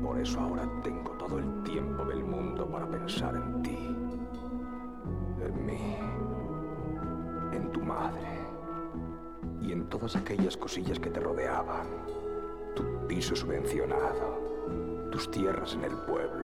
Por 0.04 0.20
eso 0.20 0.40
ahora 0.40 0.70
tengo 0.84 1.10
todo 1.14 1.40
el 1.40 1.64
tiempo 1.64 2.06
del 2.06 2.24
mundo 2.24 2.70
para 2.70 2.88
pensar 2.88 3.36
en 3.36 3.64
ti. 3.64 3.98
En 5.44 5.66
mí. 5.66 5.98
En 7.54 7.72
tu 7.72 7.82
madre 7.82 8.46
y 9.62 9.72
en 9.72 9.90
todas 9.90 10.16
aquellas 10.16 10.56
cosillas 10.56 11.00
que 11.00 11.10
te 11.10 11.20
rodeaban. 11.20 11.88
Tu 12.76 12.84
piso 13.08 13.36
subvencionado, 13.36 14.51
tus 15.12 15.30
tierras 15.30 15.74
en 15.74 15.84
el 15.84 15.96
pueblo, 15.98 16.41